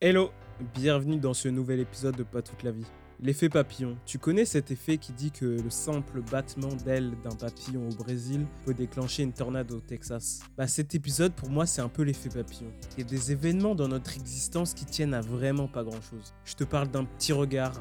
Hello, 0.00 0.30
bienvenue 0.76 1.16
dans 1.16 1.34
ce 1.34 1.48
nouvel 1.48 1.80
épisode 1.80 2.14
de 2.14 2.22
Pas 2.22 2.40
toute 2.40 2.62
la 2.62 2.70
vie. 2.70 2.86
L'effet 3.20 3.48
papillon. 3.48 3.98
Tu 4.06 4.20
connais 4.20 4.44
cet 4.44 4.70
effet 4.70 4.96
qui 4.96 5.12
dit 5.12 5.32
que 5.32 5.44
le 5.44 5.70
simple 5.70 6.22
battement 6.30 6.72
d'aile 6.84 7.14
d'un 7.24 7.34
papillon 7.34 7.88
au 7.88 7.94
Brésil 7.96 8.46
peut 8.64 8.74
déclencher 8.74 9.24
une 9.24 9.32
tornade 9.32 9.72
au 9.72 9.80
Texas? 9.80 10.42
Bah 10.56 10.68
cet 10.68 10.94
épisode 10.94 11.32
pour 11.32 11.50
moi 11.50 11.66
c'est 11.66 11.80
un 11.80 11.88
peu 11.88 12.02
l'effet 12.02 12.28
papillon. 12.28 12.70
Il 12.96 13.02
y 13.02 13.06
a 13.08 13.10
des 13.10 13.32
événements 13.32 13.74
dans 13.74 13.88
notre 13.88 14.14
existence 14.14 14.72
qui 14.72 14.84
tiennent 14.84 15.14
à 15.14 15.20
vraiment 15.20 15.66
pas 15.66 15.82
grand 15.82 16.00
chose. 16.00 16.32
Je 16.44 16.54
te 16.54 16.62
parle 16.62 16.86
d'un 16.86 17.04
petit 17.04 17.32
regard, 17.32 17.72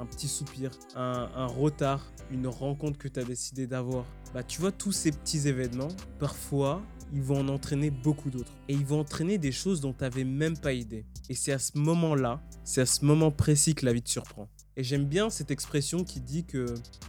un, 0.00 0.06
petit 0.06 0.28
soupir, 0.28 0.70
un, 0.94 1.28
un 1.36 1.46
retard, 1.46 2.10
une 2.30 2.46
rencontre 2.46 2.96
que 2.96 3.08
tu 3.08 3.20
as 3.20 3.24
décidé 3.24 3.66
d'avoir. 3.66 4.06
Bah 4.32 4.42
tu 4.42 4.62
vois 4.62 4.72
tous 4.72 4.92
ces 4.92 5.12
petits 5.12 5.46
événements, 5.46 5.88
parfois 6.18 6.80
ils 7.12 7.22
vont 7.22 7.40
en 7.40 7.48
entraîner 7.48 7.90
beaucoup 7.90 8.30
d'autres. 8.30 8.52
Et 8.68 8.74
ils 8.74 8.84
vont 8.84 9.00
entraîner 9.00 9.38
des 9.38 9.52
choses 9.52 9.80
dont 9.80 9.92
tu 9.92 10.02
n'avais 10.02 10.24
même 10.24 10.58
pas 10.58 10.72
idée. 10.72 11.04
Et 11.28 11.34
c'est 11.34 11.52
à 11.52 11.58
ce 11.58 11.78
moment-là, 11.78 12.42
c'est 12.64 12.80
à 12.80 12.86
ce 12.86 13.04
moment 13.04 13.30
précis 13.30 13.74
que 13.74 13.84
la 13.84 13.92
vie 13.92 14.02
te 14.02 14.10
surprend. 14.10 14.48
Et 14.76 14.84
j'aime 14.84 15.06
bien 15.06 15.30
cette 15.30 15.50
expression 15.50 16.04
qui 16.04 16.20
dit 16.20 16.44
que 16.44 16.66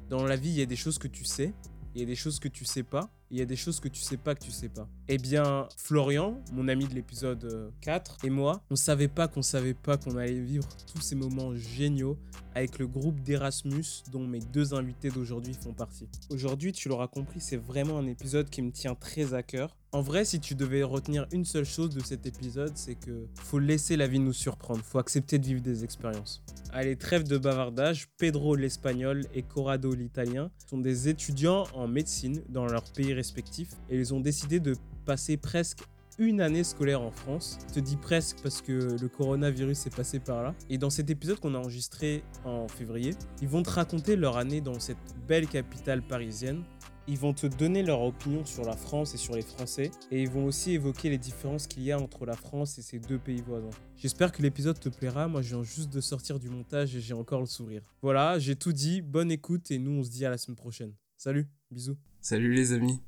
dans 0.10 0.24
la 0.24 0.36
vie, 0.36 0.50
il 0.50 0.58
y 0.58 0.62
a 0.62 0.66
des 0.66 0.76
choses 0.76 0.98
que 0.98 1.08
tu 1.08 1.26
sais, 1.26 1.54
il 1.96 2.02
y 2.02 2.04
a 2.04 2.06
des 2.06 2.16
choses 2.16 2.40
que 2.40 2.48
tu 2.48 2.64
sais 2.64 2.84
pas, 2.84 3.10
il 3.32 3.38
y 3.38 3.42
a 3.42 3.46
des 3.46 3.56
choses 3.56 3.80
que 3.80 3.88
tu 3.88 4.02
sais 4.02 4.18
pas 4.18 4.36
que 4.36 4.44
tu 4.44 4.52
sais 4.52 4.70
pas. 4.70 4.88
Eh 5.08 5.18
bien, 5.18 5.68
Florian, 5.78 6.42
mon 6.54 6.68
ami 6.68 6.86
de 6.86 6.94
l'épisode 6.94 7.74
4, 7.82 8.24
et 8.24 8.30
moi, 8.30 8.64
on 8.70 8.76
savait 8.76 9.08
pas 9.08 9.28
qu'on 9.28 9.42
savait 9.42 9.74
pas 9.74 9.98
qu'on 9.98 10.16
allait 10.16 10.40
vivre 10.40 10.68
tous 10.94 11.02
ces 11.02 11.16
moments 11.16 11.56
géniaux 11.56 12.18
avec 12.56 12.80
le 12.80 12.88
groupe 12.88 13.20
d'Erasmus 13.22 14.04
dont 14.12 14.26
mes 14.26 14.40
deux 14.40 14.74
invités 14.74 15.10
d'aujourd'hui 15.10 15.54
font 15.54 15.74
partie. 15.74 16.08
Aujourd'hui, 16.30 16.72
tu 16.72 16.88
l'auras 16.88 17.08
compris, 17.08 17.42
c'est 17.42 17.58
vraiment 17.58 17.98
un 17.98 18.08
épisode 18.08 18.50
qui 18.50 18.62
me 18.62 18.72
tient 18.72 18.96
très 18.96 19.34
à 19.34 19.44
cœur. 19.44 19.76
En 19.98 20.02
vrai, 20.02 20.26
si 20.26 20.40
tu 20.40 20.54
devais 20.54 20.84
retenir 20.84 21.26
une 21.32 21.44
seule 21.44 21.66
chose 21.66 21.90
de 21.90 22.04
cet 22.04 22.28
épisode, 22.28 22.74
c'est 22.76 22.94
que 22.94 23.26
faut 23.34 23.58
laisser 23.58 23.98
la 23.98 24.06
vie 24.06 24.20
nous 24.20 24.32
surprendre, 24.32 24.84
faut 24.84 25.00
accepter 25.00 25.40
de 25.40 25.46
vivre 25.48 25.62
des 25.62 25.84
expériences. 25.84 26.44
Allez, 26.72 26.96
trêve 26.96 27.24
de 27.24 27.40
bavardage, 27.40 28.08
Pedro 28.20 28.56
l'espagnol 28.56 29.26
et 29.34 29.42
Corrado 29.42 29.96
l'italien 29.96 30.52
sont 30.70 30.78
des 30.78 31.10
étudiants 31.10 31.64
en 31.74 31.88
médecine 31.88 32.44
dans 32.48 32.68
leur 32.68 32.84
pays 32.84 33.12
respectifs 33.16 33.72
et 33.90 33.98
ils 33.98 34.14
ont 34.14 34.20
décidé 34.20 34.60
de 34.60 34.76
passer 35.04 35.36
presque 35.36 35.80
une 36.20 36.42
année 36.42 36.64
scolaire 36.64 37.02
en 37.02 37.12
France. 37.12 37.60
Je 37.70 37.76
te 37.76 37.80
dis 37.80 37.96
presque 37.96 38.38
parce 38.42 38.62
que 38.62 38.98
le 39.00 39.08
coronavirus 39.08 39.88
est 39.88 39.96
passé 39.96 40.20
par 40.20 40.44
là. 40.44 40.56
Et 40.70 40.78
dans 40.78 40.90
cet 40.90 41.10
épisode 41.10 41.40
qu'on 41.40 41.54
a 41.54 41.60
enregistré 41.60 42.24
en 42.44 42.68
février, 42.68 43.14
ils 43.42 43.48
vont 43.48 43.64
te 43.64 43.70
raconter 43.70 44.16
leur 44.16 44.38
année 44.38 44.62
dans 44.62 44.80
cette 44.80 44.98
belle 45.28 45.48
capitale 45.48 46.02
parisienne. 46.02 46.64
Ils 47.10 47.18
vont 47.18 47.34
te 47.34 47.48
donner 47.48 47.84
leur 47.84 48.02
opinion 48.02 48.44
sur 48.44 48.66
la 48.66 48.76
France 48.76 49.14
et 49.14 49.18
sur 49.18 49.34
les 49.34 49.42
Français. 49.42 49.92
Et 50.12 50.24
ils 50.24 50.30
vont 50.30 50.44
aussi 50.44 50.74
évoquer 50.74 51.10
les 51.10 51.18
différences 51.18 51.66
qu'il 51.66 51.84
y 51.84 51.92
a 51.94 51.98
entre 51.98 52.26
la 52.26 52.36
France 52.36 52.78
et 52.80 52.82
ses 52.82 53.00
deux 53.00 53.18
pays 53.18 53.42
voisins. 53.42 53.70
J'espère 53.96 54.34
que 54.34 54.42
l'épisode 54.42 54.78
te 54.78 54.90
plaira. 54.90 55.30
Moi, 55.30 55.42
je 55.42 55.56
viens 55.56 55.64
juste 55.64 55.90
de 55.90 56.02
sortir 56.02 56.38
du 56.38 56.50
montage 56.50 56.94
et 56.98 57.00
j'ai 57.00 57.14
encore 57.14 57.40
le 57.40 57.46
sourire. 57.46 57.82
Voilà, 58.02 58.40
j'ai 58.40 58.58
tout 58.58 58.74
dit. 58.74 59.02
Bonne 59.02 59.32
écoute 59.32 59.72
et 59.72 59.80
nous, 59.80 59.92
on 59.92 60.04
se 60.04 60.10
dit 60.10 60.26
à 60.26 60.30
la 60.30 60.38
semaine 60.38 60.58
prochaine. 60.58 60.94
Salut, 61.16 61.48
bisous. 61.72 61.98
Salut 62.20 62.54
les 62.54 62.74
amis. 62.74 63.02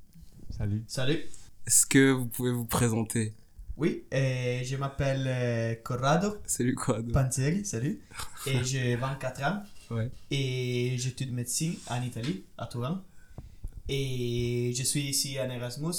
Salut. 0.49 0.85
Salut. 0.87 1.19
Est-ce 1.67 1.85
que 1.85 2.11
vous 2.11 2.27
pouvez 2.27 2.53
vous 2.53 2.65
présenter? 2.65 3.35
Oui, 3.75 4.05
et 4.11 4.61
je 4.63 4.77
m'appelle 4.77 5.25
euh, 5.27 5.75
Corrado 5.83 6.37
Salut 6.45 6.75
Corrado. 6.75 7.11
Panzeri, 7.11 7.65
salut. 7.65 7.99
Et 8.45 8.63
j'ai 8.63 8.95
24 8.95 9.43
ans. 9.43 9.63
Ouais. 9.91 10.11
Et 10.31 10.95
j'étudie 10.97 11.31
médecine 11.31 11.75
en 11.89 12.01
Italie, 12.01 12.43
à 12.57 12.67
Turin. 12.67 13.03
Et 13.91 14.71
je 14.75 14.83
suis 14.83 15.01
ici 15.01 15.39
en 15.39 15.49
Erasmus 15.49 15.93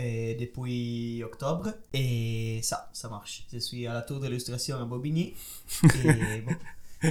euh, 0.00 0.34
depuis 0.38 1.22
octobre. 1.24 1.72
Et 1.92 2.60
ça, 2.62 2.90
ça 2.92 3.08
marche. 3.08 3.46
Je 3.52 3.58
suis 3.58 3.86
à 3.86 3.94
la 3.94 4.02
tour 4.02 4.20
d'illustration 4.20 4.76
à 4.76 4.84
Bobigny. 4.84 5.34
Et 6.04 6.40
bon, 6.42 6.52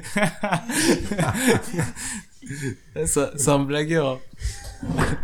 Ça- 3.05 3.31
C'est 3.35 3.49
un 3.49 3.63
blagueur. 3.63 4.19
hein. 4.83 5.15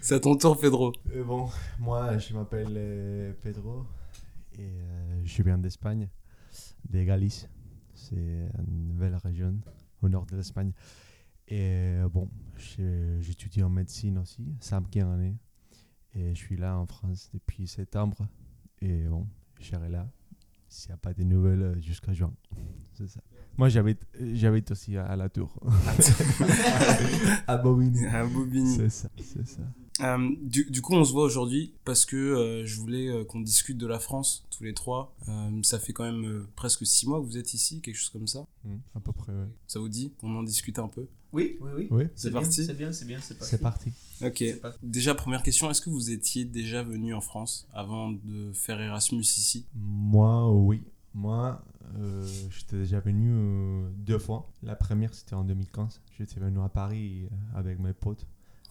C'est 0.00 0.14
à 0.14 0.20
ton 0.20 0.36
tour 0.36 0.58
Pedro. 0.58 0.92
Euh, 1.14 1.22
bon, 1.22 1.48
moi 1.78 2.18
je 2.18 2.34
m'appelle 2.34 2.72
euh, 2.76 3.32
Pedro 3.42 3.84
et 4.58 4.62
euh, 4.62 5.20
je 5.24 5.42
viens 5.42 5.58
d'Espagne, 5.58 6.08
de 6.90 7.02
Galice. 7.04 7.48
C'est 7.94 8.16
une 8.16 8.92
belle 8.94 9.16
région 9.22 9.54
au 10.02 10.08
nord 10.08 10.26
de 10.26 10.36
l'Espagne. 10.36 10.72
Et 11.48 11.96
euh, 11.96 12.08
bon, 12.08 12.28
j'étudie 13.20 13.62
en 13.62 13.70
médecine 13.70 14.18
aussi, 14.18 14.44
cinquième 14.60 15.10
année. 15.10 15.36
Et 16.14 16.34
je 16.34 16.38
suis 16.38 16.56
là 16.56 16.78
en 16.78 16.86
France 16.86 17.30
depuis 17.32 17.66
septembre. 17.66 18.28
Et 18.80 19.04
bon, 19.04 19.26
je 19.60 19.66
serai 19.66 19.88
là 19.88 20.08
s'il 20.68 20.90
n'y 20.90 20.94
a 20.94 20.98
pas 20.98 21.14
de 21.14 21.22
nouvelles 21.22 21.62
euh, 21.62 21.80
jusqu'à 21.80 22.12
juin. 22.12 22.32
C'est 22.92 23.08
ça. 23.08 23.20
Moi 23.56 23.68
j'habite 23.68 24.06
j'habite 24.34 24.70
aussi 24.70 24.96
à, 24.96 25.06
à 25.06 25.16
la 25.16 25.28
tour. 25.28 25.58
à 27.46 27.56
Bobigny. 27.56 28.06
Un 28.06 28.26
bobini. 28.26 28.76
C'est 28.76 28.90
ça, 28.90 29.08
c'est 29.16 29.46
ça. 29.46 29.62
Euh, 30.00 30.30
du, 30.40 30.64
du 30.70 30.82
coup, 30.82 30.94
on 30.94 31.04
se 31.04 31.12
voit 31.12 31.24
aujourd'hui 31.24 31.74
parce 31.84 32.04
que 32.04 32.16
euh, 32.16 32.64
je 32.66 32.76
voulais 32.78 33.08
euh, 33.08 33.24
qu'on 33.24 33.40
discute 33.40 33.78
de 33.78 33.86
la 33.86 33.98
France 33.98 34.46
tous 34.50 34.64
les 34.64 34.74
trois. 34.74 35.14
Euh, 35.28 35.62
ça 35.62 35.78
fait 35.78 35.92
quand 35.92 36.04
même 36.04 36.24
euh, 36.24 36.48
presque 36.56 36.86
six 36.86 37.06
mois 37.06 37.20
que 37.20 37.24
vous 37.26 37.38
êtes 37.38 37.54
ici, 37.54 37.80
quelque 37.80 37.96
chose 37.96 38.10
comme 38.10 38.26
ça. 38.26 38.46
Mm, 38.64 38.76
à 38.94 39.00
peu 39.00 39.12
près, 39.12 39.32
ouais. 39.32 39.48
Ça 39.66 39.78
vous 39.78 39.88
dit 39.88 40.12
On 40.22 40.34
en 40.36 40.42
discute 40.42 40.78
un 40.78 40.88
peu? 40.88 41.06
Oui, 41.32 41.58
oui, 41.60 41.70
oui. 41.76 41.88
Oui, 41.90 42.04
C'est 42.14 42.30
parti? 42.30 42.64
C'est 42.64 42.76
bien, 42.76 42.92
c'est 42.92 43.04
bien, 43.04 43.18
c'est 43.20 43.34
parti. 43.38 43.50
c'est 43.50 43.60
parti. 43.60 43.92
Ok. 44.22 44.60
parti. 44.60 44.78
Déjà, 44.82 45.14
première 45.14 45.42
question, 45.42 45.70
est-ce 45.70 45.80
que 45.82 45.90
vous 45.90 46.10
étiez 46.10 46.44
déjà 46.44 46.82
venu 46.82 47.12
en 47.14 47.20
France 47.20 47.66
avant 47.74 48.10
de 48.12 48.52
faire 48.54 48.80
Erasmus 48.80 49.20
ici? 49.20 49.66
Moi, 49.74 50.50
oui. 50.52 50.82
Moi, 51.14 51.62
euh, 51.98 52.26
j'étais 52.50 52.76
déjà 52.76 53.00
venu 53.00 53.30
euh, 53.32 53.90
deux 53.96 54.18
fois. 54.18 54.50
La 54.62 54.74
première, 54.76 55.12
c'était 55.14 55.34
en 55.34 55.44
2015. 55.44 56.00
J'étais 56.18 56.40
venu 56.40 56.60
à 56.60 56.68
Paris 56.68 57.28
avec 57.54 57.78
mes 57.78 57.92
potes. 57.92 58.26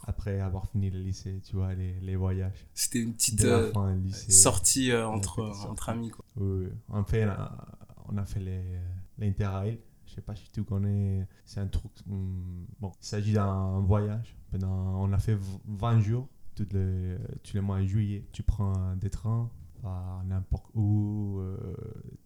Après 0.06 0.40
avoir 0.40 0.68
fini 0.69 0.90
le 0.90 1.00
lycée, 1.00 1.41
tu 1.44 1.56
vois, 1.56 1.74
les, 1.74 2.00
les 2.02 2.16
voyages. 2.16 2.66
C'était 2.74 3.02
une 3.02 3.13
petite 3.13 3.44
euh, 3.44 3.72
fin, 3.74 3.94
lycée. 3.96 4.31
sortie 4.31 4.91
euh, 4.91 5.08
entre, 5.08 5.41
entre 5.68 5.90
amis. 5.90 6.09
Quoi. 6.12 6.24
Oui, 6.38 6.66
oui. 6.66 6.69
En 6.90 7.03
fait, 7.03 7.25
on 7.25 7.30
a, 7.30 7.68
on 8.09 8.18
a 8.18 8.25
fait 8.25 8.40
les, 8.40 8.63
l'Interrail. 9.18 9.80
Je 10.06 10.13
sais 10.13 10.22
pas 10.22 10.36
si 10.36 10.50
tu 10.52 10.63
connais. 10.63 11.28
C'est 11.46 11.59
un 11.59 11.68
truc. 11.68 11.91
hum, 12.09 12.66
bon, 12.80 12.91
il 13.02 13.06
s'agit 13.06 13.34
d'un 13.34 13.80
voyage. 13.81 14.36
Pendant, 14.52 15.02
on 15.03 15.12
a 15.12 15.19
fait 15.19 15.36
v- 15.36 15.59
20 15.68 16.00
jours. 16.00 16.28
Tous 16.56 16.68
les, 16.72 17.18
tous 17.44 17.56
les 17.56 17.62
mois 17.62 17.81
de 17.81 17.86
juillet. 17.86 18.25
Tu 18.31 18.44
prends 18.44 18.96
des 18.96 19.09
trains 19.09 19.50
à 19.84 20.22
n'importe 20.25 20.69
où. 20.75 21.38
euh, 21.40 21.57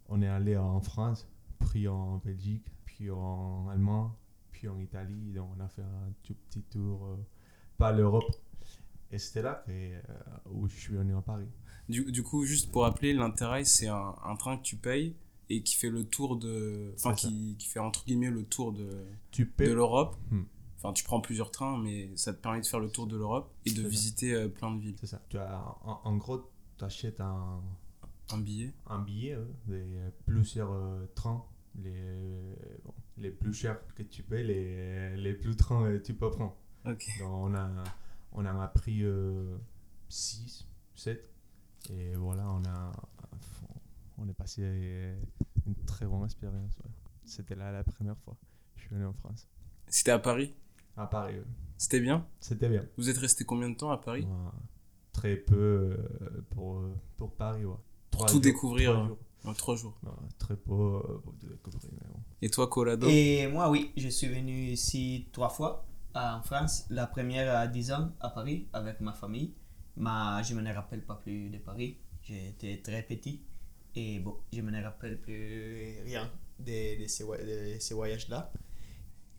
on 0.10 0.22
est 0.22 0.28
allé 0.28 0.56
en 0.58 0.80
France, 0.82 1.28
puis 1.60 1.88
en 1.88 2.18
Belgique, 2.18 2.66
puis 2.86 3.10
en 3.10 3.68
Allemagne, 3.70 4.10
puis 4.52 4.68
en 4.68 4.78
Italie. 4.78 5.32
Donc, 5.34 5.50
on 5.58 5.64
a 5.64 5.68
fait 5.68 5.82
un 5.82 6.12
tout 6.24 6.36
petit 6.50 6.62
tour 6.64 7.18
euh, 7.82 7.90
par 7.90 7.94
l'Europe. 7.94 8.36
Et 9.12 9.18
c'était 9.18 9.42
là 9.42 9.64
que, 9.66 9.72
euh, 9.72 10.00
où 10.52 10.68
je 10.68 10.76
suis 10.76 10.94
venu 10.94 11.16
à 11.16 11.22
Paris. 11.22 11.48
Du, 11.90 12.12
du 12.12 12.24
coup, 12.24 12.46
juste 12.46 12.72
pour 12.72 12.84
rappeler, 12.84 13.14
l'Interrail, 13.14 13.66
c'est 13.66 13.88
un, 13.88 14.16
un 14.24 14.36
train 14.36 14.58
que 14.58 14.64
tu 14.64 14.78
payes 14.78 15.16
et 15.50 15.64
qui 15.64 15.76
fait 15.76 15.90
le 15.90 16.06
tour 16.06 16.38
de. 16.38 16.94
Enfin, 16.96 17.14
qui, 17.14 17.56
qui 17.60 17.68
fait 17.68 17.80
entre 17.80 18.06
guillemets 18.06 18.32
le 18.32 18.44
tour 18.44 18.72
de, 18.72 19.06
Tu 19.32 19.52
de 19.58 19.72
l'Europe. 19.72 20.16
Hmm. 20.30 20.44
Enfin, 20.78 20.94
tu 20.94 21.04
prends 21.04 21.22
plusieurs 21.22 21.52
trains, 21.52 21.78
mais 21.78 22.10
ça 22.16 22.34
te 22.34 22.42
permet 22.42 22.62
de 22.62 22.66
faire 22.66 22.80
le 22.80 22.90
tour 22.90 23.06
de 23.06 23.18
l'Europe 23.18 23.54
et 23.66 23.72
de 23.72 23.88
visiter 23.88 24.34
euh, 24.34 24.48
plein 24.48 24.74
de 24.74 24.80
villes. 24.82 24.96
C'est 25.00 25.08
ça. 25.08 25.22
Tu 25.30 25.38
as, 25.38 25.62
en, 25.84 26.02
en 26.04 26.18
gros, 26.18 26.50
tu 26.78 26.86
achètes 26.86 27.20
un, 27.20 27.62
Un 28.32 28.38
billet 28.40 28.74
un 28.88 29.00
billet 29.00 29.36
euh, 29.36 29.46
de 29.68 30.12
plusieurs 30.26 30.72
euh, 30.72 31.06
trains. 31.14 31.44
Les, 31.76 31.92
bon, 32.84 32.94
les 33.18 33.30
plus 33.30 33.54
chers 33.54 33.80
que 33.96 34.04
tu 34.04 34.24
payes, 34.24 34.46
les, 34.46 35.16
les 35.18 35.34
plus 35.34 35.56
trains 35.56 35.92
que 35.92 35.98
tu 35.98 36.14
peux 36.14 36.32
prendre. 36.32 36.56
Donc, 36.86 37.08
on, 37.24 37.54
a, 37.54 37.70
on 38.34 38.46
en 38.46 38.60
a 38.60 38.68
pris 38.68 39.04
6, 40.10 40.68
7. 40.96 41.30
Et 41.92 42.16
voilà, 42.16 42.44
on, 42.48 42.64
a, 42.66 42.92
on 44.18 44.28
est 44.28 44.34
passé 44.34 44.62
une 45.66 45.76
très 45.86 46.06
bonne 46.06 46.26
expérience. 46.26 46.78
ouais. 46.84 46.92
C'était 47.26 47.56
là 47.56 47.72
la 47.72 47.84
première 47.84 48.18
fois. 48.18 48.36
Je 48.76 48.82
suis 48.82 48.96
venu 48.96 49.06
en 49.06 49.14
France. 49.14 49.48
C'était 49.88 50.12
à 50.12 50.20
Paris? 50.20 50.54
À 50.98 51.06
Paris, 51.08 51.36
ouais. 51.36 51.46
C'était 51.78 52.00
bien? 52.00 52.28
C'était 52.40 52.70
bien. 52.70 52.86
Vous 52.98 53.10
êtes 53.10 53.18
resté 53.18 53.44
combien 53.44 53.70
de 53.70 53.76
temps 53.76 53.92
à 53.92 53.98
Paris? 53.98 54.24
Ouais, 54.24 54.52
très 55.14 55.36
peu 55.36 55.56
euh, 55.56 56.46
pour, 56.52 56.80
euh, 56.80 56.94
pour 57.18 57.32
Paris. 57.34 57.66
Ouais. 57.66 57.76
Trois 58.12 58.28
tout 58.28 58.34
jours, 58.34 58.42
découvrir, 58.42 58.92
trois 58.92 59.04
hein. 59.04 59.08
jours. 59.08 59.18
En 59.44 59.54
trois 59.54 59.76
jours. 59.76 59.98
Non, 60.04 60.12
très 60.38 60.56
peu 60.56 60.74
euh, 60.74 61.18
pour 61.24 61.34
tout 61.40 61.48
découvrir. 61.48 61.90
mais 61.94 62.08
bon. 62.14 62.20
Et 62.42 62.50
toi, 62.50 62.68
Colado 62.68 63.08
Et 63.10 63.48
moi, 63.48 63.70
oui, 63.70 63.92
je 63.98 64.10
suis 64.10 64.28
venu 64.28 64.68
ici 64.68 65.28
trois 65.32 65.50
fois 65.50 65.86
en 66.16 66.42
France. 66.44 66.86
La 66.90 67.08
première 67.08 67.54
à 67.56 67.68
10 67.68 67.92
ans 67.92 68.12
à 68.20 68.30
Paris 68.30 68.68
avec 68.74 69.00
ma 69.02 69.14
famille. 69.14 69.54
Mais 69.98 70.44
je 70.44 70.54
me 70.56 70.74
rappelle 70.74 71.02
pas 71.06 71.16
plus 71.16 71.50
de 71.50 71.58
Paris. 71.58 71.98
J'étais 72.24 72.78
très 72.82 73.04
petit. 73.04 73.42
Et 73.96 74.20
bon, 74.20 74.38
je 74.54 74.62
me 74.62 74.84
rappelle 74.84 75.20
plus 75.20 76.02
rien 76.06 76.30
de, 76.60 77.02
de 77.04 77.08
ces, 77.08 77.24
voy- 77.24 77.40
de 77.44 77.78
ces 77.80 77.94
voyages-là. 77.94 78.52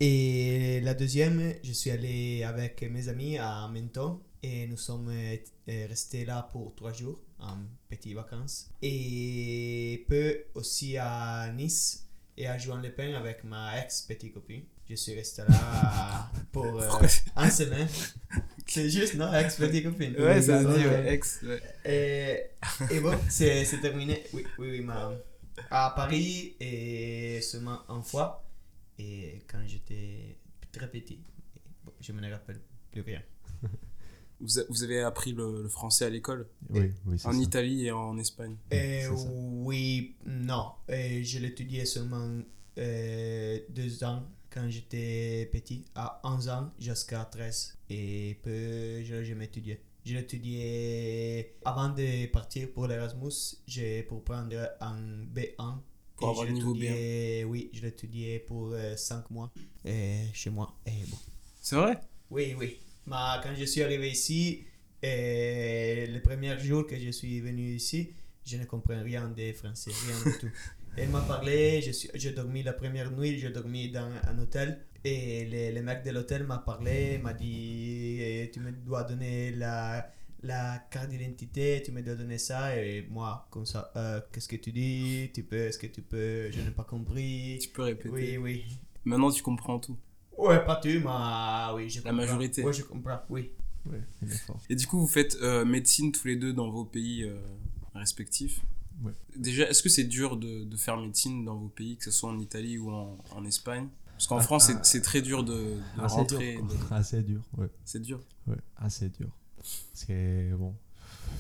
Et 0.00 0.80
la 0.82 0.94
deuxième, 0.94 1.54
je 1.62 1.72
suis 1.72 1.90
allé 1.90 2.42
avec 2.42 2.82
mes 2.82 3.08
amis 3.08 3.38
à 3.38 3.68
Menton. 3.68 4.20
Et 4.42 4.66
nous 4.66 4.76
sommes 4.76 5.08
euh, 5.08 5.36
euh, 5.68 5.86
restés 5.88 6.24
là 6.24 6.48
pour 6.50 6.74
trois 6.74 6.92
jours 6.92 7.20
en 7.38 7.58
petites 7.88 8.14
vacances. 8.14 8.70
Et 8.82 10.04
peu 10.08 10.44
aussi 10.54 10.96
à 10.98 11.52
Nice 11.52 12.08
et 12.36 12.48
à 12.48 12.58
Juan-les-Pins 12.58 13.14
avec 13.14 13.44
ma 13.44 13.80
ex-petite 13.80 14.34
copine. 14.34 14.64
Je 14.88 14.94
suis 14.96 15.14
resté 15.14 15.42
là 15.48 16.30
pour 16.52 16.66
euh, 16.66 16.88
un 17.36 17.48
semaine. 17.50 17.88
C'est 18.66 18.90
juste, 18.90 19.14
non? 19.14 19.32
Ex-petite 19.32 19.84
copine. 19.84 20.14
Ouais, 20.18 20.40
ça 20.42 20.62
se 20.62 20.66
dit, 20.78 20.86
Ouais. 20.86 21.14
ex. 21.14 21.40
ouais. 21.42 21.62
Et, 21.84 22.94
et 22.94 23.00
bon, 23.00 23.16
c'est 23.28 23.64
c'est 23.64 23.80
terminé. 23.80 24.22
Oui, 24.32 24.44
oui, 24.58 24.70
oui, 24.70 24.80
ma, 24.80 25.12
à 25.70 25.92
Paris 25.96 26.56
et 26.60 27.40
seulement 27.42 27.80
une 27.88 28.02
fois. 28.02 28.44
Et 28.98 29.42
quand 29.50 29.62
j'étais 29.66 30.36
très 30.72 30.90
petit, 30.90 31.20
bon, 31.84 31.92
je 32.00 32.12
me 32.12 32.30
rappelle 32.30 32.60
plus 32.90 33.02
rien. 33.02 33.22
Vous, 34.40 34.58
a- 34.58 34.64
vous 34.68 34.82
avez 34.82 35.00
appris 35.02 35.32
le, 35.32 35.62
le 35.62 35.68
français 35.68 36.04
à 36.06 36.10
l'école? 36.10 36.48
Oui, 36.70 36.92
oui, 37.06 37.18
c'est 37.18 37.28
En 37.28 37.32
ça. 37.32 37.38
Italie 37.38 37.86
et 37.86 37.92
en 37.92 38.18
Espagne 38.18 38.56
Et 38.72 39.06
oui, 39.08 40.16
non. 40.26 40.72
Et 40.88 41.22
je 41.24 41.38
l'étudiais 41.38 41.86
seulement 41.86 42.28
euh, 42.78 43.58
deux 43.68 44.02
ans 44.02 44.24
quand 44.52 44.68
j'étais 44.68 45.48
petit, 45.50 45.84
à 45.94 46.20
11 46.24 46.48
ans 46.48 46.70
jusqu'à 46.78 47.24
13. 47.24 47.78
Et 47.90 48.38
peu, 48.42 49.02
je 49.04 49.14
l'ai 49.14 49.24
jamais 49.24 49.46
étudié. 49.46 49.80
Je 50.04 50.14
l'étudiais 50.14 51.54
avant 51.64 51.90
de 51.90 52.26
partir 52.26 52.70
pour 52.72 52.86
l'Erasmus, 52.86 53.56
j'ai 53.66 54.02
pour 54.02 54.22
prendre 54.24 54.56
un 54.80 55.24
B1. 55.32 55.78
Pour 56.16 56.28
Et 56.28 56.30
avoir 56.30 56.46
je 56.46 56.50
le 56.50 56.56
niveau 56.56 56.74
Oui, 57.50 57.70
je 57.72 57.82
l'étudiais 57.82 58.40
pour 58.40 58.74
5 58.96 59.30
mois 59.30 59.52
et 59.84 60.26
chez 60.32 60.50
moi. 60.50 60.74
Et 60.86 61.04
bon. 61.08 61.16
C'est 61.60 61.76
vrai? 61.76 62.00
Oui, 62.30 62.54
oui. 62.58 62.78
Mais 63.06 63.14
quand 63.42 63.54
je 63.56 63.64
suis 63.64 63.82
arrivé 63.82 64.10
ici, 64.10 64.64
et 65.02 66.06
les 66.06 66.20
premiers 66.20 66.58
jours 66.58 66.86
que 66.86 66.98
je 66.98 67.10
suis 67.10 67.40
venu 67.40 67.74
ici, 67.74 68.10
je 68.44 68.56
ne 68.56 68.64
comprenais 68.64 69.02
rien 69.02 69.28
des 69.28 69.52
français, 69.52 69.90
rien 70.06 70.32
du 70.32 70.38
tout. 70.38 70.50
Elle 70.96 71.08
m'a 71.08 71.22
parlé, 71.22 71.80
je 71.80 71.90
suis, 71.92 72.10
j'ai 72.14 72.32
dormi 72.32 72.62
la 72.62 72.74
première 72.74 73.10
nuit, 73.10 73.38
j'ai 73.38 73.50
dormi 73.50 73.90
dans 73.90 74.10
un 74.28 74.38
hôtel. 74.38 74.84
Et 75.04 75.46
le, 75.46 75.74
le 75.74 75.82
mec 75.82 76.04
de 76.04 76.10
l'hôtel 76.10 76.44
m'a 76.44 76.58
parlé, 76.58 77.18
m'a 77.18 77.32
dit 77.32 78.18
eh, 78.20 78.50
Tu 78.52 78.60
me 78.60 78.70
dois 78.72 79.02
donner 79.04 79.52
la, 79.52 80.06
la 80.42 80.78
carte 80.90 81.08
d'identité, 81.08 81.82
tu 81.84 81.92
me 81.92 82.02
dois 82.02 82.14
donner 82.14 82.38
ça. 82.38 82.76
Et 82.76 83.06
moi, 83.10 83.46
comme 83.50 83.64
ça, 83.66 83.90
Euh, 83.96 84.20
qu'est-ce 84.30 84.48
que 84.48 84.56
tu 84.56 84.70
dis? 84.70 85.30
Tu 85.34 85.42
peux, 85.44 85.56
est-ce 85.68 85.78
que 85.78 85.86
tu 85.88 86.02
peux? 86.02 86.50
Je 86.52 86.60
n'ai 86.60 86.70
pas 86.70 86.84
compris. 86.84 87.58
Tu 87.60 87.70
peux 87.70 87.82
répéter. 87.82 88.10
Oui, 88.10 88.36
oui. 88.36 88.64
Maintenant, 89.04 89.30
tu 89.30 89.42
comprends 89.42 89.78
tout. 89.80 89.98
Ouais, 90.36 90.64
pas 90.64 90.76
tu, 90.76 91.00
mais 91.00 91.74
oui, 91.74 91.88
je 91.90 91.96
La 91.98 92.02
comprends. 92.10 92.16
majorité. 92.16 92.64
Oui, 92.64 92.72
je 92.74 92.82
comprends, 92.82 93.20
oui. 93.30 93.50
Ouais. 93.86 94.00
Et 94.70 94.76
du 94.76 94.86
coup, 94.86 95.00
vous 95.00 95.08
faites 95.08 95.36
euh, 95.42 95.64
médecine 95.64 96.12
tous 96.12 96.26
les 96.28 96.36
deux 96.36 96.52
dans 96.52 96.70
vos 96.70 96.84
pays 96.84 97.24
euh, 97.24 97.34
respectifs. 97.94 98.60
Ouais. 99.02 99.12
Déjà, 99.36 99.68
est-ce 99.68 99.82
que 99.82 99.88
c'est 99.88 100.04
dur 100.04 100.36
de, 100.36 100.64
de 100.64 100.76
faire 100.76 100.96
médecine 100.96 101.44
dans 101.44 101.56
vos 101.56 101.68
pays, 101.68 101.96
que 101.96 102.04
ce 102.04 102.10
soit 102.10 102.30
en 102.30 102.38
Italie 102.38 102.78
ou 102.78 102.90
en, 102.90 103.18
en 103.32 103.44
Espagne? 103.44 103.88
Parce 104.12 104.26
qu'en 104.26 104.38
Ah, 104.38 104.42
France, 104.42 104.66
c'est- 104.66 104.74
ah. 104.76 104.84
c'est 104.84 105.02
très 105.02 105.22
dur 105.22 105.42
de, 105.44 105.52
de 105.96 106.00
Assez 106.02 106.14
rentrer. 106.16 106.54
dur. 106.56 106.66
de- 106.66 106.94
Assez 106.94 107.22
dur, 107.22 107.42
ouais. 107.58 107.68
C'est 107.84 108.00
dur? 108.00 108.20
Ouais, 108.46 108.56
assez 108.76 109.08
dur. 109.08 109.30
Parce 109.56 110.04
que, 110.06 110.54
bon, 110.54 110.74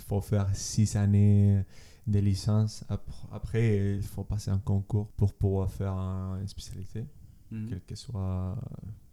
faut 0.08 0.20
faire 0.20 0.48
six 0.54 0.96
années 0.96 1.62
de 2.06 2.18
licence. 2.18 2.82
Ap- 2.88 3.08
Après, 3.30 3.94
il 3.96 4.02
faut 4.02 4.24
passer 4.24 4.50
un 4.50 4.58
concours 4.58 5.08
pour 5.16 5.32
pouvoir 5.32 5.70
faire 5.70 5.92
un- 5.92 6.40
une 6.40 6.48
spécialité, 6.48 7.04
Mhm. 7.52 7.68
quelle 7.68 7.82
que 7.82 7.94
soit, 7.94 8.56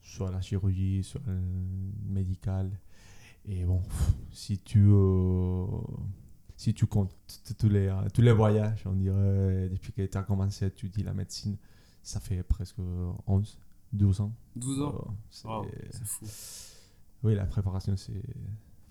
soit 0.01 0.31
la 0.31 0.41
chirurgie, 0.41 1.03
soit 1.03 1.21
le 1.27 1.39
médical. 2.07 2.71
Et 3.45 3.63
bon, 3.65 3.81
si 4.31 4.57
tu, 4.59 4.85
euh, 4.89 5.65
si 6.59 6.73
tu 6.73 6.85
comptes 6.87 7.15
tous 7.57 7.69
les, 7.69 7.87
euh, 7.87 8.09
tous 8.13 8.21
les 8.21 8.33
voyages, 8.33 8.83
on 8.85 8.91
dirait, 8.91 9.69
depuis 9.69 9.93
que 9.93 10.01
tu 10.05 10.17
as 10.17 10.23
commencé 10.23 10.65
à 10.65 10.67
étudier 10.67 11.05
la 11.05 11.13
médecine, 11.13 11.55
ça 12.03 12.19
fait 12.19 12.43
presque 12.43 12.75
11, 13.27 13.57
12 13.93 14.19
ans. 14.19 14.33
12 14.57 14.81
ans 14.81 14.93
Euh, 15.07 15.11
c'est- 15.31 15.97
c'est 15.97 16.05
fou. 16.05 16.25
oui, 17.23 17.33
la 17.35 17.45
préparation, 17.45 17.95
c'est 17.95 18.11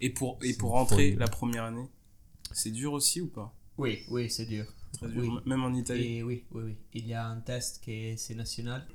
Et 0.01 0.09
pour, 0.09 0.39
et 0.43 0.55
pour 0.55 0.71
rentrer 0.71 1.11
folie. 1.11 1.17
la 1.17 1.29
première 1.29 1.65
année, 1.65 1.87
c'est 2.53 2.71
dur 2.71 2.95
aussi 2.95 3.21
ou 3.21 3.27
pas? 3.27 3.55
Oui, 3.77 4.03
oui, 4.09 4.31
c'est 4.31 4.47
dur. 4.47 4.65
Très 4.95 5.09
dur, 5.11 5.21
Oui. 5.21 5.31
même 5.45 5.63
en 5.63 5.75
Italie. 5.75 6.17
Et 6.17 6.23
oui, 6.23 6.45
oui, 6.53 6.63
oui. 6.65 6.77
Il 6.95 7.07
y 7.07 7.13
a 7.13 7.27
un 7.29 7.41
test 7.41 7.83
qui 7.85 7.93
est 7.93 8.17
c'est 8.17 8.35
national. 8.35 8.87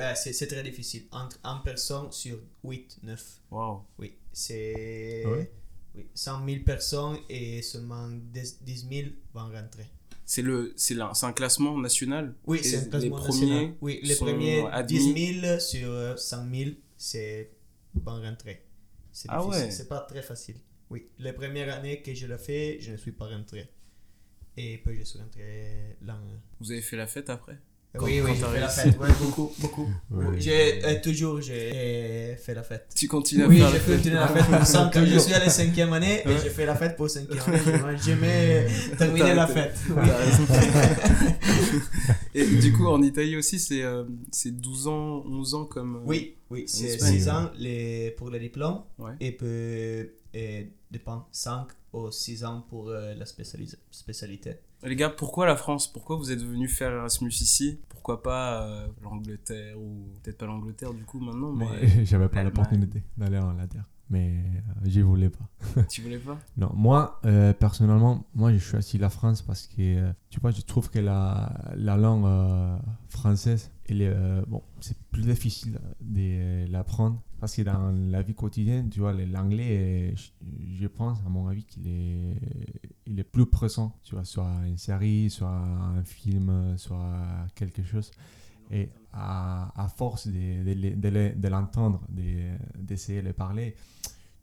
Ah, 0.00 0.16
c'est, 0.16 0.48
très 0.48 0.64
difficile. 0.64 1.04
Entre 1.12 1.38
1 1.44 1.58
personne 1.58 2.10
sur 2.10 2.40
8, 2.64 2.98
9. 3.04 3.40
Waouh. 3.52 3.82
Oui, 4.00 4.14
c'est. 4.32 5.22
Ah 5.24 5.30
ouais? 5.30 5.52
Oui, 5.96 6.06
100 6.14 6.46
000 6.46 6.62
personnes 6.64 7.16
et 7.28 7.62
seulement 7.62 8.08
10 8.08 8.62
10 8.62 8.86
000 8.88 9.08
vont 9.34 9.50
rentrer. 9.52 9.86
C'est 10.24 10.42
le, 10.42 10.72
c'est 10.76 10.94
la- 10.94 11.12
c'est 11.14 11.26
un 11.26 11.32
classement 11.32 11.78
national? 11.78 12.34
Oui, 12.46 12.60
c'est 12.62 12.76
un 12.78 12.82
les 12.84 12.88
classement 12.90 13.16
premiers 13.16 13.40
national. 13.46 13.74
Oui, 13.80 14.00
les 14.02 14.16
premiers 14.16 14.66
admis? 14.72 15.14
10 15.14 15.40
000 15.42 15.60
sur 15.60 15.88
euh, 15.88 16.16
100 16.16 16.50
000, 16.52 16.70
c'est 16.96 17.50
vont 17.94 18.20
rentrer. 18.20 18.62
C'est 19.12 19.28
Ah 19.30 19.44
ouais. 19.46 19.70
C'est 19.70 19.88
pas 19.88 20.00
très 20.00 20.22
facile. 20.22 20.56
Oui, 20.90 21.08
les 21.18 21.32
premières 21.32 21.72
années 21.74 22.02
que 22.02 22.12
je 22.14 22.26
l'ai 22.26 22.38
fait, 22.38 22.78
je 22.80 22.92
ne 22.92 22.96
suis 22.96 23.12
pas 23.12 23.26
rentré. 23.28 23.68
Et 24.56 24.78
puis 24.78 24.98
je 24.98 25.04
suis 25.04 25.18
rentré 25.18 25.96
l'an. 26.02 26.18
Vous 26.60 26.70
avez 26.72 26.80
fait 26.82 26.96
la 26.96 27.06
fête 27.06 27.28
après? 27.30 27.58
Oui, 28.04 28.18
quand 28.20 28.26
oui, 28.30 28.36
j'ai 28.38 28.44
fait 28.46 28.60
la 28.60 28.68
fête, 28.68 28.98
ouais, 28.98 29.08
beaucoup, 29.20 29.52
beaucoup. 29.58 29.88
Ouais. 30.10 30.24
J'ai 30.38 30.84
euh, 30.84 31.00
toujours 31.02 31.40
j'ai 31.40 32.36
fait 32.40 32.54
la 32.54 32.62
fête. 32.62 32.86
Tu 32.94 33.08
continues 33.08 33.44
à 33.44 33.48
Oui, 33.48 33.58
faire 33.58 33.68
j'ai 33.68 33.74
la 33.74 33.80
fête 33.80 33.96
continuer 33.96 34.14
la 34.16 34.28
fête 34.28 34.46
pour 34.46 34.66
ça. 34.66 34.90
Quand 34.92 35.00
je 35.00 35.04
Toujours. 35.06 35.20
suis 35.22 35.34
à 35.34 35.38
la 35.38 35.50
cinquième 35.50 35.92
année, 35.92 36.22
et 36.24 36.28
Ouais. 36.28 36.36
j'ai 36.42 36.50
fait 36.50 36.66
la 36.66 36.74
fête 36.76 36.96
pour 36.96 37.08
cinquième 37.10 37.38
année. 37.46 37.96
J'ai 38.02 38.10
jamais 38.12 38.66
terminé 38.98 39.34
la 39.34 39.46
fête. 39.46 39.74
Oui. 39.90 39.96
Et 42.34 42.46
du 42.46 42.72
coup, 42.72 42.86
en 42.86 43.02
Italie 43.02 43.36
aussi, 43.36 43.58
c'est 43.58 43.82
euh, 43.82 44.04
c'est 44.30 44.50
12 44.50 44.88
ans, 44.88 45.24
11 45.26 45.54
ans 45.54 45.64
comme. 45.64 45.96
euh, 45.96 46.00
Oui, 46.04 46.36
oui, 46.50 46.64
c'est 46.66 46.84
Espagne. 46.86 47.18
6 47.18 47.28
ans 47.30 47.50
les, 47.58 48.10
pour 48.18 48.30
le 48.30 48.38
diplôme 48.38 48.80
Ouais. 48.98 49.12
et 49.20 49.32
peut 49.32 50.10
dépend 50.90 51.26
5 51.32 51.66
ou 51.94 52.10
6 52.10 52.44
ans 52.44 52.64
pour 52.68 52.90
euh, 52.90 53.14
la 53.14 53.24
spécialité. 53.26 54.52
Les 54.82 54.96
gars, 54.96 55.10
pourquoi 55.10 55.46
la 55.46 55.56
France? 55.56 55.90
Pourquoi 55.90 56.16
vous 56.16 56.30
êtes 56.30 56.42
venus 56.42 56.74
faire 56.76 56.92
Erasmus 56.92 57.30
ici? 57.30 57.80
Pourquoi 57.88 58.22
pas 58.22 58.62
euh, 58.62 58.86
l'Angleterre 59.02 59.78
ou 59.78 60.06
peut-être 60.22 60.38
pas 60.38 60.46
l'Angleterre 60.46 60.94
du 60.94 61.04
coup 61.04 61.18
maintenant, 61.18 61.52
mais 61.52 61.64
Moi, 61.64 61.76
j'avais 62.04 62.28
pas 62.28 62.44
l'opportunité 62.44 63.02
d'aller 63.16 63.38
en 63.38 63.48
Angleterre, 63.48 63.84
mais 64.10 64.28
euh, 64.28 64.60
j'y 64.84 65.00
voulais 65.00 65.30
pas. 65.30 65.82
tu 65.88 66.02
voulais 66.02 66.18
pas? 66.18 66.38
Non, 66.56 66.70
moi, 66.74 67.20
euh, 67.24 67.52
personnellement, 67.52 68.24
moi, 68.34 68.52
je 68.52 68.58
choisi 68.58 68.98
la 68.98 69.10
France 69.10 69.42
parce 69.42 69.66
que, 69.66 69.74
euh, 69.78 70.12
tu 70.30 70.38
vois, 70.38 70.52
je 70.52 70.60
trouve 70.60 70.88
que 70.88 71.00
la, 71.00 71.52
la 71.74 71.96
langue 71.96 72.28
française, 73.08 73.72
elle 73.88 74.02
est, 74.02 74.14
bon, 74.46 74.62
c'est 74.80 74.96
plus 75.10 75.22
difficile 75.22 75.80
de 76.00 76.70
l'apprendre 76.70 77.20
parce 77.40 77.54
que 77.56 77.62
dans 77.62 77.90
la 78.10 78.22
vie 78.22 78.34
quotidienne, 78.34 78.88
tu 78.90 79.00
vois, 79.00 79.12
l'anglais, 79.12 80.14
je, 80.16 80.86
pense, 80.86 81.18
à 81.26 81.28
mon 81.28 81.48
avis, 81.48 81.64
qu'il 81.64 81.86
est, 81.86 82.36
il 83.06 83.18
est 83.20 83.24
plus 83.24 83.46
présent, 83.46 83.94
tu 84.04 84.14
vois, 84.14 84.24
soit 84.24 84.50
une 84.66 84.78
série, 84.78 85.28
soit 85.30 85.50
un 85.50 86.02
film, 86.04 86.74
soit 86.78 87.22
quelque 87.54 87.82
chose. 87.82 88.10
Et 88.70 88.88
à, 89.12 89.72
à 89.80 89.88
force 89.88 90.26
de, 90.28 90.64
de, 90.64 90.94
de 90.94 91.34
de 91.40 91.48
l'entendre, 91.48 92.00
de- 92.08 92.56
d'essayer 92.78 93.22
de 93.22 93.28
le 93.28 93.32
parler, 93.32 93.76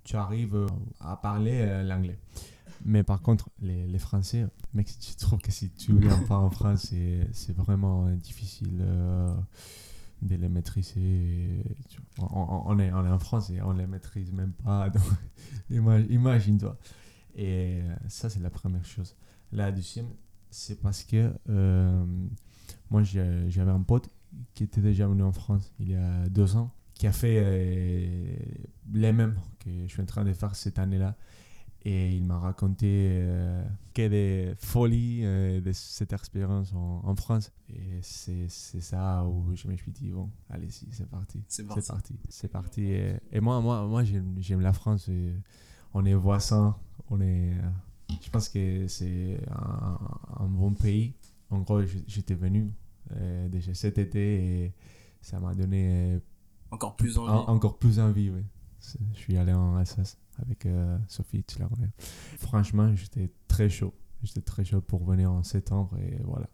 tu 0.04 0.16
arrives 0.16 0.66
à 1.00 1.18
parler 1.18 1.60
euh, 1.62 1.84
l'anglais. 1.84 2.18
Mais 2.86 3.04
par 3.04 3.22
contre, 3.22 3.50
les, 3.62 3.88
les 3.88 4.00
Français, 4.00 4.46
mec, 4.74 4.90
je 5.02 5.18
trouve 5.18 5.40
que 5.40 5.52
si 5.52 5.70
tu 5.72 5.98
viens 5.98 6.18
pas 6.20 6.38
en 6.38 6.50
France, 6.50 6.94
c'est 7.32 7.56
vraiment 7.56 8.10
difficile 8.12 8.80
euh, 8.82 9.34
de 10.24 10.36
les 10.36 10.50
maîtriser. 10.50 11.64
On, 12.18 12.64
on- 12.68 12.80
est, 12.80 12.92
on 12.92 13.06
est 13.06 13.10
en 13.10 13.20
France 13.20 13.50
et 13.50 13.62
on 13.62 13.74
les 13.74 13.88
maîtrise 13.88 14.32
même 14.32 14.54
pas. 14.54 14.90
donc 14.90 15.04
ima- 15.70 16.06
Imagine-toi. 16.10 16.78
Et 17.36 17.82
ça, 18.08 18.30
c'est 18.30 18.40
la 18.42 18.50
première 18.50 18.86
chose. 18.86 19.16
La 19.52 19.72
deuxième, 19.72 20.08
c'est 20.50 20.82
parce 20.82 21.04
que 21.04 21.34
euh, 21.50 22.06
moi, 22.90 23.04
j'avais 23.04 23.72
un 23.72 23.82
pote 23.82 24.10
qui 24.54 24.64
était 24.64 24.82
déjà 24.82 25.08
venu 25.08 25.22
en 25.24 25.32
France 25.32 25.72
il 25.80 25.90
y 25.90 25.96
a 25.96 26.28
deux 26.30 26.56
ans, 26.56 26.72
qui 26.96 27.06
a 27.08 27.12
fait 27.12 27.38
euh, 27.44 28.36
les 28.94 29.14
mêmes 29.14 29.36
que 29.60 29.70
je 29.84 29.88
suis 29.88 30.02
en 30.02 30.06
train 30.06 30.24
de 30.24 30.34
faire 30.34 30.56
cette 30.56 30.80
année-là. 30.80 31.16
Et 31.86 32.16
il 32.16 32.24
m'a 32.24 32.40
raconté 32.40 32.88
euh, 33.20 33.62
que 33.94 34.08
des 34.08 34.54
folies 34.58 35.22
euh, 35.26 35.60
de 35.60 35.72
cette 35.74 36.14
expérience 36.14 36.72
en, 36.74 37.02
en 37.04 37.16
France. 37.18 37.52
Et 37.70 38.00
c'est 38.02 38.48
ça 38.48 39.26
où 39.26 39.54
je 39.54 39.68
me 39.68 39.76
suis 39.76 39.92
dit, 39.92 40.12
bon, 40.12 40.30
allez-y, 40.50 40.88
c'est 40.92 41.10
parti. 41.10 41.44
C'est 41.50 41.64
C'est 41.64 41.68
parti. 41.68 41.88
parti. 41.92 42.20
C'est 42.30 42.48
parti. 42.48 42.84
Et, 42.84 43.16
et 43.34 43.42
moi, 43.42 43.60
moi, 43.60 43.86
moi 43.86 44.04
j'aime 44.06 44.62
la 44.62 44.72
France. 44.72 45.10
et 45.10 45.34
on 45.94 46.06
est 46.06 46.14
voisins. 46.14 46.78
On 47.10 47.20
est, 47.20 47.52
je 48.22 48.30
pense 48.30 48.48
que 48.48 48.88
c'est 48.88 49.38
un, 49.52 50.00
un 50.40 50.48
bon 50.48 50.74
pays. 50.74 51.14
En 51.50 51.60
gros, 51.60 51.82
j'étais 52.08 52.34
venu 52.36 52.72
euh, 53.12 53.50
déjà 53.50 53.74
cet 53.74 53.98
été 53.98 54.64
et 54.66 54.74
ça 55.22 55.40
m'a 55.42 55.54
donné 55.54 56.14
euh, 56.16 56.20
Encore 56.72 56.96
plus 56.96 57.18
en- 57.18 57.28
envie. 57.28 57.50
encore 57.50 57.78
plus 57.78 58.00
envie. 58.00 58.30
oui. 58.30 58.44
Je 59.14 59.18
suis 59.20 59.36
allé 59.38 59.52
en 59.54 59.76
Alsace 59.76 60.18
avec 60.42 60.66
euh, 60.66 60.98
Sophie, 61.08 61.44
tu 61.44 61.60
la 61.60 61.68
connais. 61.68 61.90
Franchement, 62.40 62.96
j'étais 62.96 63.30
très 63.48 63.70
chaud. 63.70 63.94
J'étais 64.24 64.42
très 64.42 64.64
chaud 64.66 64.82
pour 64.82 65.04
venir 65.04 65.32
en 65.32 65.44
septembre 65.44 65.98
et 66.00 66.18
voilà. 66.24 66.50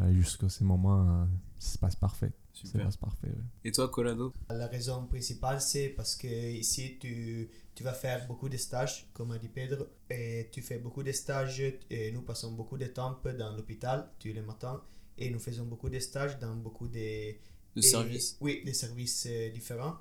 Euh, 0.00 0.12
Jusqu'à 0.12 0.48
ce 0.48 0.64
moment, 0.64 1.22
euh, 1.22 1.24
ça 1.58 1.72
se 1.72 1.78
passe 1.78 1.96
parfait. 1.96 2.32
Ça 2.52 2.78
passe 2.80 2.96
parfait. 2.96 3.28
ouais. 3.28 3.44
Et 3.64 3.70
toi, 3.72 3.88
Colado? 3.88 4.32
La 4.50 4.66
raison 4.66 5.04
principale, 5.06 5.60
c'est 5.60 5.90
parce 5.90 6.16
que 6.16 6.26
ici, 6.26 6.98
tu, 7.00 7.48
tu 7.74 7.84
vas 7.84 7.92
faire 7.92 8.26
beaucoup 8.26 8.48
de 8.48 8.56
stages, 8.56 9.06
comme 9.12 9.30
a 9.30 9.38
dit 9.38 9.48
Pedro, 9.48 9.84
et 10.10 10.48
tu 10.50 10.60
fais 10.60 10.78
beaucoup 10.78 11.04
de 11.04 11.12
stages, 11.12 11.60
et 11.88 12.10
nous 12.10 12.22
passons 12.22 12.50
beaucoup 12.52 12.76
de 12.76 12.86
temps 12.86 13.16
dans 13.38 13.54
l'hôpital 13.54 14.10
tous 14.18 14.28
les 14.28 14.42
matins, 14.42 14.82
et 15.16 15.30
nous 15.30 15.38
faisons 15.38 15.66
beaucoup 15.66 15.88
de 15.88 16.00
stages 16.00 16.36
dans 16.40 16.56
beaucoup 16.56 16.88
de, 16.88 16.98
De 16.98 17.36
et- 17.76 17.82
service 17.82 18.36
Oui, 18.40 18.62
des 18.64 18.74
services 18.74 19.28
différents. 19.54 19.96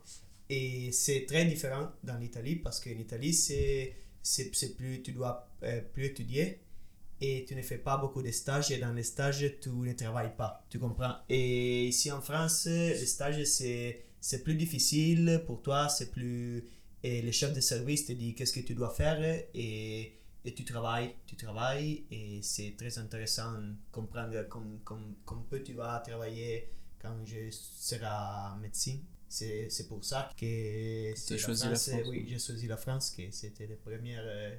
Et 0.50 0.92
c'est 0.92 1.26
très 1.26 1.46
différent 1.46 1.92
dans 2.04 2.18
l'Italie 2.18 2.56
parce 2.56 2.80
qu'en 2.80 2.92
Italie, 2.92 3.34
c'est, 3.34 3.96
c'est, 4.22 4.76
plus, 4.76 5.02
tu 5.02 5.12
dois 5.12 5.50
euh, 5.64 5.82
plus 5.94 6.06
étudier 6.06 6.62
et 7.20 7.46
tu 7.48 7.56
ne 7.56 7.62
fais 7.62 7.78
pas 7.78 7.98
beaucoup 7.98 8.22
de 8.22 8.32
stages. 8.32 8.72
Et 8.72 8.78
dans 8.78 8.94
les 8.94 9.04
stages, 9.04 9.46
tu 9.62 9.70
ne 9.70 9.94
travailles 9.94 10.36
pas. 10.38 10.66
Tu 10.70 10.80
comprends? 10.80 11.16
Et 11.30 11.88
ici 11.88 12.12
en 12.12 12.22
France, 12.22 12.66
les 12.66 13.06
stages, 13.06 13.44
c'est, 13.44 14.06
c'est 14.22 14.44
plus 14.44 14.56
difficile 14.56 15.44
pour 15.46 15.62
toi. 15.62 15.90
C'est 15.90 16.12
plus. 16.12 16.64
Et 17.04 17.22
le 17.22 17.32
chef 17.32 17.54
de 17.54 17.62
service 17.62 18.06
te 18.06 18.14
dit 18.14 18.34
qu'est-ce 18.34 18.54
que 18.54 18.66
tu 18.66 18.74
dois 18.74 18.90
faire 18.90 19.22
et, 19.54 20.18
et 20.46 20.54
tu 20.54 20.64
travailles. 20.64 21.14
Tu 21.26 21.36
travailles 21.36 22.06
et 22.10 22.40
c'est 22.42 22.76
très 22.78 22.98
intéressant 22.98 23.54
de 23.54 23.74
comprendre 23.92 24.48
comme, 24.48 24.80
comme, 24.84 25.16
comme 25.26 25.44
tu 25.64 25.74
vas 25.74 26.00
travailler 26.00 26.70
quand 27.00 27.16
je 27.26 27.52
serai 27.52 28.60
médecin. 28.62 28.98
C'est, 29.30 29.70
c'est 29.70 29.88
pour 29.88 30.04
ça 30.06 30.30
que 30.40 31.14
c'est 31.16 31.38
choisi 31.38 31.64
la 31.66 31.76
France, 31.76 31.90
Oui, 32.08 32.26
j'ai 32.30 32.40
choisi 32.40 32.68
la 32.68 32.78
France, 32.78 33.12
que 33.12 33.24
c'était 33.32 33.68
le 33.68 33.76
premier 33.76 34.16
euh, 34.18 34.56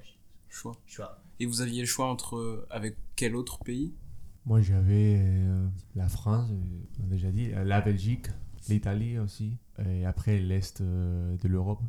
Choix. 0.47 0.75
choix. 0.85 1.21
Et 1.39 1.45
vous 1.45 1.61
aviez 1.61 1.81
le 1.81 1.87
choix 1.87 2.07
entre 2.07 2.37
euh, 2.37 2.67
avec 2.69 2.95
quel 3.15 3.35
autre 3.35 3.59
pays? 3.59 3.93
Moi, 4.45 4.61
j'avais 4.61 5.17
euh, 5.21 5.67
la 5.95 6.07
France, 6.07 6.49
on 6.99 7.03
a 7.05 7.07
déjà 7.07 7.31
dit, 7.31 7.49
la 7.51 7.81
Belgique, 7.81 8.27
l'Italie 8.67 9.17
aussi, 9.19 9.57
et 9.85 10.05
après 10.05 10.39
l'Est 10.39 10.81
de 10.81 11.47
l'Europe. 11.47 11.81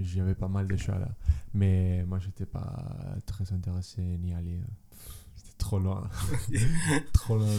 J'avais 0.00 0.34
pas 0.34 0.48
mal 0.48 0.66
de 0.68 0.76
choix 0.76 0.98
là. 0.98 1.08
Mais 1.54 2.04
moi, 2.06 2.18
j'étais 2.18 2.46
pas 2.46 3.16
très 3.26 3.52
intéressé 3.52 4.02
ni 4.02 4.32
à 4.34 4.38
aller. 4.38 4.60
C'était 5.36 5.56
trop 5.58 5.78
loin. 5.78 6.08
trop 7.12 7.36
loin 7.38 7.54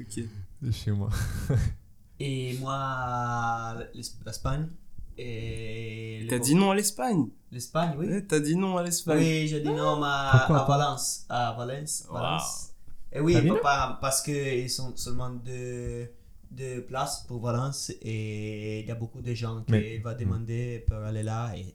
Ok. 0.00 0.20
de 0.62 0.70
chez 0.70 0.90
moi. 0.92 1.10
Et 2.20 2.56
moi, 2.58 3.76
l'Es- 3.94 4.16
l'Espagne. 4.24 4.68
Et 5.16 6.26
T'as 6.28 6.38
dit 6.38 6.54
non 6.54 6.70
à 6.70 6.74
l'Espagne? 6.74 7.28
L'Espagne, 7.52 7.94
oui. 7.98 8.06
Ouais, 8.06 8.22
T'as 8.22 8.40
dit 8.40 8.56
non 8.56 8.76
à 8.76 8.82
l'Espagne 8.82 9.18
Oui, 9.18 9.46
j'ai 9.48 9.60
dit 9.60 9.68
non 9.70 10.02
à, 10.02 10.30
à 10.48 10.64
Valence. 10.66 11.24
À 11.28 11.54
Valence. 11.56 12.04
Wow. 12.08 12.14
Valence. 12.14 12.70
Et 13.12 13.20
oui, 13.20 13.36
pas- 13.62 13.98
parce 14.00 14.22
qu'ils 14.22 14.68
sont 14.70 14.92
seulement 14.96 15.30
deux, 15.30 16.10
deux 16.50 16.82
places 16.82 17.24
pour 17.28 17.40
Valence 17.40 17.90
et 18.02 18.80
il 18.80 18.86
y 18.86 18.90
a 18.90 18.96
beaucoup 18.96 19.20
de 19.22 19.32
gens 19.34 19.62
qui 19.62 19.70
Mais- 19.72 19.98
vont 19.98 20.16
demander 20.18 20.84
pour 20.88 20.96
aller 20.96 21.22
là 21.22 21.52
et 21.56 21.72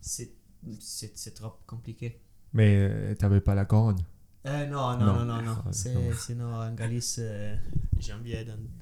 c'est 0.00 0.32
c'est 0.80 1.12
c'est 1.16 1.34
trop 1.34 1.52
compliqué. 1.66 2.20
Mais 2.52 2.76
euh, 2.76 3.14
t'avais 3.14 3.40
pas 3.40 3.54
la 3.54 3.64
couronne. 3.64 4.00
Euh, 4.46 4.66
non, 4.66 4.96
non, 4.98 5.06
Non. 5.06 5.14
non, 5.14 5.24
non, 5.36 5.42
non. 5.42 5.56
Ah, 5.66 5.68
C'est- 5.72 5.94
non. 5.94 6.00
Sinon, 6.18 6.52
en 6.52 6.72
Galice, 6.74 7.18
euh, 7.20 7.54
j'ai 8.00 8.12
envie 8.12 8.32
d'en- 8.32 8.56
d'aller. 8.80 8.81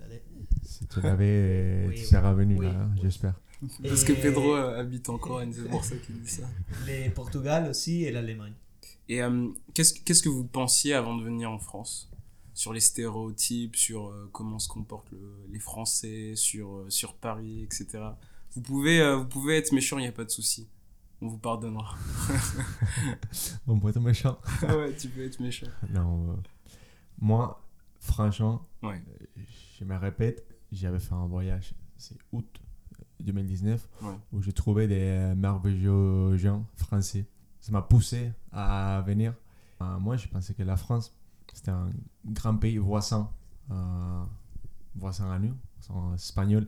Si 0.70 0.86
tu 0.86 1.00
l'avais, 1.00 1.86
Oui, 1.88 1.94
tu 1.96 2.14
oui. 2.14 2.20
revenu 2.20 2.56
Oui, 2.58 2.66
là, 2.66 2.72
hein, 2.72 2.90
oui. 2.94 3.00
j'espère. 3.02 3.34
Parce 3.82 4.04
que 4.04 4.12
Pedro 4.12 4.54
habite 4.54 5.08
en 5.08 5.18
Corrèze, 5.18 5.60
c'est 5.62 5.68
pour 5.68 5.84
ça 5.84 5.96
qu'il 5.96 6.20
dit 6.22 6.30
ça. 6.30 6.44
Le 6.86 7.10
Portugal 7.10 7.68
aussi 7.68 8.04
et 8.04 8.12
l'Allemagne. 8.12 8.54
Et 9.08 9.20
euh, 9.22 9.48
qu'est-ce 9.74 9.94
qu'est-ce 10.00 10.22
que 10.22 10.28
vous 10.28 10.44
pensiez 10.44 10.94
avant 10.94 11.16
de 11.16 11.24
venir 11.24 11.50
en 11.50 11.58
France? 11.58 12.08
Sur 12.54 12.72
les 12.72 12.80
stéréotypes, 12.80 13.74
sur 13.76 14.08
euh, 14.08 14.28
comment 14.32 14.58
se 14.60 14.68
comportent 14.68 15.10
le- 15.10 15.46
les 15.52 15.58
Français, 15.58 16.34
sur, 16.36 16.76
euh, 16.76 16.86
sur 16.90 17.14
Paris, 17.14 17.62
etc. 17.64 17.86
Vous 18.54 18.60
pouvez, 18.60 19.00
euh, 19.00 19.16
vous 19.16 19.26
pouvez 19.26 19.56
être 19.56 19.72
méchant, 19.72 19.98
il 19.98 20.02
n'y 20.02 20.08
a 20.08 20.12
pas 20.12 20.24
de 20.24 20.30
souci. 20.30 20.68
On 21.20 21.26
vous 21.28 21.38
pardonnera. 21.38 21.96
On 23.66 23.78
pourrait 23.78 23.90
être 23.90 24.00
méchant. 24.00 24.38
Ah 24.66 24.76
ouais, 24.76 24.94
tu 24.94 25.08
peux 25.08 25.24
être 25.24 25.40
méchant. 25.40 25.66
Non, 25.92 26.30
euh, 26.30 26.34
moi, 27.20 27.62
franchement, 27.98 28.66
Ouais. 28.82 29.02
je 29.78 29.84
me 29.84 29.96
répète, 29.96 30.46
j'avais 30.72 31.00
fait 31.00 31.14
un 31.14 31.26
voyage, 31.26 31.74
c'est 31.96 32.16
août 32.32 32.46
2019, 33.20 33.86
Ouais. 34.02 34.14
où 34.32 34.42
j'ai 34.42 34.52
trouvé 34.52 34.86
des 34.88 35.00
euh, 35.00 35.34
merveilleux 35.34 36.36
gens 36.36 36.64
français. 36.76 37.26
Ça 37.60 37.72
m'a 37.72 37.82
poussé 37.82 38.32
à 38.52 39.02
venir. 39.06 39.34
Euh, 39.82 39.98
moi, 39.98 40.16
je 40.16 40.26
pensais 40.28 40.54
que 40.54 40.62
la 40.62 40.76
France, 40.76 41.14
c'était 41.52 41.70
un 41.70 41.90
grand 42.24 42.56
pays 42.56 42.78
voisin, 42.78 43.30
euh, 43.70 44.24
voisin 44.94 45.30
à 45.30 45.38
nous, 45.38 45.54
en 45.90 46.14
espagnol. 46.14 46.66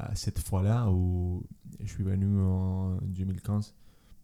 Euh, 0.00 0.06
cette 0.14 0.40
fois-là, 0.40 0.90
où 0.90 1.44
je 1.80 1.86
suis 1.86 2.02
venu 2.02 2.40
en 2.40 2.96
2015, 3.02 3.74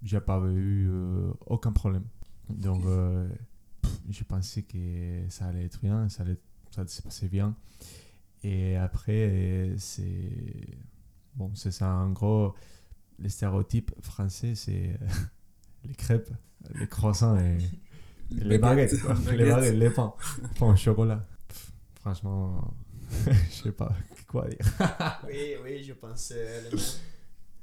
j'ai 0.02 0.20
pas 0.20 0.40
eu 0.48 0.88
euh, 0.90 1.32
aucun 1.46 1.70
problème. 1.72 2.04
Donc, 2.48 2.82
euh, 2.86 3.28
je 4.08 4.24
pensais 4.24 4.62
que 4.62 5.24
ça 5.28 5.46
allait 5.46 5.66
être 5.66 5.80
bien, 5.80 6.08
ça 6.08 6.22
allait, 6.24 6.38
ça 6.72 6.80
allait 6.80 6.90
se 6.90 7.02
passer 7.02 7.28
bien. 7.28 7.54
Et 8.42 8.76
après, 8.76 9.72
c'est. 9.76 10.04
Bon, 11.34 11.52
c'est 11.54 11.70
ça, 11.70 11.88
en 11.88 12.10
gros, 12.10 12.54
les 13.18 13.28
stéréotypes 13.28 13.92
français, 14.02 14.54
c'est 14.54 14.98
les 15.84 15.94
crêpes, 15.94 16.30
les 16.74 16.88
croissants 16.88 17.38
et, 17.38 17.58
les 18.30 18.58
baguettes. 18.58 18.92
Les 19.30 19.44
baguettes, 19.44 19.74
les 19.74 19.90
pains, 19.90 20.14
pain 20.58 20.66
au 20.66 20.76
chocolat. 20.76 21.26
Pff, 21.48 21.72
franchement, 22.00 22.74
je 23.26 23.62
sais 23.62 23.72
pas 23.72 23.94
quoi 24.26 24.48
dire. 24.48 24.58
Oui, 25.26 25.54
oui, 25.62 25.82
je 25.82 25.92
pense 25.92 26.32
euh. 26.34 26.70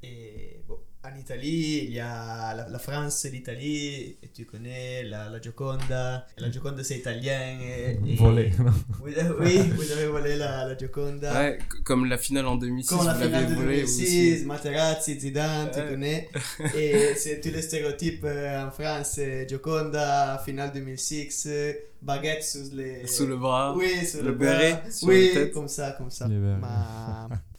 Et 0.03 0.61
bon, 0.67 0.77
en 1.13 1.17
Italie, 1.19 1.85
il 1.85 1.93
y 1.93 1.99
a 1.99 2.53
la, 2.55 2.67
la 2.69 2.79
France 2.79 3.23
et 3.25 3.29
l'Italie, 3.31 4.17
et 4.21 4.27
tu 4.33 4.45
connais 4.45 5.03
la, 5.03 5.29
la 5.29 5.39
Gioconda. 5.41 6.27
La 6.37 6.51
Gioconda, 6.51 6.83
c'est 6.83 6.97
italien. 6.97 7.39
Et, 7.61 7.97
et- 8.11 8.15
Voler, 8.15 8.51
non 8.59 8.71
Vous 9.01 9.07
avez- 9.17 9.35
oui, 9.39 9.69
vous 9.75 9.91
avez 9.91 10.07
volé 10.07 10.35
la, 10.35 10.65
la 10.67 10.77
Gioconda. 10.77 11.33
Ouais, 11.33 11.59
comme 11.85 12.05
la 12.05 12.17
finale 12.17 12.47
en 12.47 12.55
2006, 12.57 12.89
Comme 12.95 13.05
la 13.05 13.13
vous 13.13 13.23
finale 13.23 13.45
de 13.49 13.55
volé 13.55 13.83
vous 13.83 13.97
2006, 13.97 14.35
aussi. 14.37 14.45
Materazzi, 14.45 15.19
Zidane, 15.19 15.69
tu 15.71 15.79
Ouais. 15.79 15.87
connais. 15.89 16.29
Et 16.77 17.13
c'est 17.15 17.39
tous 17.41 17.49
les 17.49 17.61
stéréotypes 17.61 18.23
euh, 18.25 18.65
en 18.67 18.71
France. 18.71 19.15
euh, 19.19 19.47
Gioconda, 19.47 20.41
finale 20.43 20.71
2006, 20.73 21.45
euh, 21.47 21.73
baguette 22.01 22.43
sous 22.43 22.75
les... 22.75 23.07
Sous 23.07 23.25
le 23.27 23.37
bras. 23.37 23.73
Oui, 23.77 24.05
sur 24.05 24.21
le 24.23 24.29
le, 24.29 24.35
bras. 24.35 24.45
béret 24.57 24.83
sur 24.91 25.07
Oui, 25.07 25.51
comme 25.53 25.67
ça, 25.67 25.91
comme 25.97 26.11
ça. 26.11 26.27
Les 26.27 26.37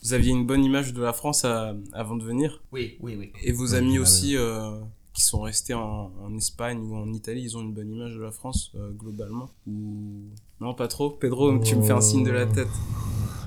Vous 0.03 0.13
aviez 0.13 0.31
une 0.33 0.47
bonne 0.47 0.65
image 0.65 0.93
de 0.93 1.03
la 1.03 1.13
France 1.13 1.45
à- 1.45 1.75
avant 1.93 2.17
de 2.17 2.25
venir. 2.25 2.63
Oui, 2.73 2.97
oui, 3.01 3.17
oui. 3.19 3.33
Et 3.43 3.53
vos 3.53 3.75
amis 3.75 3.99
aussi 3.99 4.37
euh, 4.37 4.79
qui 5.13 5.23
sont 5.23 5.41
restés 5.41 5.75
en, 5.75 6.13
en 6.23 6.35
Espagne 6.37 6.79
ou 6.79 6.95
en 6.97 7.13
Italie, 7.13 7.43
ils 7.43 7.57
ont 7.57 7.63
une 7.63 7.75
bonne 7.75 7.91
image 7.91 8.15
de 8.15 8.21
la 8.21 8.31
France 8.31 8.71
euh, 8.77 8.91
globalement 8.93 9.51
Ou 9.67 10.23
non, 10.61 10.75
pas 10.75 10.89
trop. 10.89 11.11
Pedro, 11.11 11.59
tu 11.59 11.77
me 11.77 11.83
fais 11.83 11.93
un 11.93 12.01
signe 12.01 12.25
de 12.25 12.31
la 12.31 12.45
Oh. 12.47 12.53
tête. 12.55 12.69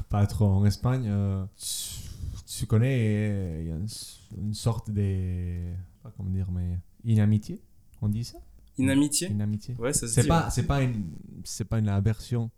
Pas 0.09 0.25
trop. 0.27 0.45
En 0.45 0.65
Espagne, 0.65 1.05
euh, 1.07 1.45
tu, 1.57 2.57
tu 2.59 2.65
connais, 2.65 3.61
il 3.61 3.67
y 3.67 3.71
a 3.71 3.75
une, 3.75 3.87
une 4.37 4.53
sorte 4.53 4.89
de. 4.91 5.73
Pas 6.03 6.11
comment 6.17 6.29
dire, 6.29 6.47
mais. 6.51 6.77
Inamitié 7.05 7.59
On 8.01 8.09
dit 8.09 8.23
ça? 8.23 8.37
Une 8.77 8.89
amitié 8.89 9.29
Inamitié. 9.29 9.75
Ouais, 9.79 9.91
ça 9.93 10.07
se 10.07 10.13
C'est 10.13 10.27
pas, 10.27 10.49
c'est 10.49 10.63
pas 10.67 10.81
une, 10.81 11.05
c'est 11.43 11.65
pas 11.65 11.79
une 11.79 11.89
aversion 11.89 12.49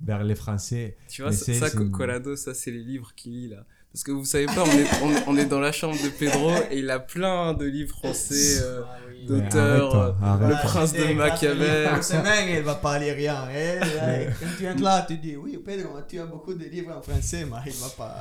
vers 0.00 0.22
les 0.24 0.34
Français. 0.34 0.96
Tu 1.08 1.22
vois, 1.22 1.32
ça, 1.32 1.44
c'est- 1.44 1.54
ça, 1.54 1.70
Colado, 1.90 2.36
ça, 2.36 2.54
c'est 2.54 2.70
les 2.70 2.82
livres 2.82 3.12
qu'il 3.14 3.32
lit 3.32 3.48
là. 3.48 3.64
Parce 3.98 4.04
que 4.04 4.12
vous 4.12 4.24
savez 4.24 4.46
pas, 4.46 4.62
on 4.62 4.70
est, 4.78 4.86
on, 5.02 5.10
est- 5.10 5.24
on 5.26 5.36
est 5.36 5.46
dans 5.46 5.58
la 5.58 5.72
chambre 5.72 5.96
de 6.00 6.08
Pedro 6.08 6.52
et 6.70 6.78
il 6.78 6.88
a 6.88 7.00
plein 7.00 7.52
de 7.52 7.64
livres 7.64 7.96
français. 7.96 8.60
euh, 8.62 8.82
Ah 8.86 8.96
oui. 9.10 9.26
de- 9.26 9.34
Mais 9.34 9.42
d'auteur, 9.42 9.92
arrête-toi, 9.96 10.16
euh, 10.22 10.24
arrête. 10.24 10.48
le 10.50 10.68
prince 10.68 10.92
de 10.92 11.14
Machiavel. 11.14 11.88
Une 11.96 12.02
semaine, 12.02 12.48
elle 12.48 12.62
va 12.62 12.76
parler 12.76 13.10
rien. 13.12 13.48
Elle, 13.52 14.32
quand 14.38 14.46
tu 14.56 14.68
entres 14.68 14.82
là, 14.84 15.04
tu 15.08 15.18
dis 15.18 15.34
oui, 15.36 15.58
Pedro, 15.66 15.94
tu 16.08 16.20
as 16.20 16.26
beaucoup 16.26 16.54
de 16.54 16.64
livres 16.64 16.94
en 16.96 17.02
français, 17.02 17.44
mais 17.44 17.56
il 17.66 17.72
va 17.72 17.88
pas. 17.96 18.14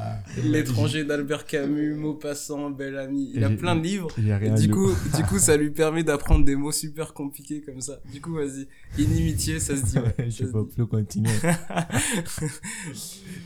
L'étranger 0.44 1.04
d'Albert 1.04 1.46
Camus, 1.46 1.94
Maupassant, 1.94 2.72
Bel 2.72 2.98
Ami. 2.98 3.32
Il 3.36 3.44
a 3.44 3.52
plein 3.52 3.76
de 3.76 3.82
livres. 3.84 4.10
Du 4.58 4.72
coup, 4.72 4.90
du 5.16 5.24
coup, 5.26 5.38
ça 5.38 5.58
lui 5.58 5.70
permet 5.70 6.04
d'apprendre 6.04 6.44
des 6.44 6.56
mots 6.56 6.72
super 6.72 7.14
compliqués 7.14 7.62
comme 7.62 7.82
ça. 7.82 8.00
Du 8.12 8.20
coup, 8.20 8.34
vas-y. 8.34 8.68
Inimitié, 8.98 9.60
ça 9.60 9.76
se 9.78 9.84
dit. 9.84 10.00
Ouais. 10.00 10.28
je 10.32 10.46
peux 10.46 10.66
plus 10.66 10.88
continuer. 10.88 11.30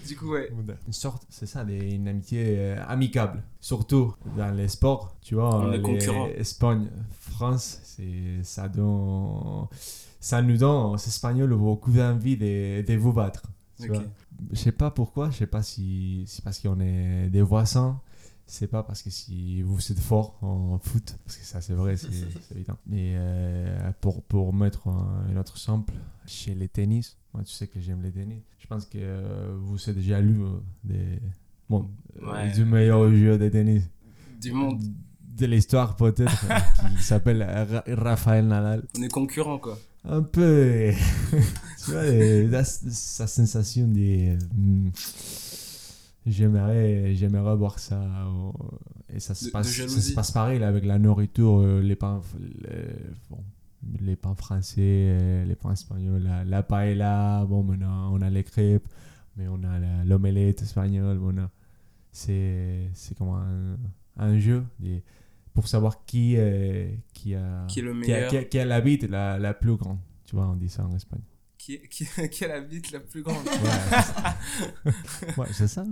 Du 0.07 0.15
coup, 0.17 0.31
ouais. 0.33 0.49
Une 0.87 0.93
sorte, 0.93 1.23
c'est 1.29 1.45
ça, 1.45 1.63
des- 1.63 1.91
une 1.95 2.20
amitié 2.21 2.55
euh, 2.59 2.83
amicable. 2.87 3.43
Surtout 3.59 4.13
dans 4.37 4.51
les 4.55 4.67
sports, 4.67 5.15
tu 5.21 5.35
vois. 5.35 5.69
Les 5.71 5.81
concurrents. 5.81 6.27
Espagne, 6.27 6.87
France, 7.11 7.79
c'est 7.83 8.43
ça 8.43 8.67
donne, 8.69 9.67
ça 10.19 10.41
nous 10.41 10.57
donne 10.57 10.93
aux 10.93 10.95
Espagnols 10.97 11.55
beaucoup 11.55 11.91
d'envie 11.91 12.37
de, 12.37 12.81
de 12.85 12.95
vous 12.95 13.13
battre. 13.13 13.43
Tu 13.79 13.83
Ok. 13.89 13.95
vois. 13.95 14.03
Je 14.51 14.55
sais 14.57 14.71
pas 14.71 14.89
pourquoi, 14.91 15.29
je 15.29 15.37
sais 15.37 15.47
pas 15.47 15.61
si 15.63 16.23
c'est 16.27 16.43
parce 16.43 16.59
qu'on 16.59 16.79
est 16.79 17.29
des 17.29 17.41
voisins, 17.43 17.99
c'est 18.47 18.67
pas 18.67 18.81
parce 18.83 19.03
que 19.03 19.09
si 19.11 19.61
vous 19.61 19.91
êtes 19.91 19.99
fort 19.99 20.37
en 20.41 20.79
foot, 20.79 21.15
parce 21.25 21.37
que 21.37 21.45
ça 21.45 21.61
c'est 21.61 21.73
vrai, 21.75 21.95
c'est 21.97 22.09
c'est 22.47 22.55
évident. 22.55 22.77
Mais 22.87 23.13
euh, 23.15 23.91
pour, 24.01 24.23
pour 24.23 24.53
mettre 24.53 24.87
un, 24.87 25.25
un 25.31 25.37
autre 25.37 25.57
sample, 25.57 25.93
chez 26.25 26.55
les 26.55 26.67
tennis, 26.67 27.17
moi 27.33 27.43
tu 27.43 27.51
sais 27.53 27.67
que 27.67 27.79
j'aime 27.79 28.01
les 28.01 28.11
tennis, 28.11 28.41
je 28.59 28.65
pense 28.67 28.85
que 28.85 28.97
euh, 28.99 29.55
vous 29.61 29.77
avez 29.89 29.99
déjà 30.01 30.19
lu 30.21 30.41
euh, 30.43 30.49
des, 30.83 31.19
bon, 31.71 31.89
Ouais. 32.21 32.51
du 32.51 32.65
meilleur 32.65 33.09
joueur 33.15 33.39
de 33.39 33.49
tennis 33.49 33.83
Du 34.39 34.51
monde. 34.51 34.79
de 35.37 35.45
l'histoire 35.47 35.95
peut-être, 35.95 36.45
qui 36.97 37.03
s'appelle 37.03 37.41
Ra- 37.43 37.83
Rafael 37.87 38.45
Nadal. 38.47 38.83
On 38.97 39.01
est 39.01 39.07
concurrents, 39.11 39.57
quoi. 39.57 39.77
Un 40.03 40.21
peu, 40.23 40.91
tu 41.85 41.91
vois, 41.91 42.03
la- 42.03 42.63
sa 42.63 43.25
sensation 43.27 43.87
de... 43.87 44.33
hum, 44.55 44.91
J'aimerais, 46.25 47.15
j'aimerais 47.15 47.55
voir 47.55 47.79
ça. 47.79 47.95
euh, 47.99 48.51
et 49.15 49.19
ça 49.19 49.33
se, 49.33 49.45
De- 49.45 49.49
de 49.49 49.53
passe, 49.53 49.67
ça 49.71 49.87
se 49.87 50.13
passe 50.13 50.31
pareil 50.31 50.59
là, 50.59 50.67
avec 50.67 50.85
la 50.85 50.99
nourriture, 50.99 51.59
euh, 51.61 51.81
les 51.81 51.95
pains, 51.95 52.21
les, 52.61 52.69
bon, 53.29 53.39
les 53.99 54.15
pains 54.15 54.35
français, 54.35 54.81
euh, 54.81 55.45
les 55.45 55.55
pains 55.55 55.71
espagnols, 55.73 56.21
la, 56.21 56.43
la 56.43 56.61
paella, 56.61 57.43
bon, 57.49 57.63
maintenant 57.63 58.11
on 58.13 58.21
a 58.21 58.29
les 58.29 58.43
crêpes, 58.43 58.87
mais 59.35 59.47
on 59.47 59.63
a 59.63 60.03
l'omelette 60.05 60.61
espagnole, 60.61 61.17
bon, 61.17 61.33
on 61.35 61.41
a- 61.41 61.49
c'est, 62.11 62.89
c'est 62.93 63.17
comme 63.17 63.29
un, 63.29 63.77
un 64.17 64.37
jeu 64.39 64.63
des- 64.79 65.03
pour 65.53 65.67
savoir 65.67 66.05
qui, 66.05 66.35
est- 66.35 66.99
qui 67.13 67.35
a, 67.35 67.65
Qui 67.67 67.79
est 67.79 67.83
le 67.83 67.91
qui 68.01 68.11
a, 68.13 68.15
meilleur. 68.15 68.29
qui 68.29 68.37
a- 68.37 68.43
qui 68.45 68.59
a 68.59 68.65
la 68.65 68.81
bite 68.81 69.03
la, 69.03 69.37
la 69.39 69.53
plus 69.53 69.75
grande. 69.75 69.99
Tu 70.25 70.35
vois, 70.35 70.47
on 70.47 70.55
dit 70.55 70.69
ça 70.69 70.85
en 70.85 70.95
Espagne. 70.95 71.21
Qui, 71.57 71.79
qui, 71.89 72.05
qui 72.31 72.45
a 72.45 72.47
la 72.47 72.61
bite 72.61 72.91
la 72.91 72.99
plus 73.01 73.21
grande 73.21 73.45
Ouais, 73.45 73.51
c'est 73.53 74.01
ça. 74.13 75.37
Ouais, 75.37 75.47
c'est 75.53 75.67
ça. 75.67 75.85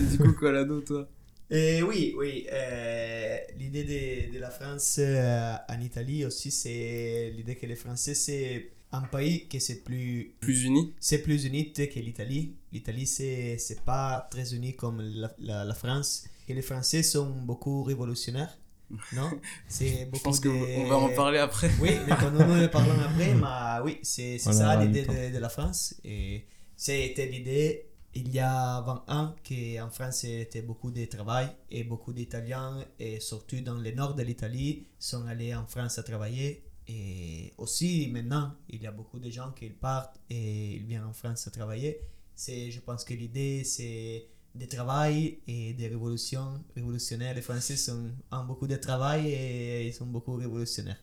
Et 0.00 0.04
du 0.10 0.18
coup, 0.18 0.32
Colado, 0.32 0.80
toi? 0.80 1.08
Et 1.50 1.82
oui, 1.82 2.14
oui. 2.16 2.46
euh, 2.52 3.36
l'idée 3.58 3.84
de, 3.84 4.34
de 4.34 4.38
la 4.40 4.50
France 4.50 4.96
euh, 4.98 5.54
en 5.68 5.80
Italie 5.80 6.24
aussi, 6.24 6.50
c'est 6.50 7.32
l'idée 7.36 7.54
que 7.56 7.66
les 7.66 7.76
Français, 7.76 8.14
c'est 8.14 8.70
un 8.96 9.02
pays 9.02 9.46
qui 9.48 9.60
c'est 9.60 9.82
plus, 9.84 10.34
Plus 10.40 10.64
unis 10.64 10.94
c'est 11.00 11.22
plus 11.22 11.44
uni 11.44 11.72
que 11.72 11.82
l'Italie. 12.00 12.54
L'Italie, 12.72 13.06
c'est, 13.06 13.58
c'est 13.58 13.80
pas 13.84 14.26
très 14.30 14.54
uni 14.54 14.74
comme 14.76 15.00
la, 15.00 15.34
la, 15.38 15.64
la 15.64 15.74
France. 15.74 16.24
Et 16.48 16.54
les 16.54 16.62
Français 16.62 17.02
sont 17.02 17.30
beaucoup 17.30 17.82
révolutionnaires, 17.82 18.56
non? 19.12 19.30
C'est 19.68 20.00
Je 20.00 20.04
beaucoup 20.06 20.22
pense 20.24 20.40
de... 20.40 20.48
qu'on 20.48 20.86
va 20.88 20.96
en 20.96 21.08
parler 21.10 21.38
après. 21.38 21.70
Oui, 21.80 21.90
mais 22.06 22.14
quand 22.20 22.30
nous 22.30 22.40
en 22.40 22.68
parlons 22.68 22.92
après, 23.00 23.34
mais 23.34 23.84
oui, 23.84 23.98
c'est 24.02 24.38
c'est 24.38 24.50
On 24.50 24.52
ça 24.52 24.76
l'idée 24.82 25.04
de, 25.04 25.34
de 25.34 25.38
la 25.38 25.48
France. 25.48 25.94
Et 26.04 26.44
c'était 26.76 27.26
l'idée 27.26 27.86
il 28.14 28.32
y 28.32 28.38
a 28.38 28.80
20 28.80 29.04
ans 29.08 29.34
qu'en 29.46 29.90
France, 29.90 30.18
c'était 30.20 30.62
beaucoup 30.62 30.90
de 30.90 31.04
travail 31.04 31.48
et 31.70 31.84
beaucoup 31.84 32.14
d'Italiens, 32.14 32.82
et 32.98 33.20
surtout 33.20 33.60
dans 33.60 33.74
le 33.74 33.90
nord 33.92 34.14
de 34.14 34.22
l'Italie, 34.22 34.86
sont 34.98 35.26
allés 35.26 35.54
en 35.54 35.66
France 35.66 35.98
à 35.98 36.02
travailler. 36.02 36.62
Et 36.88 37.52
aussi 37.58 38.08
maintenant, 38.12 38.54
il 38.68 38.82
y 38.82 38.86
a 38.86 38.92
beaucoup 38.92 39.18
de 39.18 39.30
gens 39.30 39.50
qui 39.52 39.68
partent 39.70 40.20
et 40.30 40.74
ils 40.74 40.84
viennent 40.84 41.04
en 41.04 41.12
France 41.12 41.46
à 41.48 41.50
travailler. 41.50 42.00
C'est, 42.34 42.70
je 42.70 42.80
pense 42.80 43.04
que 43.04 43.14
l'idée, 43.14 43.64
c'est 43.64 44.26
de 44.54 44.66
travail 44.66 45.38
et 45.46 45.72
des 45.72 45.88
révolutions 45.88 46.62
révolutionnaires. 46.74 47.34
Les 47.34 47.42
Français 47.42 47.76
sont, 47.76 48.10
ont 48.30 48.44
beaucoup 48.44 48.66
de 48.66 48.76
travail 48.76 49.28
et 49.28 49.86
ils 49.86 49.92
sont 49.92 50.06
beaucoup 50.06 50.34
révolutionnaires. 50.34 51.02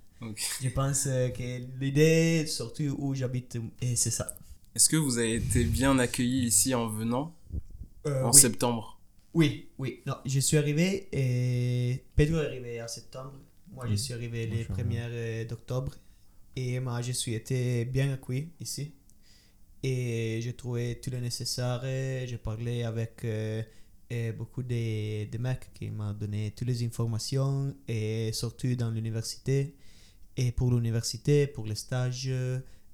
Je 0.62 0.70
pense 0.70 1.06
euh, 1.08 1.30
que 1.30 1.64
l'idée, 1.80 2.46
surtout 2.48 2.96
où 2.98 3.14
j'habite, 3.14 3.58
et 3.82 3.96
c'est 3.96 4.12
ça. 4.12 4.38
Est-ce 4.74 4.88
que 4.88 4.96
vous 4.96 5.18
avez 5.18 5.36
été 5.36 5.66
bien 5.66 6.00
accueillis 6.00 6.46
ici 6.46 6.74
en 6.74 6.88
venant? 6.88 7.36
Euh, 8.06 8.24
en 8.24 8.32
oui. 8.32 8.40
septembre? 8.40 9.00
Oui, 9.34 9.70
oui. 9.78 10.02
Non, 10.06 10.16
je 10.26 10.40
suis 10.40 10.58
arrivé 10.58 11.10
et 11.12 12.04
Pedro 12.16 12.40
est 12.40 12.46
arrivé 12.46 12.82
en 12.82 12.88
septembre. 12.88 13.34
Moi, 13.74 13.88
je 13.88 13.96
suis 13.96 14.14
arrivé 14.14 14.46
les 14.46 14.66
Machallah. 14.68 14.84
1er 14.84 15.08
euh, 15.10 15.46
d'octobre. 15.46 15.94
Et 16.56 16.80
moi, 16.80 17.02
je 17.02 17.12
suis 17.12 17.34
été 17.34 17.86
bien 17.86 18.14
accueilli 18.14 18.52
ici. 18.60 18.94
Et 19.82 20.40
j'ai 20.42 20.54
trouvé 20.54 21.00
tout 21.02 21.10
le 21.10 21.20
nécessaire. 21.20 21.82
J'ai 21.84 22.38
parlé 22.38 22.84
avec 22.84 23.26
euh, 23.26 23.64
euh, 24.12 24.32
beaucoup 24.34 24.62
de, 24.62 25.30
de 25.30 25.38
mecs 25.40 25.74
qui 25.74 25.90
m'ont 25.90 26.14
donné 26.14 26.54
toutes 26.56 26.68
les 26.68 26.86
informations. 26.86 27.76
Et 27.88 28.32
surtout 28.34 28.76
dans 28.76 28.92
l'université. 28.92 29.76
Et 30.38 30.52
pour 30.52 30.72
l'université, 30.72 31.48
pour 31.48 31.66
les 31.66 31.76
stages, 31.76 32.32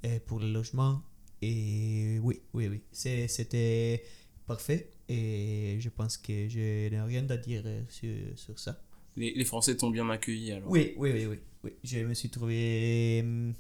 et 0.04 0.20
pour 0.26 0.40
le 0.40 0.52
logement. 0.52 1.02
Et 1.42 2.20
oui, 2.22 2.42
oui, 2.54 2.68
oui. 2.68 2.82
C'était 2.92 4.04
parfait. 4.46 4.92
Et 5.10 5.78
je 5.80 5.90
pense 5.90 6.18
que 6.18 6.48
je 6.48 6.90
n'ai 6.90 7.02
rien 7.02 7.30
à 7.30 7.38
dire 7.38 7.64
sur, 7.90 8.10
sur 8.36 8.58
ça. 8.60 8.82
Les, 9.18 9.34
les 9.34 9.46
Français 9.46 9.76
t'ont 9.78 9.90
bien 9.90 10.10
accueilli 10.10 10.52
alors 10.52 10.70
Oui, 10.70 10.94
oui, 10.98 11.12
oui, 11.14 11.26
oui. 11.26 11.40
oui. 11.64 11.72
Je 11.84 12.00
me 12.00 12.14
suis 12.14 12.30
trouvé 12.30 13.22
euh, 13.26 13.52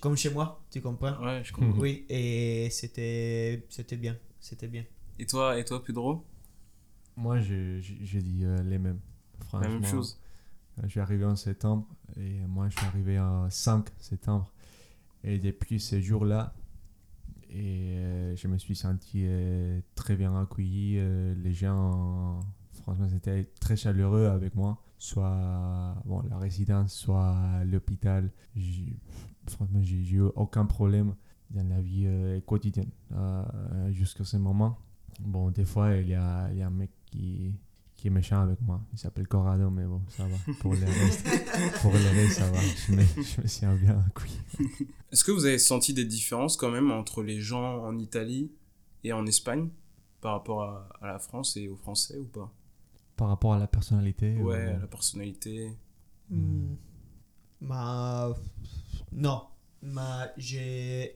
comme 0.00 0.16
chez 0.16 0.30
moi, 0.30 0.60
tu 0.70 0.80
comprends? 0.80 1.22
Ouais, 1.24 1.42
je 1.44 1.52
comprends. 1.52 1.80
Oui, 1.80 2.04
et 2.08 2.68
c'était 2.70 3.64
c'était 3.68 3.96
bien. 3.96 4.16
C'était 4.40 4.68
bien. 4.68 4.84
Et 5.18 5.26
toi, 5.26 5.58
et 5.58 5.64
toi 5.64 5.82
Pedro? 5.82 6.24
Moi, 7.16 7.40
je, 7.40 7.80
je, 7.80 7.94
je 8.02 8.18
dis 8.18 8.44
euh, 8.44 8.62
les 8.64 8.78
mêmes. 8.78 8.98
La 9.58 9.68
même 9.68 9.82
Franchement, 9.82 9.84
chose. 9.84 10.18
euh, 10.78 10.82
Je 10.84 10.88
suis 10.88 11.00
arrivé 11.00 11.24
en 11.24 11.36
septembre 11.36 11.86
et 12.18 12.40
moi, 12.48 12.68
je 12.70 12.76
suis 12.78 12.86
arrivé 12.86 13.18
en 13.20 13.50
5 13.50 13.88
septembre. 14.00 14.52
Et 15.24 15.38
depuis 15.38 15.80
ce 15.80 16.00
jour-là, 16.00 16.54
et 17.50 17.96
euh, 17.98 18.36
je 18.36 18.48
me 18.48 18.58
suis 18.58 18.76
senti 18.76 19.24
euh, 19.26 19.80
très 19.94 20.16
bien 20.16 20.40
accueilli. 20.40 20.96
euh, 20.98 21.34
les 21.42 21.54
gens, 21.54 22.40
franchement, 22.84 23.08
c'était 23.08 23.44
très 23.60 23.76
chaleureux 23.76 24.26
avec 24.26 24.54
moi. 24.54 24.78
Soit 24.98 25.94
bon, 26.04 26.22
la 26.28 26.38
résidence, 26.38 26.94
soit 26.94 27.36
l'hôpital. 27.64 28.30
Franchement, 29.48 29.80
j'ai 29.82 29.96
eu 29.96 30.20
aucun 30.20 30.66
problème 30.66 31.14
dans 31.50 31.66
la 31.68 31.80
vie 31.80 32.04
euh, 32.06 32.40
quotidienne 32.40 32.90
euh, 33.12 33.90
jusqu'à 33.92 34.24
ce 34.24 34.36
moment. 34.36 34.78
Bon, 35.20 35.50
des 35.50 35.64
fois, 35.64 35.94
il 35.96 36.08
y 36.08 36.14
a, 36.14 36.50
il 36.52 36.58
y 36.58 36.62
a 36.62 36.66
un 36.66 36.70
mec 36.70 36.90
qui, 37.06 37.54
qui 37.96 38.08
est 38.08 38.10
méchant 38.10 38.40
avec 38.40 38.60
moi. 38.60 38.80
Il 38.92 38.98
s'appelle 38.98 39.28
Corrado, 39.28 39.70
mais 39.70 39.84
bon, 39.84 40.02
ça 40.08 40.24
va. 40.26 40.36
Pour 40.60 40.74
le 40.74 40.84
reste, 40.84 41.26
pour 41.80 41.92
le 41.92 41.98
reste 41.98 42.38
ça 42.38 42.50
va. 42.50 42.60
Je 42.60 42.92
me, 42.92 43.02
je 43.02 43.40
me 43.40 43.46
sens 43.46 43.78
bien 43.78 43.98
accueilli. 44.06 44.40
Est-ce 45.12 45.24
que 45.24 45.32
vous 45.32 45.46
avez 45.46 45.58
senti 45.58 45.94
des 45.94 46.04
différences 46.04 46.56
quand 46.56 46.70
même 46.70 46.90
entre 46.90 47.22
les 47.22 47.40
gens 47.40 47.84
en 47.84 47.98
Italie 47.98 48.52
et 49.04 49.12
en 49.12 49.26
Espagne 49.26 49.68
par 50.20 50.32
rapport 50.32 50.62
à 50.62 51.06
la 51.06 51.18
France 51.18 51.56
et 51.56 51.68
aux 51.68 51.76
Français 51.76 52.18
ou 52.18 52.26
pas? 52.26 52.52
Par 53.16 53.28
rapport 53.28 53.52
à 53.54 53.58
la 53.58 53.66
personnalité 53.68 54.36
Ouais, 54.38 54.56
euh, 54.56 54.76
à 54.76 54.78
la 54.80 54.86
personnalité. 54.86 55.70
Hmm. 56.30 56.74
Ma... 57.60 58.34
Non, 59.12 59.42
ma... 59.82 60.28
je... 60.36 61.08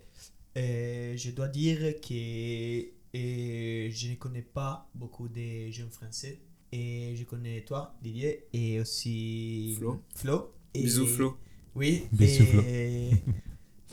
euh, 0.57 1.17
je 1.17 1.31
dois 1.33 1.49
dire 1.49 1.79
que 2.01 2.83
euh, 3.17 3.91
je 3.91 4.09
ne 4.11 4.15
connais 4.17 4.43
pas 4.43 4.89
beaucoup 4.95 5.29
de 5.29 5.71
jeunes 5.71 5.91
français. 5.91 6.39
Et 6.71 7.15
je 7.17 7.25
connais 7.25 7.63
toi, 7.65 7.97
Didier, 8.03 8.45
et 8.53 8.79
aussi 8.81 9.75
Flo. 9.79 10.03
Flo. 10.15 10.53
Et- 10.75 10.83
Bisous 10.83 11.07
Flo. 11.07 11.39
Oui, 11.75 12.07
Bisous, 12.13 12.45
Flo. 12.45 12.61
et... 12.67 13.11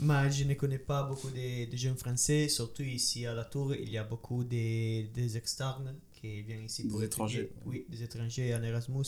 mais 0.00 0.30
je 0.30 0.44
ne 0.44 0.52
connais 0.54 0.78
pas 0.78 1.02
beaucoup 1.02 1.30
de, 1.30 1.70
de 1.70 1.76
jeunes 1.76 1.96
français, 1.96 2.48
surtout 2.48 2.82
ici 2.82 3.24
à 3.24 3.32
la 3.34 3.44
Tour, 3.46 3.74
il 3.74 3.88
y 3.90 3.96
a 3.96 4.04
beaucoup 4.04 4.44
de, 4.44 5.06
des 5.10 5.36
externes 5.38 5.94
qui 6.26 6.42
viennent 6.42 6.64
ici 6.64 6.82
Des 6.84 6.88
pour 6.88 7.02
étrangers. 7.02 7.42
étudier. 7.42 7.62
Oui, 7.66 7.86
des 7.88 8.02
étrangers 8.02 8.54
en 8.54 8.62
Erasmus. 8.62 9.04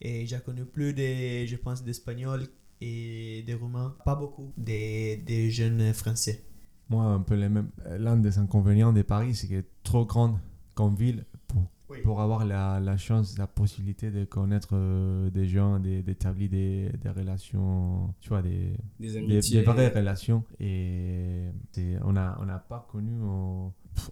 Et 0.00 0.26
j'ai 0.26 0.38
connu 0.40 0.64
plus 0.64 0.92
de, 0.94 1.46
je 1.46 1.56
pense, 1.56 1.82
d'Espagnols 1.82 2.46
et 2.80 3.42
des 3.46 3.54
Roumains. 3.54 3.96
Pas 4.04 4.14
beaucoup 4.14 4.52
des, 4.56 5.16
des 5.26 5.50
jeunes 5.50 5.92
français. 5.92 6.44
Moi, 6.88 7.04
un 7.04 7.20
peu 7.20 7.34
les 7.34 7.48
mêmes. 7.48 7.70
L'un 7.98 8.16
des 8.16 8.38
inconvénients 8.38 8.92
de 8.92 9.02
Paris, 9.02 9.34
c'est 9.34 9.46
qu'elle 9.48 9.58
est 9.58 9.82
trop 9.82 10.06
grande 10.06 10.38
comme 10.74 10.94
ville 10.94 11.24
pour, 11.48 11.62
Oui. 11.90 11.98
pour 12.02 12.20
avoir 12.20 12.46
la, 12.46 12.78
la 12.80 12.96
chance, 12.96 13.36
la 13.36 13.46
possibilité 13.48 14.10
de 14.12 14.24
connaître 14.24 14.68
euh, 14.72 15.28
des 15.30 15.46
gens, 15.48 15.80
des- 15.80 16.02
d'établir 16.02 16.48
des, 16.48 16.90
des 17.02 17.10
relations, 17.10 18.14
tu 18.20 18.28
vois, 18.28 18.40
des, 18.42 18.72
Des 19.00 19.08
des, 19.12 19.16
amitiés. 19.18 19.58
des 19.60 19.66
vraies 19.66 19.88
relations. 19.88 20.44
Et 20.60 21.46
on 22.04 22.12
n'a 22.12 22.38
on 22.40 22.48
a 22.48 22.58
pas 22.58 22.86
connu 22.90 23.12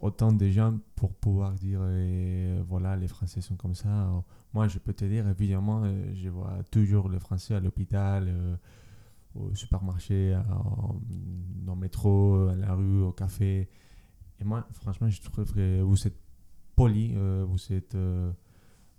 autant 0.00 0.32
de 0.32 0.48
gens 0.48 0.78
pour 0.94 1.14
pouvoir 1.14 1.52
dire, 1.54 1.80
euh, 1.82 2.62
voilà, 2.68 2.96
les 2.96 3.08
Français 3.08 3.40
sont 3.40 3.56
comme 3.56 3.74
ça. 3.74 4.10
Moi, 4.52 4.68
je 4.68 4.78
peux 4.78 4.92
te 4.92 5.04
dire, 5.04 5.28
évidemment, 5.28 5.82
euh, 5.84 6.12
je 6.14 6.28
vois 6.28 6.62
toujours 6.70 7.08
les 7.08 7.18
Français 7.18 7.54
à 7.54 7.60
l'hôpital, 7.60 8.28
euh, 8.28 8.56
au 9.34 9.54
supermarché, 9.54 10.38
dans 11.64 11.74
le 11.74 11.80
métro, 11.80 12.48
à 12.48 12.54
la 12.54 12.74
rue, 12.74 13.02
au 13.02 13.12
café. 13.12 13.68
Et 14.40 14.44
moi, 14.44 14.66
franchement, 14.72 15.10
je 15.10 15.20
trouve 15.20 15.52
que 15.52 15.82
vous 15.82 16.06
êtes 16.06 16.18
poli, 16.74 17.14
vous 17.46 17.72
êtes... 17.72 17.96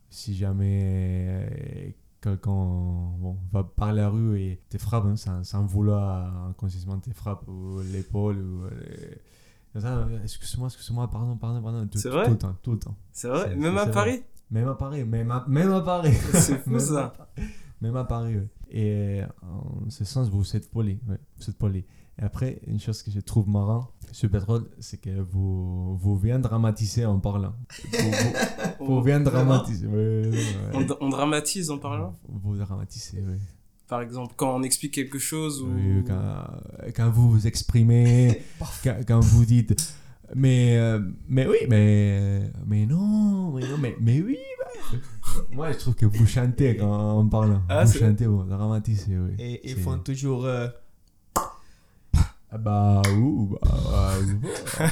si 0.09 0.35
jamais 0.35 1.95
quelqu'un 2.21 3.11
va 3.51 3.63
par 3.63 3.93
la 3.93 4.09
rue 4.09 4.39
et 4.39 4.61
te 4.69 4.77
frappe 4.77 5.05
hein, 5.05 5.15
sans, 5.15 5.43
sans 5.43 5.65
vouloir 5.65 6.47
inconsciemment 6.49 6.99
te 6.99 7.11
frappe 7.11 7.45
l'épaule 7.91 8.69
euh, 9.85 10.19
excuse-moi, 10.23 10.67
excuse-moi, 10.67 11.09
pardon, 11.09 11.35
pardon, 11.37 11.61
pardon, 11.61 11.87
tout, 11.87 11.97
C'est 11.97 12.09
vrai. 12.09 12.25
C'est 13.11 13.27
vrai 13.27 13.55
Même 13.55 13.77
à 13.77 13.87
Paris 13.87 14.23
Même 14.51 14.67
à 14.67 14.75
Paris, 14.75 15.03
même 15.03 15.31
à, 15.31 15.45
même 15.47 15.71
à 15.71 15.81
Paris. 15.81 16.13
C'est 16.33 16.57
fou 16.59 16.71
Même 16.71 16.79
ça. 16.79 17.13
Même 17.81 17.95
à 17.95 18.03
Paris, 18.03 18.37
ouais. 18.37 18.49
Et 18.69 19.21
en 19.43 19.89
ce 19.89 20.03
sens, 20.03 20.29
vous 20.29 20.55
êtes 20.55 20.69
poli. 20.69 20.99
ouais, 21.07 21.19
vous 21.37 21.49
êtes 21.49 21.57
poli. 21.57 21.85
Et 22.19 22.23
après, 22.23 22.59
une 22.65 22.79
chose 22.79 23.03
que 23.03 23.11
je 23.11 23.19
trouve 23.19 23.47
marrant 23.47 23.91
sur 24.11 24.29
Pétrole, 24.29 24.65
c'est 24.79 24.99
que 24.99 25.21
vous, 25.21 25.95
vous 25.97 26.17
venez 26.17 26.39
dramatiser 26.39 27.05
en 27.05 27.19
parlant. 27.19 27.53
Vous, 28.79 29.01
vous, 29.01 29.19
dramatiser. 29.19 29.85
ouais, 29.87 29.93
ouais, 29.93 30.29
ouais. 30.29 30.87
On, 30.99 31.05
on 31.05 31.09
dramatise 31.09 31.69
en 31.69 31.77
parlant 31.77 32.15
Vous 32.27 32.57
dramatisez, 32.57 33.23
oui. 33.25 33.37
Par 33.87 34.01
exemple, 34.01 34.33
quand 34.35 34.53
on 34.55 34.63
explique 34.63 34.93
quelque 34.93 35.17
chose 35.19 35.61
ou... 35.61 35.67
Oui, 35.73 36.03
quand, 36.05 36.45
quand 36.95 37.09
vous 37.09 37.31
vous 37.31 37.47
exprimez, 37.47 38.41
quand, 38.83 38.95
quand 39.07 39.19
vous 39.21 39.45
dites. 39.45 39.93
Mais, 40.35 40.75
euh, 40.77 40.99
mais 41.29 41.47
oui, 41.47 41.57
mais, 41.69 42.41
mais 42.65 42.85
non, 42.85 43.53
mais 43.53 43.61
non, 43.61 43.77
mais, 43.79 43.95
mais 44.01 44.21
oui. 44.21 44.37
bah. 44.59 44.97
Moi, 45.53 45.71
je 45.71 45.77
trouve 45.77 45.95
que 45.95 46.05
vous 46.05 46.27
chantez 46.27 46.75
quand, 46.75 47.19
en 47.19 47.25
parlant. 47.27 47.61
Ah, 47.69 47.85
vous 47.85 47.97
chantez, 47.97 48.25
vous 48.25 48.43
dramatisez, 48.43 49.17
oui. 49.17 49.35
Et 49.39 49.69
ils 49.71 49.77
font 49.77 49.97
toujours. 49.99 50.43
euh, 50.45 50.67
Ah 52.51 52.57
bah, 52.57 53.01
ouh, 53.17 53.57
bah, 53.61 53.67
bah, 53.71 54.13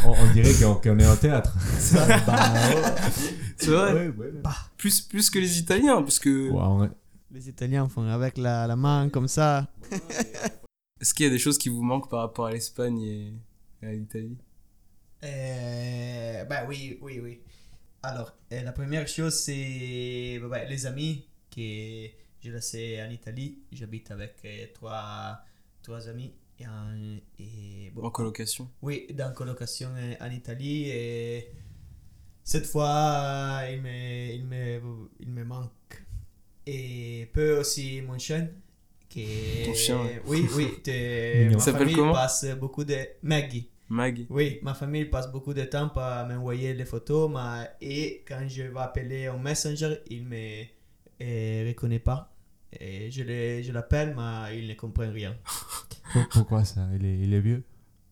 on, 0.05 0.11
on 0.11 0.33
dirait 0.33 0.53
qu'on 0.53 0.75
qu'on 0.75 0.99
est 0.99 1.07
au 1.07 1.15
théâtre. 1.15 1.53
bah, 1.93 2.43
C'est 3.57 3.71
vrai 3.71 3.93
ouais, 3.93 4.07
ouais, 4.07 4.13
ouais. 4.17 4.41
plus, 4.77 5.01
plus 5.01 5.29
que 5.29 5.39
les 5.39 5.59
Italiens, 5.59 6.01
parce 6.01 6.19
que... 6.19 6.49
Les 7.35 7.49
Italiens 7.49 7.89
font 7.89 8.07
avec 8.07 8.37
la, 8.37 8.65
la 8.65 8.77
main 8.77 9.09
comme 9.09 9.27
ça. 9.27 9.67
Est-ce 11.01 11.13
qu'il 11.13 11.25
y 11.25 11.27
a 11.27 11.29
des 11.29 11.37
choses 11.37 11.57
qui 11.57 11.67
vous 11.67 11.83
manquent 11.83 12.09
par 12.09 12.21
rapport 12.21 12.45
à 12.45 12.51
l'Espagne 12.51 13.01
et 13.01 13.33
à 13.85 13.91
l'Italie? 13.91 14.37
Euh, 15.21 16.45
bah 16.45 16.63
oui, 16.65 16.97
oui, 17.01 17.19
oui. 17.21 17.41
Alors, 18.03 18.31
euh, 18.53 18.61
la 18.63 18.71
première 18.71 19.05
chose, 19.09 19.33
c'est 19.37 20.39
bah, 20.43 20.47
bah, 20.47 20.63
les 20.63 20.85
amis 20.85 21.27
que 21.53 22.07
je 22.39 22.51
laissé 22.51 23.03
en 23.05 23.09
Italie. 23.11 23.59
J'habite 23.69 24.11
avec 24.11 24.35
euh, 24.45 24.67
trois, 24.73 25.41
trois 25.83 26.07
amis. 26.07 26.33
Et, 26.57 26.65
en- 26.65 27.17
et, 27.37 27.91
bon, 27.93 28.05
En 28.05 28.11
colocation? 28.11 28.71
Oui, 28.81 29.07
dans 29.13 29.33
colocation 29.33 29.89
euh, 29.97 30.13
en 30.21 30.31
Italie. 30.31 30.85
Et 30.87 31.51
cette 32.45 32.65
fois, 32.65 33.59
il 33.69 33.81
me, 33.81 34.33
il 34.35 34.45
me, 34.45 35.09
il 35.19 35.31
me 35.31 35.43
manque. 35.43 36.04
Et 36.67 37.29
peu 37.33 37.59
aussi 37.59 38.01
mon 38.01 38.17
chien. 38.17 38.47
Qui 39.09 39.25
Ton 39.65 39.73
chien, 39.73 40.01
ouais. 40.01 40.21
Oui, 40.25 40.47
oui. 40.55 40.67
de- 40.83 41.45
ma 41.49 41.51
Il 41.53 41.59
s'appelle 41.61 41.79
famille 41.81 41.95
comment? 41.95 42.13
passe 42.13 42.45
beaucoup 42.59 42.83
de... 42.83 42.97
Maggie. 43.23 43.69
Mag 43.87 44.25
Oui, 44.31 44.59
ma 44.63 44.73
famille 44.73 45.05
passe 45.05 45.31
beaucoup 45.31 45.53
de 45.53 45.63
temps 45.63 45.89
à 45.95 46.25
m'envoyer 46.25 46.73
les 46.73 46.85
photos. 46.85 47.29
Mais, 47.31 47.69
et 47.81 48.23
quand 48.27 48.47
je 48.47 48.63
vais 48.63 48.79
appeler 48.79 49.29
au 49.29 49.37
Messenger, 49.37 49.97
il 50.09 50.23
ne 50.27 50.29
me 51.19 51.67
reconnaît 51.69 51.99
pas. 51.99 52.31
Et 52.79 53.09
je 53.11 53.23
le- 53.23 53.61
je 53.61 53.71
l'appelle, 53.71 54.15
mais 54.17 54.57
il 54.59 54.67
ne 54.67 54.73
comprend 54.73 55.09
rien. 55.11 55.35
Pour- 56.13 56.27
Pourquoi 56.29 56.65
ça? 56.65 56.87
Il 56.99 57.05
est, 57.05 57.19
il 57.19 57.33
est 57.33 57.39
vieux? 57.41 57.63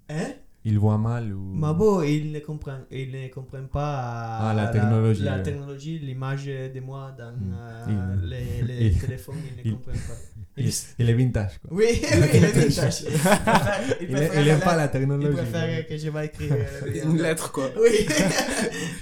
Hein? 0.10 0.34
Il 0.66 0.80
voit 0.80 0.98
mal 0.98 1.34
ou... 1.34 1.42
Mais 1.56 1.74
bon, 1.74 2.02
il 2.04 2.32
ne 2.32 2.40
comprend, 2.40 2.78
il 2.90 3.12
ne 3.12 3.28
comprend 3.28 3.66
pas 3.66 4.38
Ah, 4.40 4.54
la 4.56 4.68
technologie, 4.68 5.24
la, 5.24 5.36
ouais. 5.36 5.44
technologie, 5.44 6.00
l'image 6.00 6.46
de 6.46 6.80
moi 6.80 7.14
dans 7.18 7.32
Hmm. 7.34 7.54
euh, 7.54 8.16
Il- 8.24 8.30
les, 8.30 8.62
les 8.80 8.88
il- 8.88 8.98
téléphones, 8.98 9.36
il 9.46 9.58
ne 9.58 9.62
il- 9.66 9.74
comprend 9.76 9.92
pas. 9.92 10.18
il, 10.56 10.72
il 11.00 11.10
est 11.10 11.14
vintage, 11.14 11.60
quoi. 11.60 11.70
Oui, 11.74 11.86
oui, 12.02 12.08
il 12.34 12.44
est 12.46 12.52
vintage. 12.52 13.02
Il 13.04 13.12
préfère- 13.12 13.82
Il, 14.00 14.08
préfère 14.08 14.42
il 14.42 14.48
aime 14.48 14.60
la- 14.60 14.66
pas 14.66 14.76
la 14.78 14.86
Il 14.86 14.92
technologie. 14.92 15.36
préfère 15.36 15.88
que 15.88 15.98
je 15.98 16.10
vais 16.10 16.26
écrire 16.28 16.54
euh, 16.54 17.04
Une 17.12 17.22
lettre, 17.22 17.52
quoi. 17.52 17.70
Oui. 17.78 18.06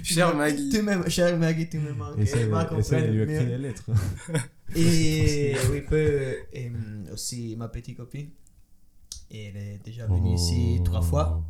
Cher 0.01 0.35
Maggie. 0.35 0.69
Tu 0.69 0.81
m'aimes, 0.81 1.07
cher 1.09 1.37
Maggie, 1.37 1.69
tu 1.69 1.77
me 1.77 1.93
manques. 1.93 2.17
Essaye 2.17 2.41
Il 2.43 2.49
va 2.49 2.63
de, 2.65 3.05
lui 3.11 3.21
écrire 3.21 3.45
des 3.45 3.57
lettres. 3.59 3.83
Et 4.75 5.53
oui, 5.71 5.81
peu, 5.81 6.35
et, 6.53 6.67
hum, 6.69 7.05
aussi 7.13 7.55
ma 7.55 7.67
petite 7.67 7.97
copine. 7.97 8.29
Elle 9.33 9.55
est 9.57 9.79
déjà 9.85 10.07
venue 10.07 10.33
ici 10.35 10.77
Oh. 10.79 10.83
trois 10.83 11.01
fois. 11.01 11.41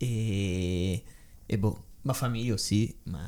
Et, 0.00 1.02
et 1.48 1.56
bon, 1.56 1.76
ma 2.04 2.14
famille 2.14 2.52
aussi. 2.52 2.96
Ma... 3.06 3.20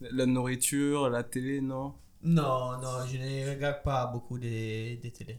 La 0.00 0.26
nourriture, 0.26 1.08
la 1.10 1.22
télé, 1.22 1.60
non? 1.60 1.94
Non, 2.24 2.78
non, 2.80 3.06
je 3.06 3.16
ne 3.16 3.50
regarde 3.50 3.82
pas 3.82 4.06
beaucoup 4.06 4.38
de, 4.38 5.00
de 5.00 5.08
télé. 5.08 5.38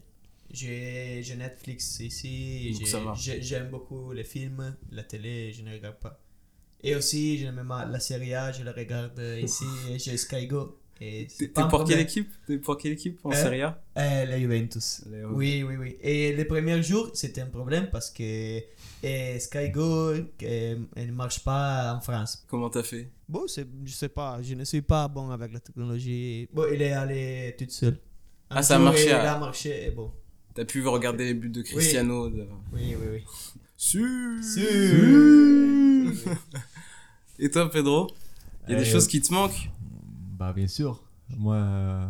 J'ai 0.50 1.36
Netflix 1.36 1.98
ici. 2.00 2.74
J'aime 3.14 3.70
beaucoup 3.70 4.12
les 4.12 4.24
films, 4.24 4.76
la 4.90 5.02
télé, 5.02 5.52
je 5.52 5.62
ne 5.62 5.72
regarde 5.72 5.96
pas. 5.96 6.20
Et 6.82 6.94
aussi, 6.94 7.38
j'aime 7.38 7.56
même 7.56 7.72
la 7.90 7.98
série 7.98 8.34
A, 8.34 8.52
je 8.52 8.62
la 8.62 8.72
regarde 8.72 9.18
ici. 9.40 9.64
et 9.90 9.98
J'ai 9.98 10.16
Sky 10.16 10.46
Go. 10.46 10.58
Et 10.66 10.74
c'est 10.74 10.83
T'es 10.98 11.28
pour 11.70 11.84
quelle 11.84 12.00
équipe? 12.00 12.30
T'es 12.46 12.56
pour 12.58 12.78
quelle 12.78 12.92
équipe 12.92 13.18
en 13.24 13.30
Euh, 13.32 13.34
Serie 13.34 13.62
A? 13.62 13.82
Euh, 13.98 14.24
la 14.26 14.38
Juventus. 14.38 15.02
Oui, 15.32 15.62
oui, 15.66 15.76
oui. 15.76 15.96
Et 16.00 16.32
les 16.34 16.44
premiers 16.44 16.82
jours, 16.82 17.10
c'était 17.14 17.40
un 17.40 17.46
problème 17.46 17.88
parce 17.90 18.10
que 18.10 18.58
euh, 19.04 19.38
Sky 19.38 19.70
Go 19.70 20.12
euh, 20.12 20.76
elle 20.96 21.06
ne 21.08 21.12
marche 21.12 21.40
pas 21.44 21.94
en 21.94 22.00
France. 22.00 22.44
Comment 22.48 22.70
t'as 22.70 22.82
fait? 22.84 23.08
Bon, 23.28 23.44
je 23.48 23.92
sais 23.92 24.08
pas, 24.08 24.40
je 24.42 24.54
ne 24.54 24.64
suis 24.64 24.82
pas 24.82 25.08
bon 25.08 25.30
avec 25.30 25.52
la 25.52 25.60
technologie. 25.60 26.48
Bon, 26.52 26.64
il 26.72 26.80
est 26.80 26.92
allé 26.92 27.54
toute 27.58 27.70
seule. 27.72 27.98
Un 28.50 28.56
Ah, 28.56 28.62
ça 28.62 28.76
a 28.76 28.78
marché, 28.78 29.06
Il 29.06 29.12
ah. 29.12 29.34
a 29.34 29.38
marché, 29.38 29.86
et 29.86 29.90
bon. 29.90 30.12
T'as 30.54 30.64
pu 30.64 30.86
regarder 30.86 31.24
les 31.24 31.34
buts 31.34 31.48
de 31.50 31.62
Cristiano 31.62 32.28
de... 32.30 32.46
Oui, 32.72 32.94
oui, 33.00 33.06
oui. 33.14 33.22
Su 33.76 34.40
Su- 34.42 36.14
Et 37.40 37.50
toi, 37.50 37.68
Pedro? 37.70 38.08
Il 38.68 38.72
y 38.72 38.76
a 38.76 38.78
des 38.78 38.88
Euh, 38.88 38.92
choses 38.92 39.08
qui 39.08 39.20
te 39.20 39.32
manquent? 39.32 39.68
Bah, 40.34 40.52
bien 40.52 40.66
sûr. 40.66 41.00
Moi, 41.36 41.54
euh, 41.56 42.08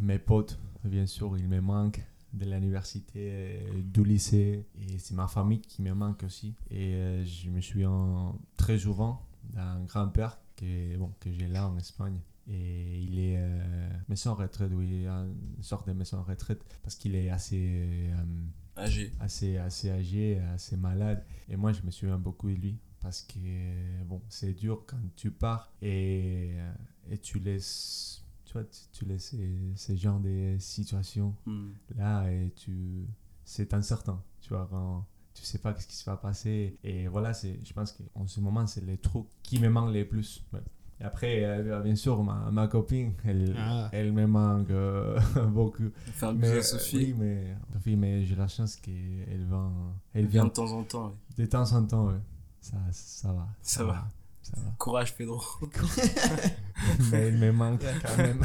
mes 0.00 0.18
potes, 0.18 0.58
bien 0.84 1.06
sûr, 1.06 1.36
ils 1.36 1.46
me 1.48 1.60
manquent 1.60 2.02
de 2.32 2.44
l'université, 2.46 3.28
euh, 3.32 3.82
du 3.84 4.02
lycée. 4.02 4.66
Et 4.80 4.98
c'est 4.98 5.14
ma 5.14 5.28
famille 5.28 5.60
qui 5.60 5.82
me 5.82 5.92
manque 5.92 6.22
aussi. 6.22 6.54
Et 6.70 6.94
euh, 6.94 7.24
je 7.24 7.50
me 7.50 7.60
souviens 7.60 8.32
très 8.56 8.78
souvent 8.78 9.26
d'un 9.52 9.84
grand-père 9.84 10.38
que, 10.56 10.96
bon, 10.96 11.12
que 11.20 11.30
j'ai 11.32 11.48
là 11.48 11.68
en 11.68 11.76
Espagne. 11.76 12.20
Et 12.48 12.98
il 13.02 13.18
est 13.18 13.36
euh, 13.38 13.90
maison 14.08 14.30
en 14.30 14.34
retraite, 14.36 14.72
oui, 14.74 15.04
une 15.04 15.62
sorte 15.62 15.86
de 15.86 15.92
maison 15.92 16.16
en 16.18 16.22
retraite, 16.24 16.64
parce 16.82 16.96
qu'il 16.96 17.14
est 17.14 17.28
assez, 17.28 18.10
Âgé. 18.76 19.12
assez, 19.20 19.58
assez 19.58 19.90
âgé, 19.90 20.38
assez 20.54 20.76
malade. 20.76 21.22
Et 21.48 21.56
moi, 21.56 21.72
je 21.72 21.82
me 21.82 21.90
souviens 21.90 22.18
beaucoup 22.18 22.48
de 22.48 22.54
lui 22.56 22.78
parce 23.00 23.22
que 23.22 23.38
bon, 24.04 24.20
c'est 24.28 24.52
dur 24.54 24.84
quand 24.86 24.98
tu 25.16 25.30
pars 25.30 25.72
et, 25.82 26.50
euh, 26.54 26.72
et 27.10 27.18
tu 27.18 27.38
laisses, 27.38 28.22
tu 28.44 28.52
vois, 28.54 28.64
tu, 28.64 28.80
tu 28.92 29.04
laisses 29.06 29.30
ces, 29.30 29.72
ces 29.76 29.96
genres 29.96 30.20
de 30.20 30.56
situations 30.58 31.34
Hmm. 31.46 31.70
là 31.96 32.30
et 32.30 32.52
tu, 32.56 33.06
c'est 33.44 33.72
incertain, 33.74 34.22
tu 34.40 34.50
vois, 34.50 34.66
quand 34.70 35.06
tu 35.34 35.44
sais 35.44 35.58
pas 35.58 35.74
ce 35.78 35.86
qui 35.86 35.94
se 35.96 36.04
va 36.04 36.16
passer. 36.16 36.76
Et 36.84 37.08
voilà, 37.08 37.32
c'est, 37.32 37.58
je 37.64 37.72
pense 37.72 37.92
qu'en 37.92 38.26
ce 38.26 38.40
moment, 38.40 38.66
c'est 38.66 38.84
les 38.84 38.98
trucs 38.98 39.26
qui 39.42 39.58
me 39.58 39.68
manquent 39.70 39.92
les 39.92 40.04
plus. 40.04 40.44
ouais. 40.52 40.60
Et 41.00 41.04
après, 41.04 41.44
euh, 41.44 41.80
bien 41.80 41.94
sûr, 41.94 42.22
ma, 42.22 42.50
ma 42.50 42.68
copine, 42.68 43.14
elle, 43.24 43.54
Ah. 43.56 43.88
elle 43.90 44.12
me 44.12 44.26
manque 44.26 44.68
euh, 44.68 45.18
beaucoup. 45.48 45.88
Fais 46.12 46.26
un 46.26 46.34
Mais, 46.34 46.46
euh, 46.48 46.62
Sophie. 46.62 46.96
oui, 46.98 47.14
mais, 47.16 47.56
Sophie, 47.72 47.96
mais 47.96 48.26
j'ai 48.26 48.34
la 48.36 48.48
chance 48.48 48.76
qu'elle 48.76 49.46
vient, 49.48 49.72
elle 50.12 50.24
Elle 50.24 50.26
vient 50.26 50.44
de 50.44 50.50
temps 50.50 50.70
en 50.72 50.84
temps. 50.84 51.14
de 51.38 51.46
temps 51.46 51.72
en 51.72 51.86
temps. 51.86 52.08
ouais. 52.08 52.20
Ça, 52.60 52.76
ça 52.92 53.32
va. 53.32 53.48
Ça 53.62 53.84
va. 53.84 54.08
Ça 54.42 54.52
va. 54.56 54.74
Courage, 54.78 55.16
Pedro. 55.16 55.40
mais 57.10 57.18
elle 57.28 57.38
me 57.38 57.52
manque 57.52 57.82
quand 58.02 58.16
même. 58.16 58.40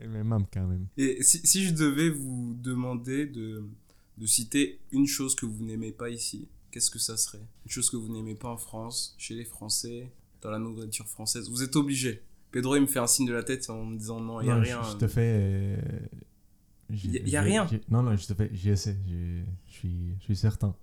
Elle 0.00 0.08
me 0.10 0.22
manque 0.22 0.48
quand 0.52 0.66
même. 0.66 0.86
Et 0.96 1.22
si, 1.22 1.40
si 1.46 1.64
je 1.66 1.74
devais 1.74 2.10
vous 2.10 2.54
demander 2.60 3.26
de, 3.26 3.64
de 4.18 4.26
citer 4.26 4.80
une 4.92 5.06
chose 5.06 5.34
que 5.34 5.46
vous 5.46 5.64
n'aimez 5.64 5.92
pas 5.92 6.10
ici, 6.10 6.48
qu'est-ce 6.70 6.90
que 6.90 6.98
ça 6.98 7.16
serait? 7.16 7.42
Une 7.64 7.70
chose 7.70 7.90
que 7.90 7.96
vous 7.96 8.12
n'aimez 8.12 8.34
pas 8.34 8.48
en 8.48 8.56
France, 8.56 9.14
chez 9.18 9.34
les 9.34 9.44
Français, 9.44 10.12
dans 10.42 10.50
la 10.50 10.58
nourriture 10.58 11.08
française. 11.08 11.48
Vous 11.50 11.62
êtes 11.62 11.76
obligé. 11.76 12.22
Pedro, 12.50 12.76
il 12.76 12.82
me 12.82 12.86
fait 12.86 13.00
un 13.00 13.06
signe 13.06 13.26
de 13.26 13.32
la 13.32 13.42
tête 13.42 13.68
en 13.70 13.84
me 13.84 13.96
disant 13.98 14.20
non, 14.20 14.40
il 14.40 14.44
n'y 14.44 14.50
a 14.50 14.56
rien. 14.56 14.82
Je, 14.84 14.90
je 14.92 14.96
te 14.96 15.08
fais. 15.08 15.22
euh, 15.40 15.76
j'ai- 16.90 17.08
Y 17.08 17.16
a- 17.18 17.20
y 17.20 17.36
a 17.36 17.42
j'ai- 17.42 17.48
rien 17.48 17.68
Non, 17.88 18.02
non, 18.02 18.16
je 18.16 18.26
te 18.26 18.34
fais. 18.34 18.50
Sais. 18.76 18.96
Je 19.06 19.42
suis, 19.72 20.14
je 20.18 20.22
suis 20.24 20.36
certain. 20.36 20.76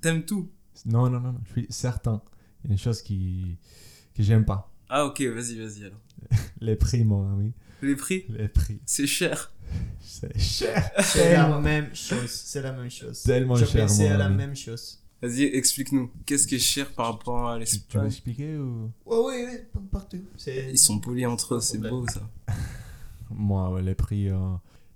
T'aimes 0.00 0.24
tout 0.24 0.48
Non, 0.86 1.08
non, 1.10 1.20
non, 1.20 1.32
non, 1.32 1.40
je 1.46 1.52
suis 1.52 1.66
certain. 1.70 2.20
Il 2.64 2.68
y 2.68 2.70
a 2.70 2.72
une 2.74 2.78
chose 2.78 3.02
qui, 3.02 3.56
que 4.14 4.22
j'aime 4.22 4.44
pas. 4.44 4.72
Ah, 4.88 5.04
ok, 5.04 5.20
vas-y, 5.22 5.58
vas-y 5.58 5.84
alors. 5.84 6.00
Les 6.60 6.76
prix, 6.76 7.04
mon 7.04 7.30
ami. 7.32 7.52
Les 7.82 7.94
prix, 7.96 8.24
Les 8.28 8.48
prix. 8.48 8.80
c'est 8.86 9.06
cher. 9.06 9.52
C'est 10.00 10.36
cher. 10.38 10.90
C'est 11.00 11.34
la 11.34 11.58
même 11.60 11.94
chose. 11.94 12.30
C'est 12.30 12.62
la 12.62 12.72
même 12.72 12.90
chose. 12.90 13.22
Tellement 13.22 13.54
Je 13.54 13.64
cher, 13.66 13.88
à 14.12 14.16
la 14.16 14.28
même 14.28 14.56
chose. 14.56 14.98
Vas-y, 15.20 15.42
explique-nous. 15.44 16.10
Qu'est-ce 16.24 16.46
qui 16.46 16.54
est 16.54 16.58
cher 16.60 16.92
par 16.92 17.06
rapport 17.12 17.48
à 17.50 17.58
Tu, 17.58 17.64
tu 17.66 17.98
veux 17.98 18.04
l'Espagne 18.04 18.06
expliquer 18.06 18.56
ou? 18.56 18.90
Oui, 19.04 19.44
oui, 19.46 19.58
partout. 19.90 20.22
C'est- 20.36 20.70
Ils 20.70 20.78
sont 20.78 20.98
polis 21.00 21.26
entre 21.26 21.56
eux, 21.56 21.60
c'est 21.60 21.78
beau 21.78 22.06
ça. 22.08 22.20
Moi, 23.30 23.80
les 23.82 23.94
prix, 23.94 24.28
euh, 24.30 24.38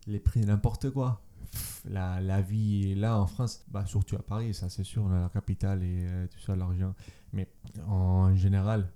les 0.06 0.20
prix 0.20 0.40
n'importe 0.40 0.90
quoi. 0.90 1.20
Pff, 1.52 1.82
La, 1.88 2.20
la 2.20 2.40
vie 2.40 2.94
là 2.94 3.18
en 3.18 3.26
France, 3.26 3.64
bah, 3.68 3.84
surtout 3.86 4.16
à 4.16 4.22
Paris, 4.22 4.54
ça 4.54 4.68
c'est 4.68 4.84
sûr, 4.84 5.04
on 5.04 5.12
a 5.12 5.20
la 5.20 5.28
capitale 5.28 5.82
et 5.82 6.06
euh, 6.08 6.26
tout 6.26 6.40
ça, 6.40 6.56
l'argent. 6.56 6.94
Mais 7.32 7.46
en 7.86 8.34
général, 8.34 8.90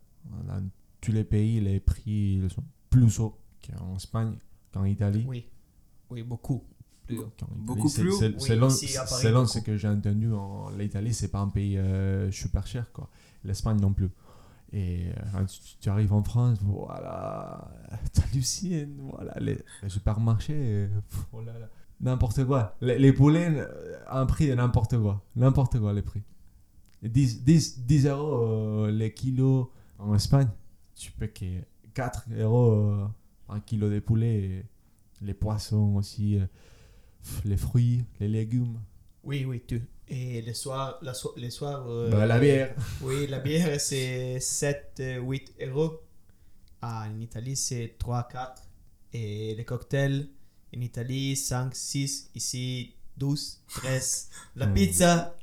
dans 0.49 0.63
tous 1.01 1.13
les 1.13 1.25
pays, 1.25 1.61
les 1.61 1.81
prix 1.81 2.41
ils 2.43 2.51
sont 2.51 2.65
plus 2.91 3.21
haut 3.21 3.39
qu'en 3.67 3.97
Espagne, 3.97 4.37
qu'en 4.73 4.85
Italie. 4.85 5.25
Oui, 5.29 5.47
oui, 6.11 6.23
beaucoup. 6.23 6.65
Plus 7.07 7.19
haut. 7.19 7.31
Beaucoup 7.57 7.89
plus 7.93 8.11
haut 8.11 8.19
Oui, 8.21 8.35
Selon, 8.41 8.69
selon 8.71 9.41
beaucoup. 9.43 9.47
ce 9.53 9.59
que 9.61 9.77
j'ai 9.77 9.89
entendu, 9.89 10.33
en 10.33 10.71
l'Italie, 10.71 11.15
c'est 11.15 11.29
pas 11.29 11.39
un 11.41 11.49
pays 11.49 11.79
euh, 11.79 12.31
super 12.33 12.67
cher. 12.67 12.91
quoi. 12.93 13.09
L'Espagne 13.45 13.79
non 13.81 13.93
plus. 13.93 14.09
Et 14.73 15.07
euh, 15.11 15.13
quand 15.33 15.45
tu, 15.47 15.61
tu 15.81 15.89
arrives 15.89 16.13
en 16.13 16.23
France, 16.25 16.59
voilà, 16.63 17.71
t'hallucines, 18.13 18.97
voilà, 18.99 19.35
les, 19.41 19.59
les 19.83 19.89
supermarchés, 19.89 20.55
euh, 20.57 20.89
oh 21.33 21.41
là 21.43 21.57
là, 21.59 21.69
n'importe 22.01 22.45
quoi. 22.45 22.77
Les, 22.81 22.99
les 22.99 23.13
poulets, 23.13 23.49
euh, 23.51 23.99
un 24.09 24.27
prix 24.27 24.49
de 24.49 24.55
n'importe 24.55 24.99
quoi, 25.01 25.23
n'importe 25.37 25.79
quoi 25.79 25.93
les 25.93 26.03
prix. 26.03 26.23
Et 27.03 27.09
10, 27.09 27.45
10, 27.45 27.81
10 27.87 28.07
euros 28.07 28.85
euh, 28.87 28.91
les 28.91 29.13
kilos 29.13 29.67
en 29.99 30.15
Espagne, 30.15 30.49
tu 30.95 31.13
peux 31.13 31.27
que 31.29 31.45
4 31.95 32.25
euros 32.39 32.73
euh, 32.73 33.07
un 33.49 33.61
kilo 33.61 33.89
de 33.91 33.99
poulet, 34.01 34.35
et 34.45 34.65
les 35.23 35.35
poissons 35.35 35.95
aussi, 35.97 36.39
euh, 36.39 36.47
les 37.45 37.57
fruits, 37.57 38.05
les 38.21 38.29
légumes, 38.29 38.79
Oui, 39.25 39.45
oui, 39.45 39.61
tout. 39.61 39.81
Et 40.09 40.41
le 40.43 40.53
soir, 40.55 40.99
la 41.03 41.15
so- 41.15 41.35
le 41.37 41.51
soir 41.51 41.85
euh, 41.89 42.11
Bah, 42.11 42.27
la 42.27 42.39
bière. 42.39 42.75
Oui, 43.03 43.27
la 43.27 43.41
bière, 43.41 43.81
c'est 43.81 44.39
7, 44.39 44.95
euh, 45.01 45.19
8 45.21 45.55
euros. 45.67 46.01
Ah, 46.81 47.09
en 47.13 47.21
Italie, 47.21 47.57
c'est 47.57 47.97
3, 47.99 48.29
4. 48.31 48.63
Et 49.13 49.55
les 49.57 49.65
cocktails, 49.65 50.29
en 50.75 50.81
Italie, 50.81 51.37
5, 51.37 51.75
6. 51.75 52.31
Ici, 52.35 52.95
12, 53.17 53.61
13. 53.69 54.29
La 54.57 54.67
Hmm. 54.67 54.75
pizza, 54.75 55.37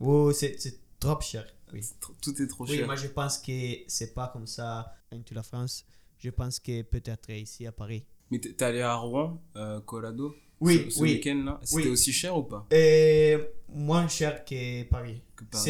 oh, 0.00 0.32
c'est 0.32 0.56
c'est 0.60 0.78
trop 0.98 1.20
cher. 1.20 1.46
Oui. 1.72 1.80
Tout 2.20 2.42
est 2.42 2.46
trop 2.46 2.64
Oui, 2.66 2.76
cher. 2.78 2.86
moi 2.86 2.96
je 2.96 3.06
pense 3.08 3.38
que 3.38 3.52
c'est 3.86 4.12
pas 4.14 4.28
comme 4.32 4.46
ça 4.46 4.92
en 5.12 5.18
toute 5.20 5.36
la 5.36 5.42
France. 5.42 5.84
Je 6.18 6.30
pense 6.30 6.58
que 6.58 6.82
peut-être 6.82 7.30
ici 7.30 7.66
à 7.66 7.72
Paris. 7.72 8.04
Mais 8.30 8.38
t'es 8.38 8.62
allé 8.62 8.80
à 8.80 8.94
Rouen, 8.94 9.40
euh, 9.56 9.80
Colado 9.80 10.34
Oui, 10.60 10.84
ce, 10.84 10.90
ce 10.90 11.00
oui. 11.00 11.12
week-end-là 11.14 11.58
C'était 11.62 11.82
Oui. 11.84 11.88
aussi 11.88 12.12
cher 12.12 12.36
ou 12.36 12.42
pas? 12.42 12.66
Et 12.70 13.36
moins 13.68 14.06
cher 14.08 14.44
que 14.44 14.82
Paris. 14.84 15.22
que 15.36 15.44
Paris 15.44 15.64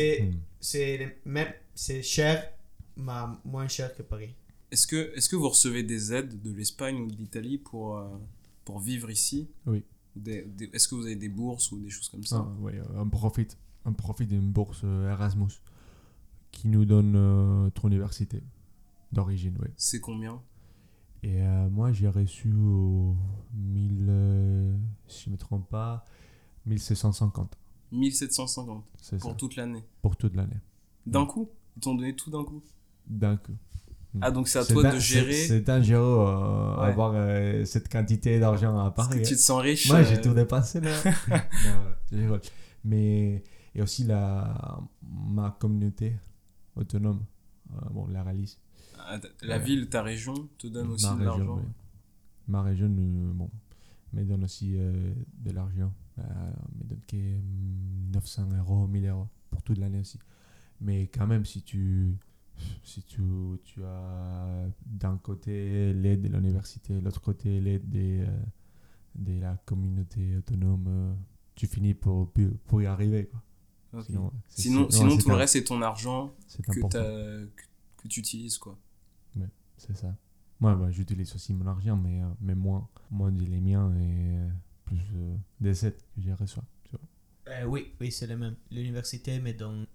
C'est 0.60 1.06
Hmm. 1.24 1.30
même 1.30 1.52
c'est 1.74 2.02
cher, 2.02 2.52
mais 2.96 3.12
moins 3.44 3.68
cher 3.68 3.94
que 3.94 4.02
Paris. 4.02 4.34
Est-ce 4.70 4.86
que, 4.86 5.12
est 5.16 5.28
que 5.28 5.36
vous 5.36 5.48
recevez 5.48 5.82
des 5.82 6.12
aides 6.12 6.40
de 6.42 6.52
l'Espagne 6.52 6.96
ou 7.00 7.06
de 7.06 7.16
l'Italie 7.16 7.58
pour, 7.58 7.96
euh, 7.98 8.08
pour 8.64 8.78
vivre 8.80 9.10
ici 9.10 9.48
Oui. 9.66 9.84
Est-ce 10.26 10.88
que 10.88 10.94
vous 10.94 11.06
avez 11.06 11.16
des 11.16 11.28
bourses 11.28 11.70
ou 11.72 11.78
des 11.80 11.90
choses 11.90 12.08
comme 12.08 12.24
ça? 12.24 12.44
Ah, 12.48 12.56
oui, 12.60 12.72
euh, 12.76 12.84
on 12.96 13.08
profite, 13.08 13.56
on 13.84 13.92
profite 13.92 14.28
d'une 14.28 14.50
bourse 14.50 14.80
euh, 14.84 15.10
Erasmus 15.10 15.52
qui 16.50 16.68
nous 16.68 16.84
donne 16.84 17.14
euh, 17.16 17.70
ton 17.70 17.88
université 17.88 18.42
d'origine, 19.12 19.56
oui. 19.60 19.68
C'est 19.76 20.00
combien? 20.00 20.42
Et 21.22 21.42
euh, 21.42 21.68
moi, 21.70 21.92
j'ai 21.92 22.08
reçu 22.08 22.52
au 22.52 23.14
1000, 23.54 24.06
euh, 24.08 24.76
si 25.06 25.24
je 25.26 25.30
me 25.30 25.36
trompe 25.36 25.68
pas, 25.68 26.04
1650. 26.66 27.56
1750 27.92 28.84
C'est 29.00 29.18
pour 29.20 29.30
ça, 29.30 29.36
toute 29.36 29.56
l'année? 29.56 29.84
pour 30.02 30.16
toute 30.16 30.34
l'année. 30.34 30.58
D'un 31.06 31.26
coup? 31.26 31.48
Ils 31.76 31.80
t'ont 31.80 31.94
donné 31.94 32.14
tout 32.16 32.30
d'un 32.30 32.44
coup? 32.44 32.62
D'un 33.06 33.36
coup. 33.36 33.52
Ah, 34.20 34.30
donc 34.30 34.48
c'est 34.48 34.58
à 34.58 34.64
toi 34.64 34.90
de 34.92 34.98
gérer. 34.98 35.32
C'est 35.32 35.60
dangereux 35.60 36.00
euh, 36.28 36.76
Ouais. 36.80 36.88
avoir 36.88 37.12
euh, 37.14 37.64
cette 37.64 37.88
quantité 37.88 38.40
d'argent 38.40 38.76
à 38.78 38.90
Parce 38.90 39.08
que 39.08 39.14
Paris. 39.14 39.26
tu 39.26 39.34
te 39.36 39.40
sens 39.40 39.60
riche. 39.62 39.88
Moi, 39.88 39.98
euh, 39.98 40.04
j'ai 40.04 40.20
tout 40.20 40.34
dépensé 40.34 40.80
là. 40.80 40.90
Non. 42.12 42.40
Mais 42.84 43.44
et 43.74 43.82
aussi 43.82 44.04
la 44.04 44.80
ma 45.02 45.56
communauté 45.60 46.16
autonome, 46.74 47.24
euh, 47.72 47.76
bon, 47.90 48.06
la 48.08 48.22
réalise. 48.24 48.58
ah, 48.98 49.18
La 49.42 49.58
ville, 49.58 49.88
ta 49.88 50.02
région 50.02 50.34
te 50.58 50.66
donne 50.66 50.88
aussi 50.90 51.06
de 51.16 51.24
l'argent. 51.24 51.56
oui. 51.58 51.62
Ma 52.48 52.62
région, 52.62 52.86
euh, 52.88 53.32
bon, 53.32 53.48
me 54.12 54.24
donne 54.24 54.42
aussi 54.44 54.74
euh, 54.76 55.12
de 55.38 55.52
l'argent. 55.52 55.92
Euh, 56.18 56.22
me 56.80 56.88
donne 56.88 57.00
que 57.06 57.16
mm, 57.16 58.10
900 58.12 58.48
euros, 58.58 58.86
1000 58.88 59.06
euros 59.06 59.28
pour 59.50 59.62
toute 59.62 59.78
l'année 59.78 60.00
aussi. 60.00 60.18
Mais 60.80 61.02
quand 61.06 61.26
même, 61.28 61.44
si 61.44 61.62
tu 61.62 62.16
si 62.82 63.02
tu, 63.02 63.22
tu 63.64 63.82
as 63.84 64.68
d'un 64.86 65.16
côté 65.18 65.92
l'aide 65.92 66.22
de 66.22 66.28
l'université, 66.28 67.00
l'autre 67.00 67.20
côté 67.20 67.60
l'aide 67.60 67.88
des, 67.88 68.20
euh, 68.20 68.42
de 69.14 69.40
la 69.40 69.56
communauté 69.64 70.36
autonome, 70.36 70.86
euh, 70.88 71.14
tu 71.54 71.66
finis 71.66 71.94
pour, 71.94 72.32
pour 72.66 72.82
y 72.82 72.86
arriver. 72.86 73.26
Quoi. 73.26 74.02
Sinon, 74.02 74.32
Sinon, 74.88 75.16
tout 75.18 75.28
le 75.28 75.34
reste, 75.34 75.54
c'est 75.54 75.64
ton 75.64 75.82
argent 75.82 76.34
que, 76.62 76.88
que, 76.88 77.48
que 77.96 78.08
tu 78.08 78.20
utilises. 78.20 78.58
quoi. 78.58 78.78
C'est 79.76 79.96
ça. 79.96 80.14
Moi, 80.60 80.74
bah, 80.76 80.90
j'utilise 80.90 81.34
aussi 81.34 81.54
mon 81.54 81.66
argent, 81.66 81.96
mais, 81.96 82.20
euh, 82.22 82.26
mais 82.42 82.54
moins, 82.54 82.86
moins 83.10 83.32
de 83.32 83.40
les 83.42 83.60
miens 83.60 83.90
et 83.94 84.36
euh, 84.36 84.48
plus 84.84 85.00
euh, 85.16 85.34
des 85.58 85.86
aides 85.86 85.96
que 86.14 86.20
j'ai 86.20 86.34
reçois. 86.34 86.64
Tu 86.84 86.90
vois. 86.90 87.54
Euh, 87.54 87.64
oui, 87.64 87.94
oui, 87.98 88.12
c'est 88.12 88.26
le 88.26 88.36
même. 88.36 88.56
L'université 88.70 89.40
me 89.40 89.52
donne 89.54 89.86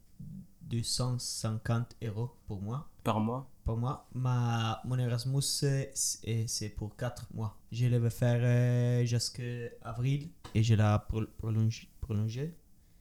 250 0.70 1.96
euros 2.04 2.32
pour 2.48 2.62
moi. 2.62 2.88
Par 3.04 3.20
mois? 3.20 3.50
Pour 3.64 3.78
moi, 3.78 4.08
ma, 4.14 4.82
mon 4.86 4.98
Erasmus, 5.00 5.42
c'est 5.42 6.70
pour 6.76 6.96
4 6.96 7.28
mois. 7.34 7.58
Je 7.72 7.86
le 7.88 7.98
vais 7.98 8.10
faire 8.12 8.40
euh, 8.44 9.06
jusqu'à 9.06 9.42
avril 9.82 10.30
et 10.54 10.62
je 10.64 10.76
l'ai 10.76 10.96
pro- 11.08 11.26
prolongé. 11.38 11.88
prolongé. 12.02 12.54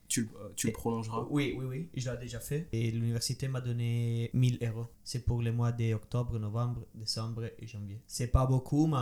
Tu, 0.07 0.21
le- 0.23 0.29
euh, 0.39 0.49
tu 0.55 0.67
le 0.67 0.71
Et- 0.71 0.73
prolongeras? 0.73 1.25
Oui, 1.29 1.55
oui, 1.57 1.65
oui, 1.65 1.89
je 1.95 2.09
l'ai 2.09 2.17
déjà 2.17 2.39
fait. 2.39 2.67
Et 2.71 2.89
l'université 2.91 3.47
m'a 3.47 3.61
donné 3.61 4.29
1000 4.33 4.57
euros. 4.61 4.87
C'est 5.03 5.23
pour 5.25 5.41
les 5.41 5.51
mois 5.51 5.71
d'octobre, 5.71 6.37
novembre, 6.39 6.85
décembre 6.95 7.45
et 7.59 7.67
janvier. 7.67 8.01
C'est 8.07 8.27
pas 8.27 8.45
beaucoup, 8.47 8.87
mais. 8.87 8.97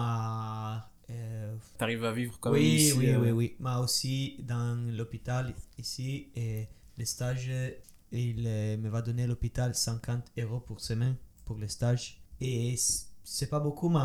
euh, 1.10 1.56
T'arrives 1.78 2.04
à 2.06 2.12
vivre 2.12 2.38
quand 2.40 2.52
même 2.52 2.62
oui, 2.62 2.76
ici 2.76 2.94
oui, 2.98 3.10
euh, 3.10 3.20
oui, 3.22 3.32
oui. 3.32 3.56
Mais 3.60 3.76
aussi 3.76 4.38
dans 4.44 4.76
l'hôpital 4.92 5.54
ici, 5.78 6.30
et 6.36 6.68
les 6.98 7.06
stages, 7.06 7.52
il 8.20 8.44
euh, 8.46 8.78
me 8.78 8.90
va 8.90 9.02
donner 9.02 9.28
l'hôpital 9.28 9.74
50 9.74 10.32
euros 10.38 10.60
pour 10.60 10.80
semaine 10.82 11.16
pour 11.46 11.58
les 11.58 11.68
stages. 11.68 12.22
Et 12.40 12.76
c'est 13.24 13.50
pas 13.50 13.60
beaucoup, 13.60 13.90
mais 13.90 14.00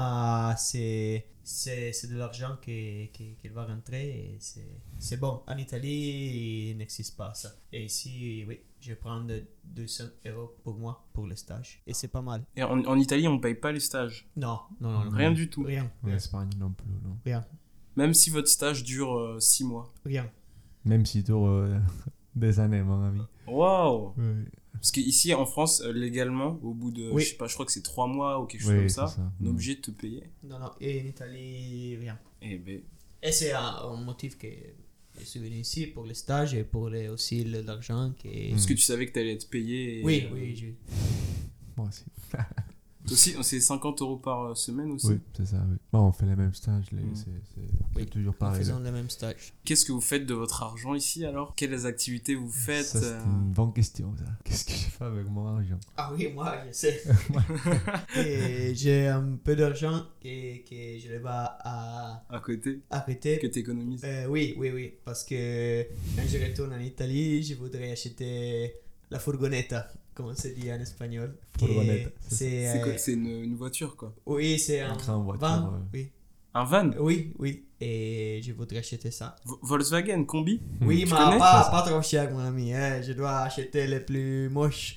c'est, 0.56 1.26
c'est, 1.42 1.92
c'est 1.92 2.08
de 2.08 2.16
l'argent 2.16 2.56
qui, 2.62 3.10
qui, 3.12 3.36
qui 3.36 3.48
va 3.48 3.64
rentrer. 3.64 4.08
et 4.08 4.36
C'est, 4.40 4.80
c'est 4.98 5.16
bon. 5.18 5.42
En 5.46 5.56
Italie, 5.56 6.70
il 6.70 6.76
n'existe 6.76 7.16
pas 7.16 7.34
ça. 7.34 7.50
Et 7.72 7.84
ici, 7.84 8.44
oui, 8.48 8.60
je 8.80 8.94
prends 8.94 9.20
de 9.20 9.42
200 9.64 10.04
euros 10.26 10.54
pour 10.62 10.78
moi 10.78 11.04
pour 11.12 11.26
les 11.26 11.36
stages. 11.36 11.82
Et 11.86 11.94
c'est 11.94 12.08
pas 12.08 12.22
mal. 12.22 12.42
Et 12.56 12.62
en, 12.62 12.78
en 12.84 12.98
Italie, 12.98 13.28
on 13.28 13.38
paye 13.38 13.54
pas 13.54 13.72
les 13.72 13.80
stages? 13.80 14.26
Non, 14.36 14.60
non, 14.80 14.90
non. 14.90 15.04
non. 15.04 15.10
Rien 15.10 15.32
du 15.32 15.50
tout. 15.50 15.64
Rien. 15.64 15.90
En 16.02 16.08
Espagne 16.08 16.50
non 16.58 16.70
plus. 16.70 16.88
Non. 17.04 17.16
Rien. 17.24 17.44
Même 17.96 18.14
si 18.14 18.30
votre 18.30 18.48
stage 18.48 18.84
dure 18.84 19.36
6 19.40 19.64
mois. 19.64 19.92
Rien. 20.04 20.30
Même 20.84 21.04
si 21.04 21.22
tu 21.22 21.32
euh, 21.32 21.78
des 22.38 22.58
années, 22.60 22.82
mon 22.82 23.02
ami. 23.04 23.20
Waouh 23.46 24.12
Oui, 24.16 24.24
Parce 24.72 24.90
qu'ici, 24.92 25.34
en 25.34 25.44
France, 25.46 25.80
euh, 25.82 25.92
légalement, 25.92 26.58
au 26.62 26.72
bout 26.74 26.90
de, 26.90 27.10
Oui. 27.10 27.22
je 27.22 27.30
sais 27.30 27.36
pas, 27.36 27.46
je 27.46 27.54
crois 27.54 27.66
que 27.66 27.72
c'est 27.72 27.82
3 27.82 28.06
mois 28.06 28.40
ou 28.40 28.46
quelque 28.46 28.62
chose 28.62 28.70
Oui, 28.72 28.78
comme 28.80 28.88
ça, 28.88 29.06
ça. 29.08 29.32
on 29.40 29.46
est 29.46 29.48
obligé 29.48 29.74
de 29.76 29.80
te 29.80 29.90
payer. 29.90 30.22
Non, 30.44 30.58
non. 30.58 30.70
Et 30.80 31.00
en 31.02 31.06
Italie, 31.06 31.96
rien. 31.96 32.18
Et 32.42 32.58
ben, 32.58 32.80
Et 33.22 33.32
c'est 33.32 33.52
un, 33.52 33.60
un 33.62 33.96
motif 34.00 34.38
que 34.38 34.46
je 35.18 35.24
suis 35.24 35.40
venu 35.40 35.56
ici 35.56 35.86
pour 35.88 36.04
les 36.04 36.14
stages 36.14 36.54
et 36.54 36.62
pour 36.64 36.88
les, 36.90 37.08
aussi 37.08 37.42
le- 37.44 37.62
l'argent. 37.62 38.12
Qui... 38.18 38.50
parce 38.50 38.66
que 38.66 38.74
tu 38.74 38.80
savais 38.82 39.06
que 39.06 39.12
t'allais 39.12 39.32
être 39.34 39.48
payé. 39.50 40.00
et, 40.00 40.04
Oui, 40.04 40.28
oui, 40.32 40.54
je... 40.56 40.66
Moi 41.76 41.88
aussi. 41.88 42.04
aussi, 43.12 43.34
c'est 43.42 43.60
50 43.60 44.02
euros 44.02 44.16
par 44.16 44.42
euh, 44.44 44.54
semaine 44.54 44.90
aussi. 44.92 45.08
Oui, 45.08 45.20
c'est 45.36 45.46
ça. 45.46 45.64
Oui. 45.68 45.76
Bon, 45.92 46.00
on 46.08 46.12
fait 46.12 46.26
les 46.26 46.36
mêmes 46.36 46.54
stages. 46.54 46.86
Les, 46.92 47.02
Mm. 47.02 47.14
c'est, 47.14 47.24
c'est, 47.24 47.60
Oui, 47.96 48.02
c'est 48.04 48.06
toujours 48.10 48.34
pareil. 48.34 48.58
faisant 48.60 48.78
le 48.80 48.90
même 48.92 49.08
stage. 49.10 49.52
Qu'est-ce 49.64 49.84
que 49.84 49.92
vous 49.92 50.00
faites 50.00 50.26
de 50.26 50.34
votre 50.34 50.62
argent 50.62 50.94
ici 50.94 51.24
alors? 51.24 51.54
Quelles 51.54 51.86
activités 51.86 52.34
vous 52.34 52.50
faites 52.50 52.84
Ça, 52.86 53.00
c'est 53.00 53.06
euh, 53.06 53.24
une 53.24 53.52
bonne 53.52 53.72
question. 53.72 54.14
Ça. 54.18 54.24
Qu'est-ce 54.44 54.64
que 54.64 54.72
je 54.72 54.90
fais 54.96 55.04
avec 55.04 55.28
mon 55.28 55.46
argent? 55.46 55.78
Ah 55.96 56.12
oui, 56.14 56.28
moi, 56.34 56.54
je 56.68 56.72
sais. 56.72 57.02
et 58.16 58.74
j'ai 58.74 59.06
un 59.08 59.36
peu 59.42 59.56
d'argent 59.56 60.04
et 60.24 60.64
que 60.68 60.74
je 61.00 61.08
le 61.12 61.18
vais 61.18 61.28
à, 61.28 62.24
à 62.28 62.40
côté 62.40 62.80
à 62.90 63.00
côté. 63.00 63.38
que 63.38 63.46
t'économises 63.46 64.02
Euh, 64.04 64.26
oui, 64.26 64.54
oui, 64.58 64.70
oui. 64.70 64.94
Parce 65.04 65.24
que 65.24 65.82
quand 66.16 66.22
je 66.26 66.38
retourne 66.44 66.72
en 66.72 66.80
Italie, 66.80 67.42
je 67.42 67.54
voudrais 67.54 67.92
acheter 67.92 68.74
la 69.10 69.18
furgonetta, 69.18 69.88
comme 70.18 70.26
on 70.30 70.34
se 70.34 70.48
dit 70.48 70.70
en 70.72 70.80
espagnol? 70.80 71.36
c'est 72.28 72.68
euh, 72.68 72.96
une, 73.06 73.26
une 73.44 73.54
voiture 73.54 73.96
quoi. 73.96 74.12
Oui, 74.26 74.58
c'est 74.58 74.80
un 74.80 74.90
Un 74.92 74.96
train 74.96 75.14
en 75.14 75.22
voiture, 75.22 75.46
van. 75.48 75.80
Oui. 75.94 76.10
Un 76.54 76.64
van? 76.64 76.90
Oui, 76.98 77.32
oui. 77.38 77.64
Et 77.80 78.40
je 78.42 78.52
voudrais 78.52 78.78
acheter 78.78 79.12
ça. 79.12 79.36
Vo- 79.44 79.60
Volkswagen, 79.62 80.24
combi? 80.24 80.60
Oui, 80.80 81.04
Tu 81.04 81.12
mais 81.12 81.16
connais? 81.16 81.38
pas, 81.38 81.68
pas 81.70 81.82
trop 81.82 82.02
cher, 82.02 82.28
mon 82.32 82.40
ami. 82.40 82.74
hein. 82.74 83.00
Je 83.00 83.12
dois 83.12 83.38
acheter 83.42 83.86
les 83.86 84.00
plus 84.00 84.48
moches. 84.48 84.96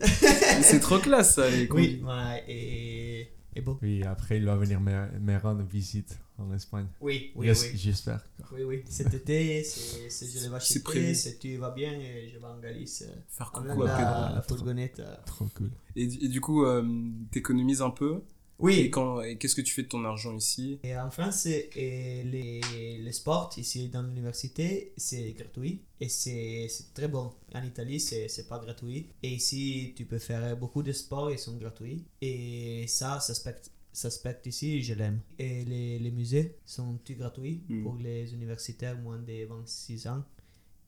C'est 0.62 0.80
trop 0.80 0.98
classe 0.98 1.34
ça 1.34 1.50
les 1.50 1.68
combis. 1.68 2.00
Oui, 2.00 2.02
mais 2.04 2.44
et, 2.48 3.28
et 3.54 3.60
bon. 3.60 3.78
Oui, 3.82 4.02
après, 4.04 4.38
il 4.38 4.46
va 4.46 4.56
venir 4.56 4.80
me, 4.80 5.08
me 5.20 5.36
rendre 5.38 5.62
visite 5.64 6.18
en 6.42 6.52
Espagne. 6.54 6.86
Oui, 7.00 7.32
oui, 7.36 7.46
Yes, 7.46 7.62
oui. 7.72 7.78
J'espère. 7.78 8.24
Oui, 8.52 8.62
oui. 8.64 8.82
Cet 8.88 9.14
été, 9.14 9.62
c'est, 9.64 10.08
je 10.10 10.48
vais 10.48 10.54
acheter. 10.56 11.14
Si 11.14 11.38
tu 11.38 11.56
vas 11.56 11.70
bien, 11.70 11.92
et 11.92 12.28
je 12.32 12.38
vais 12.38 12.44
en 12.46 12.58
Galice. 12.58 13.02
euh, 13.06 13.14
Faire 13.28 13.50
coucou 13.52 13.82
à 13.82 13.86
la, 13.86 13.96
Pedro. 13.96 14.34
la 14.36 14.42
fourgonnette. 14.42 15.00
euh. 15.00 15.14
Trop 15.26 15.46
cool. 15.54 15.70
Et, 15.96 16.06
du- 16.06 16.24
et 16.24 16.28
du 16.28 16.40
coup, 16.40 16.64
euh, 16.64 16.84
t'économises 17.30 17.82
un 17.82 17.90
peu? 17.90 18.20
Oui. 18.58 18.74
Et, 18.80 18.90
quand, 18.90 19.20
et 19.22 19.38
qu'est-ce 19.38 19.56
que 19.56 19.60
tu 19.60 19.74
fais 19.74 19.82
de 19.82 19.88
ton 19.88 20.04
argent 20.04 20.36
ici? 20.36 20.78
Et 20.84 20.96
en 20.96 21.10
France, 21.10 21.46
et 21.46 22.22
les, 22.24 22.60
les 22.98 23.12
sports 23.12 23.50
ici 23.56 23.88
dans 23.88 24.02
l'université, 24.02 24.92
c'est 24.96 25.32
gratuit 25.32 25.80
et 25.98 26.08
c'est 26.08 26.68
c'est 26.68 26.94
très 26.94 27.08
bon. 27.08 27.32
En 27.54 27.62
Italie, 27.64 27.98
c'est 27.98 28.28
c'est 28.28 28.46
pas 28.46 28.60
gratuit. 28.60 29.08
Et 29.24 29.30
ici, 29.30 29.94
tu 29.96 30.04
peux 30.04 30.20
faire 30.20 30.56
beaucoup 30.56 30.84
de 30.84 30.92
sports, 30.92 31.32
ils 31.32 31.40
sont 31.40 31.56
gratuits. 31.56 32.04
Et 32.20 32.84
ça, 32.86 33.18
ça 33.18 33.32
aspecte, 33.32 33.71
ça 33.92 34.08
aspecte 34.08 34.46
ici, 34.46 34.82
je 34.82 34.94
l'aime. 34.94 35.20
Et 35.38 35.64
les, 35.64 35.98
les 35.98 36.10
musées 36.10 36.56
sont 36.64 36.98
tous 37.04 37.14
gratuits 37.14 37.62
Mm. 37.68 37.82
pour 37.82 37.96
les 37.96 38.32
universitaires 38.34 38.96
moins 38.98 39.18
de 39.18 39.44
26 39.46 40.06
ans? 40.06 40.24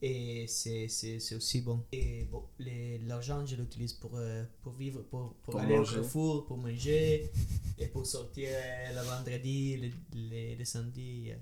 Et 0.02 0.46
c'est 0.48 0.88
c'est- 0.88 1.18
c'est 1.18 1.34
aussi 1.36 1.60
bon. 1.62 1.82
Et 1.92 2.24
bon, 2.30 2.42
les- 2.58 2.98
l'argent, 3.06 3.44
je 3.46 3.56
l'utilise 3.56 3.94
pour, 3.94 4.12
euh, 4.16 4.44
pour 4.62 4.72
vivre, 4.74 5.00
pour, 5.02 5.34
pour, 5.42 5.52
Pour 5.52 5.60
aller 5.60 5.76
manger. 5.76 5.92
au 5.98 6.00
Carrefour, 6.00 6.46
pour 6.46 6.58
manger 6.58 7.30
et 7.78 7.86
pour 7.86 8.04
sortir 8.06 8.48
euh, 8.50 8.94
le 8.94 9.02
vendredi, 9.06 9.76
le, 9.78 9.88
le, 10.14 10.58
le 10.58 10.64
samedi. 10.64 11.30
euh, 11.30 11.36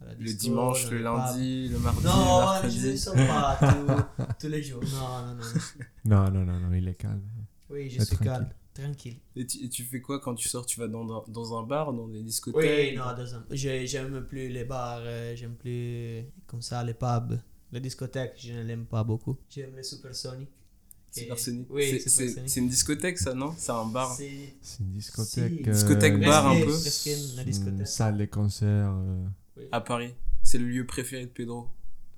à 0.00 0.04
la 0.06 0.14
Le 0.14 0.32
dimanche, 0.34 0.90
le 0.90 0.98
lundi, 1.02 1.68
le 1.68 1.78
mardi, 1.78 2.04
Non, 2.04 2.68
je 2.70 2.88
ne 2.88 2.96
sors 2.96 3.14
pas 3.14 3.58
tous, 4.28 4.32
tous 4.40 4.48
les 4.48 4.62
jours. 4.62 4.82
Non, 4.84 5.26
non, 5.26 5.34
non. 5.34 5.44
Non, 6.04 6.30
non, 6.30 6.44
non, 6.44 6.60
non, 6.60 6.72
il 6.74 6.86
est 6.88 6.94
calme. 6.94 7.22
Oui, 7.70 7.88
je 7.90 7.96
suis 8.02 8.06
tranquille. 8.16 8.26
calme, 8.26 8.48
tranquille. 8.82 9.16
Et 9.36 9.46
tu, 9.46 9.64
et 9.64 9.68
tu 9.68 9.82
fais 9.84 10.00
quoi 10.00 10.20
quand 10.20 10.34
tu 10.34 10.48
sors? 10.48 10.66
Tu 10.66 10.78
vas 10.80 10.88
dans, 10.88 11.04
dans, 11.04 11.24
dans 11.28 11.58
un 11.58 11.62
bar, 11.62 11.92
dans 11.92 12.06
des 12.08 12.18
Oui, 12.18 12.24
discothèques 12.24 12.96
non, 12.96 13.04
deux 13.16 13.34
ans. 13.34 13.42
Je- 13.50 13.86
J'aime 13.86 14.24
plus 14.24 14.48
les 14.48 14.64
bars, 14.64 15.00
euh, 15.02 15.34
j'aime 15.36 15.54
plus 15.54 16.24
comme 16.46 16.62
ça 16.62 16.82
les 16.84 16.94
pubs. 16.94 17.38
Les 17.72 17.80
discothèques, 17.80 18.34
je 18.38 18.52
ne 18.52 18.62
l'aime 18.62 18.86
pas 18.86 19.02
beaucoup. 19.04 19.36
J'aime 19.50 19.74
les 19.76 19.82
supersoniques. 19.82 20.50
Supersonic. 21.10 21.66
Oui, 21.70 21.98
C'est- 21.98 22.08
Supersonic. 22.10 22.56
une 22.56 22.68
discothèque, 22.68 23.18
ça, 23.18 23.32
non? 23.34 23.54
C'est 23.56 23.72
un 23.72 23.86
bar. 23.86 24.14
C'est 24.14 24.80
une 24.80 24.92
discothèque. 24.92 25.52
Si. 25.64 25.70
Discothèque 25.70 26.20
bar, 26.20 26.46
un 26.46 26.60
peu. 26.60 26.70
Une 26.70 27.44
discothèque. 27.44 27.86
Salle 27.86 28.18
de 28.18 28.24
concert. 28.26 28.92
euh, 28.94 29.24
À 29.72 29.80
Paris. 29.80 30.14
C'est 30.42 30.58
le 30.58 30.66
lieu 30.66 30.86
préféré 30.86 31.24
de 31.24 31.30
Pedro. 31.30 31.68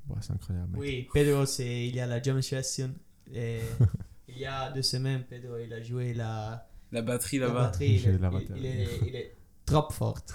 ouais, 0.09 0.17
c'est 0.21 0.33
incroyable. 0.33 0.73
mec. 0.73 0.81
Oui, 0.81 1.09
Pedro, 1.15 1.47
c'est, 1.47 1.87
il 1.87 1.95
y 1.95 2.01
a 2.01 2.07
la 2.07 2.21
jam 2.21 2.43
session. 2.43 2.93
Et 3.33 3.61
il 4.39 4.43
y 4.43 4.47
a 4.47 4.71
deux 4.71 4.83
semaines, 4.83 5.25
Pedro, 5.29 5.57
il 5.59 5.73
a 5.73 5.83
joué 5.83 6.15
la, 6.15 6.67
La 6.93 7.03
batterie 7.03 7.39
la 7.39 7.49
là-bas. 7.49 7.63
batterie. 7.65 7.95
Il, 7.95 8.09
est- 8.09 8.19
la 8.19 8.29
il- 8.29 8.33
batterie. 8.33 8.59
il 8.61 8.67
est, 8.67 8.89
il 9.09 9.17
est 9.17 9.37
trop 9.67 9.91
forte. 9.91 10.35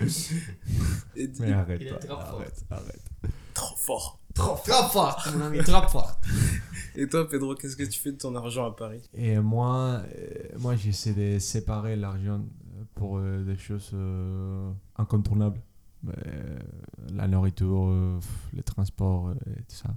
Et- 1.16 1.30
Mais 1.40 1.52
arrête 1.52 1.80
il 1.80 1.86
est 1.88 1.90
pas, 1.90 1.98
trop 1.98 2.16
fort. 2.20 2.40
arrête, 2.40 2.64
arrête. 2.70 3.02
trop 3.54 3.76
fort. 3.76 4.20
Trop, 4.34 4.56
trop 4.66 4.88
forte, 4.88 5.32
mon 5.34 5.44
ami, 5.46 5.58
trop 5.58 5.86
forte. 5.88 6.18
Et 6.96 7.08
toi, 7.08 7.28
Pedro, 7.28 7.54
qu'est-ce 7.54 7.76
que 7.76 7.84
tu 7.84 7.98
fais 8.00 8.12
de 8.12 8.16
ton 8.18 8.34
argent 8.34 8.66
à 8.66 8.74
Paris? 8.74 9.02
Et 9.14 9.38
moi, 9.38 10.02
euh, 10.16 10.48
moi 10.58 10.74
j'essaie 10.76 11.12
de 11.12 11.38
séparer 11.38 11.94
l'argent 11.96 12.40
pour 12.94 13.18
euh, 13.18 13.42
des 13.44 13.56
choses 13.56 13.90
euh, 13.94 14.70
incontournables. 14.96 15.60
Euh, 16.08 16.58
la 17.12 17.26
nourriture, 17.28 17.88
euh, 17.88 18.18
les 18.52 18.62
transports, 18.62 19.28
euh, 19.28 19.34
et 19.56 19.62
tout 19.62 19.76
ça. 19.76 19.90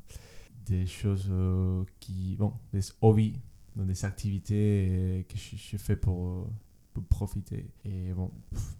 Des 0.67 0.85
choses 0.85 1.27
euh, 1.29 1.83
qui. 1.99 2.35
Bon, 2.37 2.53
des 2.73 2.81
hobbies, 3.01 3.39
des 3.75 4.05
activités 4.05 4.87
euh, 4.89 5.23
que 5.23 5.37
je, 5.37 5.55
je 5.55 5.77
fais 5.77 5.95
pour, 5.95 6.29
euh, 6.29 7.01
profiter. 7.09 7.69
Et 7.85 8.11
bon, 8.13 8.31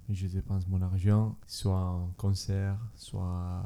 je 0.09 0.27
dépense 0.27 0.67
mon 0.67 0.81
argent, 0.81 1.37
soit 1.45 1.79
en 1.79 2.13
concert, 2.17 2.77
soit 2.95 3.63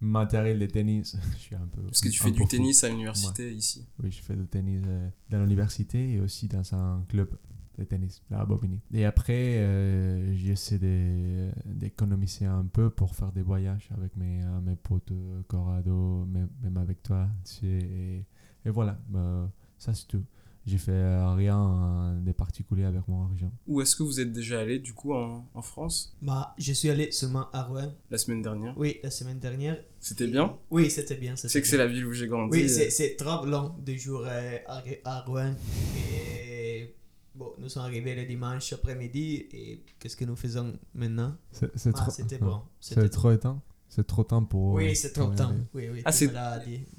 matériel 0.00 0.58
de 0.58 0.66
tennis. 0.66 1.16
je 1.32 1.38
suis 1.38 1.56
un 1.56 1.66
peu. 1.72 1.82
Parce 1.82 2.00
que 2.00 2.08
tu 2.08 2.20
fais 2.20 2.30
du 2.30 2.42
fou. 2.42 2.48
tennis 2.48 2.84
à 2.84 2.90
l'université 2.90 3.52
ici. 3.52 3.86
Oui, 4.02 4.10
je 4.10 4.22
fais 4.22 4.36
du 4.36 4.46
tennis 4.46 4.82
dans 5.30 5.40
l'université 5.40 6.12
et 6.12 6.20
aussi 6.20 6.48
dans 6.48 6.74
un 6.74 7.02
club 7.08 7.30
de 7.78 7.84
tennis 7.84 8.22
à 8.30 8.44
Bobigny. 8.44 8.80
Et 8.92 9.04
après, 9.04 9.58
euh, 9.58 10.34
j'essaie 10.34 10.78
de- 10.78 11.50
d'économiser 11.64 12.46
un 12.46 12.64
peu 12.64 12.90
pour 12.90 13.14
faire 13.14 13.32
des 13.32 13.42
voyages 13.42 13.88
avec 13.96 14.16
mes, 14.16 14.42
euh, 14.44 14.60
mes 14.60 14.76
potes 14.76 15.12
euh, 15.12 15.42
Corrado, 15.48 16.24
même, 16.26 16.48
même 16.62 16.76
avec 16.76 17.02
toi. 17.02 17.28
tu 17.44 17.52
sais, 17.60 17.66
Et, 17.66 18.24
et 18.66 18.70
voilà, 18.70 18.98
bah, 19.08 19.50
ça 19.78 19.92
c'est 19.94 20.06
tout. 20.06 20.24
J'ai 20.66 20.78
fait 20.78 20.92
euh, 20.92 21.34
rien 21.34 22.18
de 22.24 22.32
particulier 22.32 22.84
avec 22.84 23.06
mon 23.06 23.24
argent. 23.24 23.52
Où 23.66 23.82
est-ce 23.82 23.94
que 23.94 24.02
vous 24.02 24.18
êtes 24.18 24.32
déjà 24.32 24.60
allé, 24.60 24.78
du 24.78 24.94
coup, 24.94 25.12
en, 25.12 25.46
en 25.52 25.60
France? 25.60 26.16
Bah, 26.22 26.54
je 26.56 26.72
suis 26.72 26.88
allé 26.88 27.10
seulement 27.12 27.50
à 27.52 27.64
Rouen. 27.64 27.92
La 28.10 28.16
semaine 28.16 28.40
dernière 28.40 28.72
Oui, 28.78 28.96
la 29.02 29.10
semaine 29.10 29.38
dernière. 29.38 29.76
C'était 30.00 30.26
bien? 30.26 30.56
Oui, 30.70 30.88
c'était 30.90 31.16
bien. 31.16 31.36
Sais 31.36 31.60
que 31.60 31.66
c'est 31.68 31.76
la 31.76 31.86
ville 31.86 32.06
où 32.06 32.12
j'ai 32.14 32.28
grandi. 32.28 32.50
Oui, 32.62 32.68
c'est, 32.70 32.88
c'est 32.88 33.14
trop 33.16 33.44
long 33.44 33.74
de 33.84 33.92
jours 33.94 34.24
à, 34.26 34.80
à 35.04 35.20
Rouen. 35.26 35.52
Et 35.98 36.94
bon, 37.34 37.52
nous 37.58 37.68
sommes 37.68 37.84
arrivés 37.84 38.14
le 38.14 38.24
dimanche 38.24 38.72
après-midi. 38.72 39.46
Et 39.52 39.82
qu'est-ce 39.98 40.16
que 40.16 40.24
nous 40.24 40.36
faisons 40.36 40.74
maintenant? 40.94 41.36
C'est 41.52 41.70
Ah, 41.88 41.92
trop, 41.92 42.10
C'était 42.10 42.38
bon. 42.38 42.60
C'est 42.80 43.08
trop 43.10 43.36
temps 43.36 43.62
C'est 43.88 44.06
trop 44.06 44.24
temps 44.24 44.44
pour. 44.44 44.72
Oui, 44.74 44.94
c'est 44.96 45.12
trop 45.12 45.28
temps. 45.34 45.52
Oui, 45.74 45.88
oui. 45.92 46.02
Ah, 46.04 46.12
c'est-. 46.12 46.30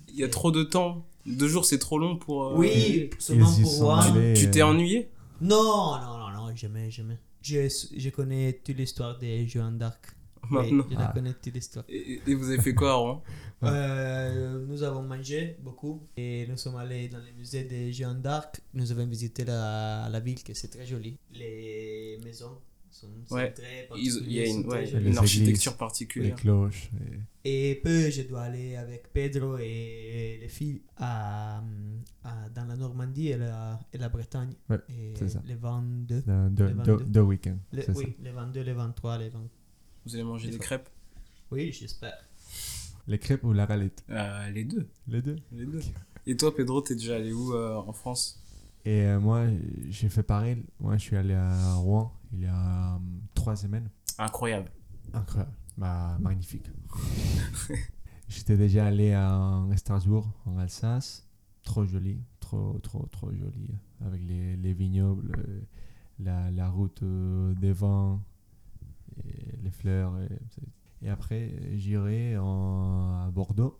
Il 0.10 0.15
y 0.15 0.24
a 0.24 0.30
trop 0.30 0.52
de 0.52 0.63
temps. 0.63 1.06
Deux 1.26 1.48
jours, 1.48 1.65
c'est 1.65 1.80
trop 1.80 1.98
long 1.98 2.17
pour. 2.17 2.43
euh, 2.43 2.58
Oui, 2.58 3.10
seulement 3.19 3.52
pour 3.62 3.95
allés, 3.98 4.34
Tu 4.36 4.50
t'es 4.52 4.62
euh, 4.62 4.67
ennuyé? 4.67 5.10
Non, 5.41 5.98
non, 6.00 6.17
non, 6.19 6.30
non, 6.48 6.56
jamais, 6.56 6.89
jamais. 6.91 7.17
Je, 7.41 7.67
je 7.98 8.10
connais 8.10 8.54
toute 8.63 8.78
l'histoire 8.78 9.17
des 9.17 9.48
Joanne 9.48 9.78
d'Arc. 9.78 10.15
Oui, 10.52 10.72
maintenant 10.72 10.86
je 10.92 10.96
la 10.98 11.08
connais 11.08 11.34
toute 11.34 11.54
l'histoire. 11.54 11.86
et, 11.90 12.22
et 12.28 12.36
vous 12.36 12.50
avez 12.50 12.62
fait 12.62 12.74
quoi 12.74 12.92
à 12.92 12.96
Rouen. 12.96 13.24
Euh, 13.64 14.64
nous 14.68 14.84
avons 14.84 15.02
mangé 15.02 15.58
beaucoup 15.64 16.04
et 16.18 16.46
nous 16.48 16.58
sommes 16.58 16.76
allés 16.76 17.08
dans 17.08 17.18
le 17.18 17.32
musée 17.38 17.64
des 17.64 17.92
Joanne 17.92 18.22
d'Arc. 18.22 18.62
Nous 18.76 18.92
avons 18.92 19.08
visité 19.08 19.44
la, 19.44 20.08
la 20.12 20.20
ville, 20.20 20.44
que 20.44 20.54
c'est 20.54 20.68
très 20.68 20.86
joli. 20.86 21.18
Les 21.34 22.20
maisons 22.24 22.60
sont, 22.92 23.08
sont 23.26 23.36
Ouais. 23.36 23.52
très 23.52 23.88
Ils- 23.96 24.22
Il 24.28 24.34
y 24.34 24.40
a 24.42 24.44
particulières, 24.44 24.56
une, 24.56 24.68
ouais. 24.68 24.86
Les 25.02 25.10
une 25.10 25.18
architecture 25.18 25.72
Les 25.72 25.78
particulière. 25.78 26.36
cloches. 26.36 26.90
et- 27.44 27.72
Et 27.72 27.76
peu, 27.76 28.10
je 28.12 28.24
dois 28.24 28.42
aller 28.44 28.76
avec 28.76 29.12
Pedro 29.14 29.58
et 29.58 30.38
les 30.42 30.50
filles 30.50 30.82
à, 30.98 31.64
à- 32.24 32.50
dans 32.54 32.66
la 32.66 32.76
Normandie 32.76 33.30
et 33.30 33.38
la, 33.38 33.80
et 33.94 33.98
la 33.98 34.10
Bretagne. 34.10 34.54
Ouais, 34.70 34.80
et 34.90 35.14
c'est 35.18 35.30
ça. 35.30 35.42
Les 35.48 35.56
22. 35.56 36.22
dans 36.22 36.50
Deux, 36.50 36.66
Les 36.68 36.74
deux, 36.74 36.94
22. 36.98 37.06
deux 37.06 37.22
week-ends. 37.22 37.58
les- 37.72 37.82
c'est 37.84 37.94
ça. 37.94 38.00
oui, 38.00 38.16
les 38.22 38.32
22, 38.32 38.62
les 38.62 38.74
23, 38.74 39.18
les 39.18 39.30
20. 39.30 39.40
Vous 40.06 40.15
allez 40.15 40.24
manger 40.24 40.50
Des 40.52 40.58
crêpes 40.58 40.89
Oui, 41.52 41.72
j'espère. 41.72 42.18
Les 43.08 43.20
crêpes 43.20 43.44
ou 43.44 43.54
la 43.54 43.65
galette 43.65 44.04
Euh, 44.10 44.50
Les 44.52 44.63
deux. 44.65 44.88
Les 45.08 45.22
deux. 45.22 45.38
Les 45.52 45.65
deux. 45.65 45.82
Et 46.28 46.36
toi, 46.38 46.56
Pedro, 46.56 46.82
t'es 46.82 46.96
déjà 46.96 47.15
allé 47.18 47.32
où 47.34 47.54
euh, 47.54 47.76
en 47.76 47.94
France? 47.94 48.41
Et 48.84 49.02
euh, 49.06 49.20
moi, 49.20 49.46
j'ai 49.89 50.10
fait 50.10 50.24
pareil. 50.24 50.63
Moi, 50.80 50.98
je 50.98 51.04
suis 51.04 51.15
allé 51.15 51.34
à 51.34 51.74
Rouen 51.76 52.12
il 52.34 52.41
y 52.41 52.46
a 52.46 52.96
euh, 52.96 52.98
trois 53.34 53.56
semaines. 53.56 53.89
Incroyable. 54.18 54.72
Incroyable. 55.13 55.54
Bah, 55.78 56.18
magnifique. 56.20 56.65
J'étais 58.28 58.58
déjà 58.58 58.88
allé 58.88 59.13
à 59.13 59.63
Strasbourg, 59.76 60.28
en 60.46 60.58
Alsace. 60.58 61.28
Trop 61.63 61.86
joli. 61.86 62.20
Trop, 62.39 62.80
trop, 62.82 63.06
trop 63.12 63.32
joli. 63.32 63.70
Avec 64.06 64.22
les, 64.24 64.56
les 64.58 64.74
vignobles, 64.74 65.38
la, 66.20 66.50
la 66.52 66.70
route 66.70 67.04
des 67.04 67.72
vents, 67.72 68.22
et 69.28 69.58
les 69.63 69.71
fleurs. 69.71 70.13
Et, 70.21 71.06
et 71.08 71.10
après, 71.10 71.51
j'irai 71.75 72.38
en- 72.38 73.23
à 73.28 73.32
Bordeaux 73.32 73.78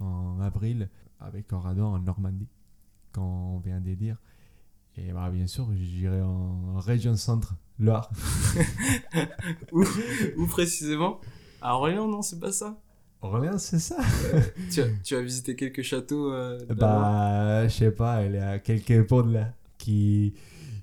en 0.00 0.40
avril 0.40 0.88
avec 1.20 1.46
Corrado 1.46 1.84
en 1.84 1.98
Normandie, 1.98 2.48
quand 3.12 3.24
on 3.54 3.58
vient 3.60 3.80
de 3.80 3.94
dire. 3.94 4.16
Et 4.96 5.12
bah, 5.12 5.30
bien 5.30 5.46
sûr, 5.46 5.68
j'irai 5.74 6.22
en 6.22 6.78
région 6.78 7.16
centre, 7.16 7.54
Loire. 7.78 8.10
où, 9.72 9.84
où 10.38 10.46
précisément? 10.46 11.20
À 11.60 11.74
Orléans, 11.74 12.08
non, 12.08 12.22
c'est 12.22 12.40
pas 12.40 12.52
ça? 12.52 12.78
Orléans, 13.22 13.58
c'est 13.58 13.78
ça 13.78 13.96
tu 14.70 14.80
as, 14.82 14.86
tu 15.02 15.16
as 15.16 15.22
visité 15.22 15.56
quelques 15.56 15.82
châteaux 15.82 16.32
euh, 16.32 16.58
Bah, 16.74 17.66
je 17.66 17.72
sais 17.74 17.90
pas, 17.90 18.24
il 18.24 18.34
y 18.34 18.38
a 18.38 18.58
quelques 18.58 19.06
potes 19.06 19.26
là 19.32 19.52
qui, 19.78 20.34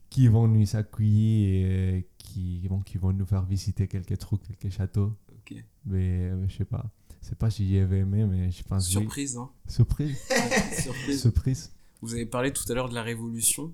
qui 0.10 0.28
vont 0.28 0.48
nous 0.48 0.76
accueillir 0.76 1.68
et 1.98 2.08
qui, 2.34 2.68
vont 2.68 2.80
qui 2.82 2.98
vont 2.98 3.14
nous 3.14 3.26
faire 3.26 3.44
visiter 3.46 3.88
quelques 3.88 4.18
trucs, 4.18 4.42
quelques 4.44 4.74
châteaux. 4.74 5.14
Ok. 5.32 5.56
Mais 5.86 6.30
euh, 6.32 6.48
je 6.48 6.56
sais 6.58 6.66
pas. 6.66 6.90
Je 7.22 7.30
sais 7.30 7.36
pas 7.36 7.50
si 7.50 7.68
j'y 7.68 7.78
avais 7.80 8.00
aimé, 8.00 8.26
mais 8.26 8.52
je 8.52 8.64
pense 8.64 8.88
oui. 8.88 8.92
Surprise, 9.02 9.38
hein 9.38 9.50
Surprise. 9.68 10.18
Surprise. 10.82 11.22
Surprise. 11.22 11.72
Vous 12.02 12.14
avez 12.14 12.26
parlé 12.26 12.52
tout 12.52 12.70
à 12.70 12.74
l'heure 12.76 12.90
de 12.90 12.96
la 12.96 13.04
Révolution. 13.04 13.72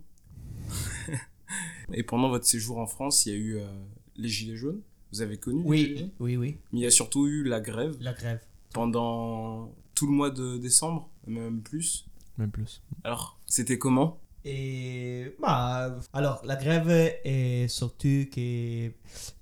Et 1.94 2.04
pendant 2.04 2.30
votre 2.30 2.46
séjour 2.46 2.78
en 2.78 2.86
France, 2.86 3.26
il 3.26 3.30
y 3.30 3.36
a 3.36 3.38
eu 3.38 3.56
euh, 3.58 3.68
les 4.16 4.30
Gilets 4.30 4.56
jaunes. 4.58 4.82
Vous 5.12 5.22
avez 5.22 5.38
connu 5.38 5.64
les 5.64 5.78
Gilets 5.78 5.92
Oui, 5.94 5.98
jaunes? 6.00 6.12
oui, 6.20 6.38
oui. 6.38 6.58
Mais 6.72 6.80
il 6.80 6.84
y 6.84 6.86
a 6.86 6.92
surtout 6.92 7.26
eu 7.28 7.44
la 7.44 7.60
grève 7.60 7.98
La 8.00 8.14
grève. 8.14 8.40
pendant 8.74 9.74
tout 9.96 10.06
le 10.06 10.14
mois 10.14 10.30
de 10.30 10.58
décembre, 10.58 11.10
même 11.26 11.62
plus? 11.62 12.06
Même 12.38 12.52
plus. 12.52 12.82
Alors, 13.04 13.40
c'était 13.48 13.80
comment? 13.80 14.20
Et 14.46 15.36
bah, 15.40 15.96
alors, 16.14 16.42
la 16.46 16.56
grève 16.56 16.90
est 16.90 17.68
surtout, 17.68 18.26
que, 18.34 18.92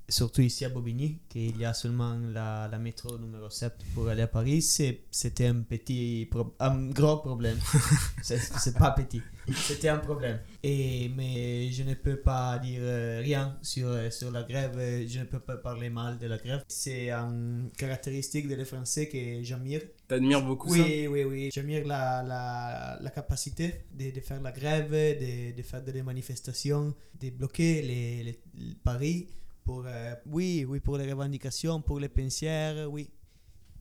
surtout 0.10 0.42
ici 0.42 0.66
à 0.66 0.70
Bobigny, 0.70 1.20
qu'il 1.30 1.58
y 1.58 1.66
a 1.66 1.74
seulement 1.74 2.18
la, 2.34 2.68
la 2.68 2.80
métro 2.80 3.18
numéro 3.18 3.50
7 3.50 3.74
pour 3.94 4.08
aller 4.08 4.24
à 4.24 4.28
Paris. 4.28 4.62
C'était 4.62 5.48
un 5.48 5.62
petit, 5.62 6.30
un 6.60 6.88
gros 6.88 7.18
problème. 7.18 7.60
C'est 8.22 8.78
pas 8.78 8.92
petit. 8.92 9.22
C'était 9.56 9.90
un 9.90 9.98
problème. 10.00 10.40
Et, 10.64 11.10
mais 11.16 11.72
je 11.72 11.84
ne 11.84 11.94
peux 11.94 12.18
pas 12.18 12.58
dire 12.60 12.82
euh, 12.82 13.22
rien 13.24 13.58
sur, 13.62 13.88
euh, 13.88 14.10
sur 14.10 14.32
la 14.32 14.44
grève. 14.44 14.78
Je 15.08 15.20
ne 15.20 15.26
peux 15.26 15.40
pas 15.40 15.58
parler 15.58 15.90
mal 15.90 16.18
de 16.18 16.28
la 16.28 16.38
grève. 16.38 16.64
C'est 16.68 17.12
une 17.12 17.70
caractéristique 17.78 18.48
des 18.48 18.66
Français 18.66 19.08
que 19.08 19.44
j'admire. 19.44 19.82
T'admires 20.08 20.44
beaucoup 20.46 20.70
ça? 20.70 20.92
Oui, 20.92 21.08
oui, 21.08 21.24
oui. 21.24 21.50
J'admire 21.54 21.86
la, 21.88 22.24
la, 22.24 22.98
la 23.02 23.10
capacité 23.12 23.86
de, 23.94 24.12
de 24.12 24.20
faire 24.20 24.42
la 24.42 24.52
grève, 24.52 24.92
de, 24.92 25.56
de 25.56 25.62
faire 25.64 25.82
des 25.82 26.04
manifestations, 26.04 26.94
de 27.20 27.30
bloquer 27.30 27.82
les, 27.82 28.24
les- 28.24 28.40
les 28.56 28.76
Paris 28.84 29.28
pour, 29.64 29.84
euh, 29.86 30.14
oui, 30.26 30.66
oui, 30.68 30.80
pour 30.82 30.98
les 30.98 31.10
revendications, 31.12 31.82
pour 31.82 32.00
les 32.00 32.10
pensières, 32.10 32.92
oui. 32.92 33.10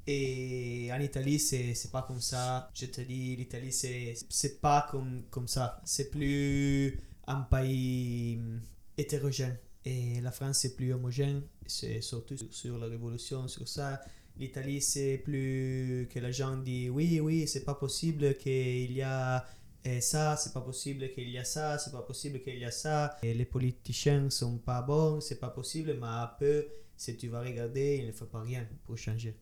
Et 0.06 0.90
en 0.92 1.00
Italie, 1.00 1.38
c'est 1.40 1.74
c'est 1.74 1.90
pas 1.92 2.02
comme 2.02 2.20
ça. 2.20 2.70
Je 2.74 2.86
te 2.86 3.00
dis, 3.02 3.36
l'Italie, 3.36 3.72
c'est 3.72 4.14
c'est 4.30 4.60
pas 4.60 4.86
comme, 4.90 5.24
comme 5.30 5.48
ça. 5.48 5.80
C'est 5.84 6.10
plus 6.10 7.00
un 7.26 7.42
pays 7.42 8.36
hum, 8.38 8.60
hétérogène. 8.98 9.58
Et 9.84 10.20
la 10.20 10.30
France, 10.32 10.58
c'est 10.60 10.76
plus 10.76 10.92
homogène. 10.92 11.42
C'est 11.66 12.00
surtout 12.02 12.36
sur, 12.36 12.52
sur 12.54 12.78
la 12.78 12.86
révolution, 12.86 13.48
sur 13.48 13.66
ça. 13.68 14.00
L'Italie, 14.38 14.82
c'est 14.82 15.18
plus 15.18 16.08
que 16.12 16.18
les 16.18 16.32
gens 16.32 16.56
disent 16.56 16.90
oui, 16.90 17.20
oui, 17.20 17.48
c'est 17.48 17.64
pas 17.64 17.74
possible 17.74 18.36
qu'il 18.36 18.92
y 18.92 19.02
a 19.02 19.46
euh, 19.86 20.00
ça, 20.00 20.36
c'est 20.36 20.52
pas 20.52 20.60
possible 20.60 21.08
qu'il 21.12 21.28
y 21.30 21.38
a 21.38 21.44
ça, 21.44 21.78
c'est 21.78 21.92
pas 21.92 22.02
possible 22.02 22.40
qu'il 22.40 22.58
y 22.58 22.64
a 22.64 22.72
ça. 22.72 23.16
Et 23.22 23.32
les 23.34 23.44
politiciens 23.44 24.28
sont 24.30 24.58
pas 24.58 24.82
bons, 24.82 25.20
c'est 25.20 25.38
pas 25.38 25.50
possible, 25.50 25.96
mais 26.00 26.06
un 26.06 26.30
peu, 26.38 26.66
si 26.96 27.16
tu 27.16 27.28
vas 27.28 27.40
regarder, 27.40 27.98
il 28.00 28.06
ne 28.06 28.12
faut 28.12 28.24
pas 28.26 28.40
rien 28.40 28.66
pour 28.84 28.98
changer. 28.98 29.36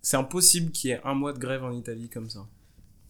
C'est 0.00 0.16
impossible 0.16 0.70
qu'il 0.70 0.90
y 0.90 0.92
ait 0.92 1.00
un 1.02 1.14
mois 1.14 1.32
de 1.32 1.38
grève 1.38 1.64
en 1.64 1.72
Italie 1.72 2.08
comme 2.08 2.30
ça. 2.30 2.46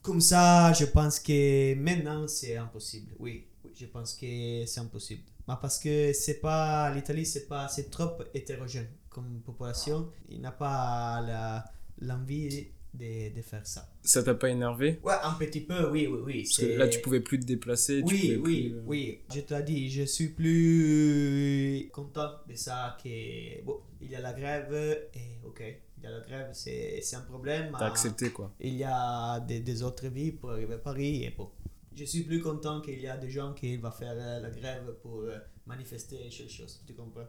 Comme 0.01 0.23
ça, 0.23 0.73
je 0.73 0.87
pense 0.87 1.21
que 1.21 1.75
maintenant, 1.75 2.27
c'est 2.27 2.57
impossible. 2.57 3.13
Oui, 3.19 3.49
oui, 3.63 3.73
je 3.79 3.85
pense 3.85 4.15
que 4.15 4.65
c'est 4.65 4.81
impossible. 4.81 5.25
Mais 5.47 5.55
parce 5.61 5.79
que 5.79 6.13
c'est 6.15 6.41
pas 6.41 6.91
l'Italie, 6.95 7.27
c'est 7.27 7.47
pas, 7.47 7.69
c'est 7.69 7.91
trop 7.91 8.13
hétérogène 8.33 8.89
comme 9.17 9.41
population. 9.41 10.11
Il 10.29 10.43
n'a 10.43 10.53
pas 10.53 11.65
l'envie 12.03 12.69
de, 12.93 13.35
de 13.35 13.43
faire 13.43 13.67
ça. 13.67 13.89
Ça 14.03 14.23
t'a 14.23 14.35
pas 14.35 14.51
énervé? 14.51 15.01
Ouais, 15.03 15.15
un 15.23 15.33
petit 15.35 15.63
peu, 15.63 15.91
oui, 15.91 16.07
oui, 16.07 16.21
oui. 16.25 16.43
Parce 16.43 16.57
que 16.59 16.67
c'est- 16.67 16.77
là, 16.77 16.87
tu 16.89 17.01
pouvais 17.01 17.21
plus 17.21 17.41
te 17.41 17.47
déplacer. 17.47 18.03
Oui, 18.05 18.39
oui, 18.43 18.69
plus, 18.69 18.77
euh, 18.77 18.83
oui. 18.87 19.21
Je 19.35 19.41
te 19.41 19.55
l'ai 19.55 19.63
dit, 19.63 19.91
je 19.91 20.03
suis 20.03 20.29
plus 20.29 21.89
content 21.93 22.31
de 22.49 22.55
ça 22.55 22.97
que 23.03 23.63
bon, 23.65 23.81
il 24.03 24.11
y 24.11 24.17
a 24.17 24.21
la 24.21 24.33
grève 24.35 24.73
et 25.15 25.39
ok, 25.45 25.63
il 25.99 26.05
y 26.05 26.07
a 26.07 26.11
la 26.11 26.21
grève, 26.21 26.51
c'est 26.53 27.03
un 27.15 27.21
problème. 27.23 27.75
T'as 27.79 27.87
accepté 27.87 28.31
quoi. 28.31 28.53
Il 28.61 28.75
y 28.75 28.85
a 28.85 29.41
des, 29.41 29.61
des 29.61 29.83
autres 29.83 30.09
vies 30.09 30.33
pour 30.33 30.51
arriver 30.53 30.75
à 30.75 30.79
Paris 30.79 31.25
et 31.25 31.31
bon. 31.31 31.49
Je 31.95 32.05
suis 32.05 32.25
plus 32.25 32.41
content 32.43 32.83
qu'il 32.83 33.01
y 33.01 33.09
a 33.09 33.17
des 33.17 33.31
gens 33.31 33.55
qui 33.55 33.79
vont 33.79 33.91
faire 33.91 34.13
euh, 34.15 34.41
la 34.41 34.51
grève 34.51 34.95
pour 35.03 35.21
euh, 35.23 35.39
manifester 35.67 36.19
quelque 36.29 36.51
chose, 36.53 36.83
tu 36.87 36.93
comprends? 36.93 37.29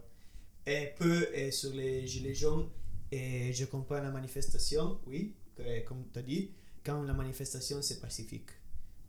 Et 0.68 0.94
peu 0.98 1.28
et 1.34 1.50
sur 1.52 1.74
les 1.74 2.06
gilets 2.06 2.34
jaunes, 2.36 2.68
et 3.12 3.54
je 3.54 3.66
comprends 3.66 4.02
la 4.02 4.12
manifestation, 4.12 5.00
oui, 5.08 5.34
que- 5.56 5.80
comme 5.88 6.04
tu 6.12 6.20
as 6.20 6.24
dit, 6.24 6.52
quand 6.86 7.02
la 7.04 7.14
manifestation 7.14 7.82
c'est 7.82 8.00
pacifique. 8.02 8.50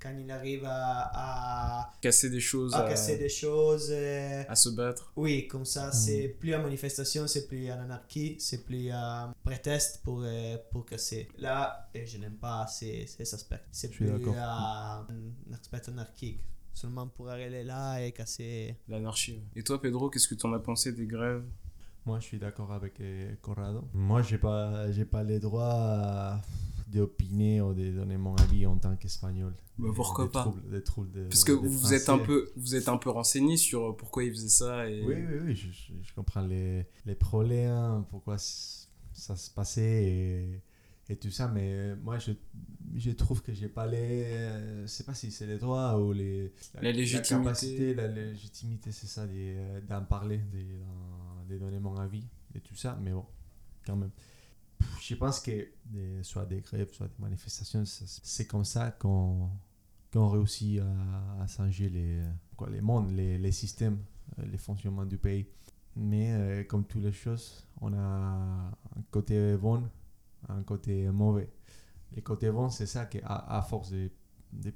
Quand 0.00 0.14
il 0.16 0.30
arrive 0.30 0.64
à, 0.64 1.10
à, 1.12 1.92
Casser 2.00 2.30
des 2.30 2.38
choses, 2.38 2.72
à 2.72 2.84
à, 2.84 2.88
casser 2.88 3.16
des 3.18 3.28
choses, 3.28 3.88
euh, 3.90 4.44
à 4.48 4.54
se 4.54 4.68
battre. 4.68 5.12
oui, 5.16 5.48
comme 5.48 5.64
ça, 5.64 5.90
c'est 5.90 6.28
plus 6.38 6.54
une 6.54 6.62
manifestation, 6.62 7.26
c'est 7.26 7.48
plus 7.48 7.64
une 7.64 7.70
anarchie, 7.72 8.36
c'est 8.38 8.64
plus 8.64 8.92
un 8.92 9.34
prétexte 9.42 10.00
pour, 10.04 10.20
euh, 10.22 10.56
pour 10.70 10.86
casser. 10.86 11.26
Là, 11.38 11.90
euh, 11.96 12.02
je 12.06 12.18
n'aime 12.18 12.36
pas 12.36 12.68
ces, 12.68 13.06
ces 13.08 13.34
aspects. 13.34 13.56
C'est 13.72 13.90
plus 13.90 14.08
un, 14.08 15.04
un 15.08 15.52
aspect 15.52 15.82
anarchique. 15.90 16.40
Seulement 16.78 17.08
pour 17.08 17.28
aller 17.28 17.64
là 17.64 18.00
et 18.00 18.12
casser. 18.12 18.76
L'anarchie. 18.86 19.40
Et 19.56 19.64
toi, 19.64 19.80
Pedro, 19.82 20.10
qu'est-ce 20.10 20.28
que 20.28 20.36
t'en 20.36 20.52
as 20.52 20.60
pensé 20.60 20.92
des 20.92 21.06
grèves? 21.08 21.42
Moi, 22.06 22.20
je 22.20 22.26
suis 22.26 22.38
d'accord 22.38 22.70
avec 22.72 23.00
euh, 23.00 23.34
Corrado. 23.42 23.82
Moi, 23.92 24.22
j'ai 24.22 24.38
pas, 24.38 24.88
j'ai 24.92 25.04
pas 25.04 25.24
le 25.24 25.40
droit 25.40 25.74
euh, 25.74 26.34
d'opiner 26.86 27.60
ou 27.60 27.74
de 27.74 27.90
donner 27.90 28.16
mon 28.16 28.36
avis 28.36 28.64
en 28.64 28.76
tant 28.76 28.94
qu'espagnol. 28.94 29.54
Bah, 29.76 29.88
pourquoi 29.92 30.26
des 30.26 30.30
pas? 30.30 30.42
troubles- 30.42 30.70
des 30.70 30.82
troubles 30.84 31.10
de- 31.10 31.24
Parce 31.24 31.42
que 31.42 31.50
des 31.50 31.66
vous 31.66 31.92
êtes 31.92 32.08
un 32.08 32.18
peu, 32.18 32.48
vous 32.56 32.76
êtes 32.76 32.88
un 32.88 32.96
peu 32.96 33.10
renseigné 33.10 33.56
sur 33.56 33.96
pourquoi 33.96 34.22
ils 34.22 34.30
faisaient 34.30 34.48
ça 34.48 34.88
et. 34.88 35.02
Oui, 35.04 35.14
oui, 35.16 35.38
oui, 35.46 35.56
je, 35.56 35.72
je- 35.72 35.92
je 36.00 36.14
comprends 36.14 36.42
les, 36.46 36.86
les 37.06 37.14
problèmes, 37.16 38.04
pourquoi 38.08 38.38
c- 38.38 38.86
ça 39.12 39.34
se 39.34 39.50
passait 39.50 40.04
et, 40.04 40.62
et 41.08 41.16
tout 41.16 41.30
ça, 41.30 41.48
mais 41.48 41.96
moi, 41.96 42.18
je, 42.18 42.32
je 42.94 43.10
trouve 43.12 43.42
que 43.42 43.52
j'ai 43.52 43.68
pas 43.68 43.86
les. 43.86 44.24
euh, 44.24 44.82
Je 44.82 44.86
sais 44.86 45.04
pas 45.04 45.14
si 45.14 45.30
c'est 45.30 45.46
les 45.46 45.58
droits 45.58 45.98
ou 46.00 46.12
les. 46.12 46.52
La 46.82 46.92
légitimité. 46.92 47.28
capacité, 47.44 47.94
la 47.94 48.08
légitimité, 48.08 48.92
c'est 48.92 49.06
ça, 49.06 49.22
euh, 49.22 49.80
d'en 49.88 50.04
parler, 50.04 50.38
de, 51.48 51.58
donner 51.58 51.78
mon 51.80 51.96
avis 51.96 52.24
et 52.54 52.60
tout 52.60 52.74
ça, 52.76 52.98
mais 53.02 53.12
bon, 53.12 53.24
quand 53.86 53.96
même. 53.96 54.10
Je 55.00 55.14
pense 55.14 55.40
que 55.40 55.68
des- 55.86 56.22
soit 56.22 56.46
des 56.46 56.60
grèves, 56.60 56.92
soit 56.92 57.08
des 57.08 57.14
manifestations, 57.22 57.84
c'est 57.84 58.46
comme 58.46 58.64
ça 58.64 58.90
qu'on 58.92 59.48
qu'on 60.12 60.28
réussit 60.28 60.80
à, 60.80 61.42
à 61.42 61.46
changer 61.46 61.88
les, 61.90 62.22
quoi, 62.56 62.70
les 62.70 62.80
mondes, 62.80 63.10
les, 63.12 63.36
les 63.38 63.52
systèmes, 63.52 63.98
euh, 64.38 64.46
les 64.50 64.56
fonctionnements 64.58 65.04
du 65.04 65.18
pays. 65.18 65.46
Mais 65.96 66.32
euh, 66.32 66.64
comme 66.64 66.84
toutes 66.86 67.02
les 67.02 67.12
choses, 67.12 67.66
on 67.80 67.92
a 67.92 67.98
un 67.98 69.02
côté 69.10 69.56
bon, 69.56 69.82
un 70.48 70.62
côté 70.62 71.08
mauvais. 71.10 71.50
Le 72.14 72.22
côté 72.22 72.50
bon, 72.50 72.70
c'est 72.70 72.86
ça 72.86 73.06
qu'à 73.06 73.26
à 73.26 73.62
force 73.62 73.90
de, 73.90 74.10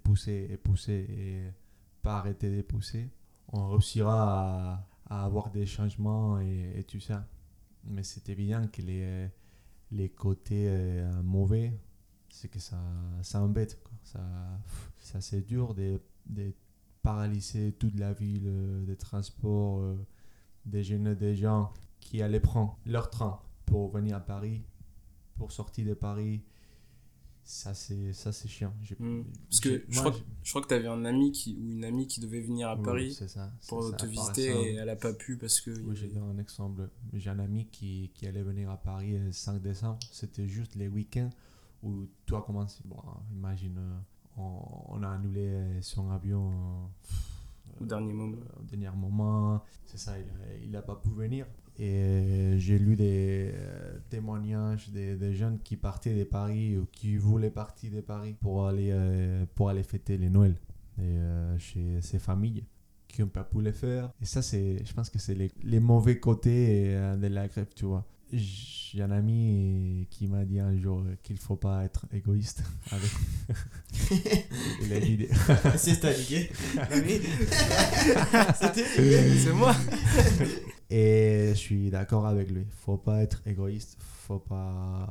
pousser 0.03 0.49
et 0.51 0.57
pousser 0.57 1.07
et 1.09 1.51
pas 2.03 2.19
arrêter 2.19 2.55
de 2.55 2.63
pousser, 2.63 3.11
on 3.49 3.69
réussira 3.71 4.75
à, 4.75 4.87
à 5.09 5.25
avoir 5.25 5.51
des 5.51 5.67
changements 5.67 6.41
et, 6.41 6.73
et 6.77 6.85
tout 6.85 7.01
ça. 7.01 7.27
Mais 7.85 8.03
c'est 8.03 8.29
évident 8.29 8.67
que 8.69 8.83
les, 8.83 9.29
les 9.93 10.09
côtés 10.09 10.67
euh, 10.69 11.23
mauvais, 11.23 11.79
c'est 12.29 12.49
que 12.49 12.59
ça, 12.59 12.79
ça 13.23 13.41
embête. 13.41 13.79
Ça, 14.03 14.21
ça 14.99 15.21
c'est 15.21 15.43
dur 15.43 15.75
de, 15.75 16.01
de 16.27 16.53
paralyser 17.03 17.73
toute 17.73 17.99
la 17.99 18.13
ville, 18.13 18.47
euh, 18.47 18.85
des 18.85 18.97
transports, 18.97 19.81
euh, 19.81 19.97
des 20.65 20.83
jeunes, 20.83 21.15
des 21.15 21.37
gens 21.37 21.73
qui 22.01 22.23
allaient 22.23 22.41
prendre 22.41 22.79
leur 22.87 23.11
train 23.11 23.41
pour 23.67 23.91
venir 23.91 24.17
à 24.17 24.21
Paris, 24.21 24.63
pour 25.43 25.53
sortir 25.53 25.85
de 25.87 25.95
Paris. 25.95 26.41
Ça, 27.45 27.75
c'est 27.75 28.13
ça 28.13 28.31
c'est 28.31 28.47
chiant. 28.47 28.73
Hmm. 29.01 29.23
Parce 29.49 29.59
que 29.59 29.85
je 29.89 29.99
crois, 29.99 30.13
que- 30.13 30.19
je 30.45 30.51
crois 30.51 30.63
que 30.63 30.69
t'avais 30.69 30.87
un 30.87 31.05
ami 31.05 31.33
qui, 31.33 31.57
ou 31.61 31.73
une 31.73 31.85
amie 31.85 32.07
qui 32.07 32.21
devait 32.21 32.41
venir 32.41 32.69
à 32.69 32.81
Paris 32.81 33.13
ça, 33.15 33.51
pour 33.69 33.83
ça, 33.91 33.97
te 33.97 34.07
visiter 34.07 34.47
et 34.47 34.75
elle 34.75 34.89
a 34.89 34.95
pas 34.95 35.13
pu 35.13 35.37
parce 35.37 35.61
que. 35.61 35.71
Oui, 35.71 35.97
j'ai 35.97 36.07
avait- 36.07 36.19
un 36.21 36.39
exemple. 36.39 36.89
J'ai 37.13 37.31
un 37.31 37.41
ami 37.41 37.67
qui, 37.67 38.13
qui 38.15 38.29
allait 38.29 38.45
venir 38.45 38.71
à 38.71 38.77
Paris 38.77 39.19
le 39.19 39.33
5 39.33 39.61
décembre. 39.61 39.99
C'était 40.13 40.47
juste 40.47 40.77
les 40.77 40.87
week-ends 40.87 41.31
où 41.83 42.07
tout 42.27 42.37
a 42.37 42.43
commencé. 42.43 42.81
Bon, 42.85 43.03
imagine, 43.33 43.77
euh, 43.77 43.99
on, 44.37 44.61
on 44.91 45.03
a 45.03 45.09
annulé 45.11 45.41
euh, 45.49 45.83
son 45.83 46.13
avion 46.13 46.53
euh, 46.53 47.81
Au 47.81 47.87
dernier 47.87 48.13
moment. 48.13 48.37
euh, 48.37 48.61
au 48.61 48.63
dernier 48.63 48.91
moment. 48.97 49.65
C'est 49.87 49.99
ça, 49.99 50.13
il 50.63 50.71
n'a 50.71 50.81
pas 50.83 50.95
pu 50.95 51.11
venir. 51.11 51.47
Et 51.79 51.89
euh, 51.89 52.59
j'ai 52.59 52.79
lu 52.79 52.97
des 52.97 53.51
euh, 53.55 53.99
témoignages 54.11 54.91
des, 54.91 55.17
des 55.17 55.35
jeunes 55.35 55.59
qui 55.65 55.77
partaient 55.77 56.15
de 56.15 56.25
Paris 56.25 56.77
ou 56.77 56.87
qui 56.93 57.17
voulaient 57.17 57.51
partir 57.51 57.91
de 57.93 58.01
Paris 58.01 58.35
pour 58.41 58.67
aller, 58.67 58.91
euh, 58.93 59.45
pour 59.55 59.71
aller 59.71 59.83
fêter 59.83 60.19
les 60.19 60.29
Noël 60.29 60.55
et, 60.99 61.03
euh, 61.03 61.59
chez 61.59 62.01
ses 62.03 62.19
familles 62.19 62.65
qui 63.09 63.23
n'ont 63.23 63.29
pas 63.29 63.45
pu 63.45 63.63
le 63.63 63.73
faire. 63.73 64.11
Et 64.21 64.27
ça, 64.27 64.43
c'est, 64.43 64.85
je 64.85 64.93
pense 64.93 65.09
que 65.09 65.19
c'est 65.19 65.35
les, 65.35 65.51
les 65.63 65.81
mauvais 65.81 66.19
côtés 66.19 66.95
de 67.19 67.27
la 67.27 67.49
grève, 67.49 67.69
tu 67.75 67.87
vois. 67.87 68.07
J'ai 68.33 69.03
un 69.03 69.11
ami 69.11 70.07
qui 70.09 70.27
m'a 70.27 70.47
dit 70.47 70.59
un 70.59 70.75
jour 70.79 71.05
qu'il 71.23 71.37
faut 71.37 71.57
pas 71.57 71.85
être 71.85 72.07
égoïste 72.13 72.63
avec. 72.91 73.11
Il 74.83 74.93
a 74.93 75.01
dit. 75.01 75.27
c'est. 75.77 75.95
C'était 75.95 76.15
C'est 79.39 79.53
moi 79.53 79.75
Et 80.95 81.49
je 81.51 81.59
suis 81.59 81.91
d'accord 81.91 82.27
avec 82.27 82.51
lui. 82.51 82.67
Faut 82.71 82.99
pas 82.99 83.23
être 83.23 83.41
égoïste. 83.47 83.97
Faut 84.01 84.39
pas, 84.39 85.09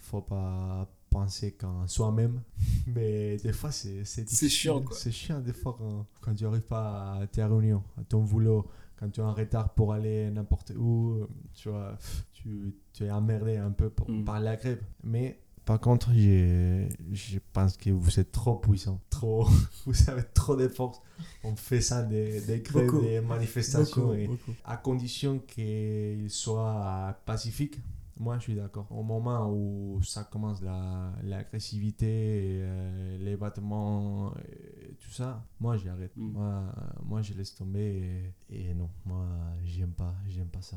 faut 0.00 0.20
pas 0.22 0.88
penser 1.08 1.52
qu'en 1.52 1.86
soi-même. 1.86 2.42
Mais 2.88 3.36
des 3.36 3.52
fois, 3.52 3.70
c'est 3.70 4.04
c'est 4.04 4.48
chiant, 4.48 4.82
quoi. 4.82 4.96
C'est 4.96 5.12
chiant 5.12 5.40
des 5.40 5.52
fois 5.52 5.76
quand, 5.78 6.06
quand 6.20 6.34
tu 6.34 6.42
n'arrives 6.44 6.62
pas 6.62 7.18
à 7.20 7.26
tes 7.28 7.44
réunions, 7.44 7.82
à 7.96 8.02
ton 8.04 8.22
boulot, 8.24 8.66
quand 8.96 9.08
tu 9.10 9.20
es 9.20 9.22
en 9.22 9.32
retard 9.32 9.72
pour 9.74 9.92
aller 9.92 10.30
n'importe 10.30 10.72
où. 10.76 11.26
Tu 11.54 11.68
vois, 11.68 11.96
tu, 12.32 12.74
tu 12.92 13.04
es 13.04 13.10
emmerdé 13.10 13.56
un 13.56 13.70
peu 13.70 13.90
pour, 13.90 14.10
Mm. 14.10 14.24
par 14.24 14.40
la 14.40 14.56
grève. 14.56 14.82
Mais 15.04 15.38
Par 15.64 15.80
contre, 15.80 16.12
j'ai- 16.12 16.88
je 17.12 17.38
pense 17.52 17.76
que 17.78 17.88
vous 17.90 18.20
êtes 18.20 18.32
trop 18.32 18.56
puissant. 18.56 19.00
Trop, 19.08 19.44
vous 19.86 20.10
avez 20.10 20.22
trop 20.34 20.56
de 20.56 20.68
force. 20.68 21.00
On 21.42 21.56
fait 21.56 21.80
ça 21.80 22.02
des, 22.02 22.40
des 22.42 22.60
grèves, 22.60 22.86
Beaucoup. 22.86 23.00
des 23.00 23.20
manifestations. 23.20 24.02
Beaucoup, 24.02 24.14
et 24.14 24.26
beaucoup. 24.26 24.52
à 24.64 24.76
condition 24.76 25.38
qu'il 25.38 26.28
soit 26.28 27.16
pacifique, 27.24 27.80
moi 28.18 28.36
je 28.38 28.42
suis 28.42 28.54
d'accord. 28.54 28.86
Au 28.90 29.02
moment 29.02 29.50
où 29.50 30.00
ça 30.02 30.24
commence 30.24 30.60
la- 30.60 31.12
l'agressivité, 31.22 32.06
et, 32.06 32.60
euh, 32.62 33.18
les 33.24 33.36
battements, 33.36 34.34
et 34.36 34.94
tout 35.00 35.10
ça, 35.12 35.42
moi 35.60 35.78
j'arrête. 35.78 36.12
Mm. 36.16 36.32
Moi, 36.32 36.62
moi 37.04 37.22
je 37.22 37.32
laisse 37.32 37.54
tomber 37.54 38.32
et, 38.50 38.70
et 38.70 38.74
non, 38.74 38.90
moi 39.06 39.26
j'aime 39.64 39.92
pas, 39.92 40.14
j'aime 40.28 40.48
pas 40.48 40.62
ça. 40.62 40.76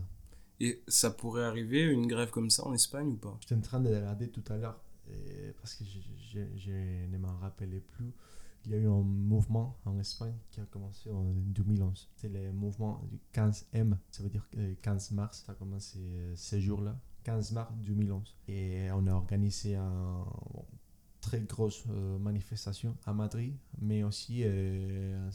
Et 0.59 0.81
ça 0.87 1.11
pourrait 1.11 1.43
arriver, 1.43 1.83
une 1.83 2.07
grève 2.07 2.31
comme 2.31 2.49
ça 2.49 2.65
en 2.65 2.73
Espagne 2.73 3.09
ou 3.09 3.15
pas? 3.15 3.37
J'étais 3.41 3.55
en 3.55 3.61
train 3.61 3.79
de 3.79 3.89
regarder 3.89 4.29
tout 4.29 4.43
à 4.49 4.57
l'heure 4.57 4.79
parce 5.59 5.75
que 5.75 5.83
je, 5.85 6.69
ne 7.11 7.17
m'en 7.17 7.35
rappelais 7.37 7.79
plus. 7.79 8.11
Il 8.65 8.71
y 8.71 8.75
a 8.75 8.77
eu 8.79 8.87
un 8.87 9.01
mouvement 9.01 9.77
en 9.85 9.97
Espagne 9.97 10.35
qui 10.51 10.59
a 10.59 10.65
commencé 10.65 11.09
en 11.09 11.23
2011. 11.23 12.09
C'est 12.15 12.27
le 12.27 12.51
mouvement 12.51 13.01
du 13.09 13.17
15M, 13.33 13.95
ça 14.11 14.23
veut 14.23 14.29
dire 14.29 14.45
euh, 14.57 14.73
15 14.81 15.11
mars, 15.11 15.43
ça 15.45 15.53
a 15.53 15.55
commencé 15.55 15.99
euh, 15.99 16.33
ces 16.35 16.59
jours-là, 16.59 16.99
15 17.23 17.53
mars 17.53 17.73
2011. 17.85 18.35
Et 18.49 18.89
on 18.91 19.07
a 19.07 19.13
organisé 19.13 19.75
un 19.75 20.25
bon, 20.53 20.65
très 21.21 21.41
grosse 21.41 21.83
euh, 21.89 22.17
manifestation 22.19 22.95
à 23.05 23.13
Madrid, 23.13 23.53
mais 23.81 24.03
aussi 24.03 24.41
euh, 24.45 25.29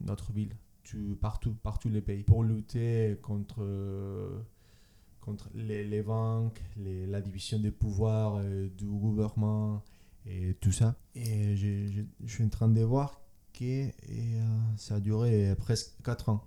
notre 0.00 0.32
ville, 0.32 0.56
tu- 0.82 1.16
partout, 1.20 1.54
partout 1.54 1.88
les 1.88 2.00
pays, 2.02 2.22
pour 2.24 2.42
lutter 2.44 3.18
contre 3.22 3.62
contre 5.20 5.50
les, 5.54 5.84
les 5.84 6.02
banques, 6.02 6.60
les- 6.76 7.06
la 7.06 7.20
division 7.20 7.58
des 7.58 7.70
pouvoirs 7.70 8.36
euh, 8.36 8.68
du 8.70 8.86
gouvernement 8.86 9.82
et 10.26 10.54
tout 10.60 10.72
ça. 10.72 10.96
Et 11.14 11.56
je, 11.56 11.88
je- 12.24 12.32
suis 12.32 12.44
en 12.44 12.48
train 12.48 12.68
de 12.68 12.80
voir 12.82 13.20
que 13.52 13.64
et, 13.64 13.92
euh, 14.08 14.42
ça 14.76 14.96
a 14.96 15.00
duré 15.00 15.54
presque 15.58 15.92
4 16.04 16.28
ans. 16.30 16.46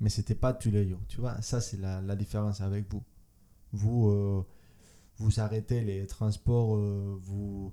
Mais 0.00 0.08
c'était 0.10 0.34
pas 0.34 0.52
tous 0.54 0.70
les 0.70 0.88
jours. 0.88 1.00
Tu 1.08 1.18
vois, 1.20 1.40
ça 1.42 1.60
c'est 1.60 1.76
la, 1.78 2.00
la 2.02 2.16
différence 2.16 2.60
avec 2.60 2.90
vous. 2.92 3.02
Vous, 3.72 4.08
euh, 4.10 4.44
vous 5.18 5.40
arrêtez 5.40 5.82
les 5.82 6.06
transports, 6.06 6.76
vous, 6.76 7.72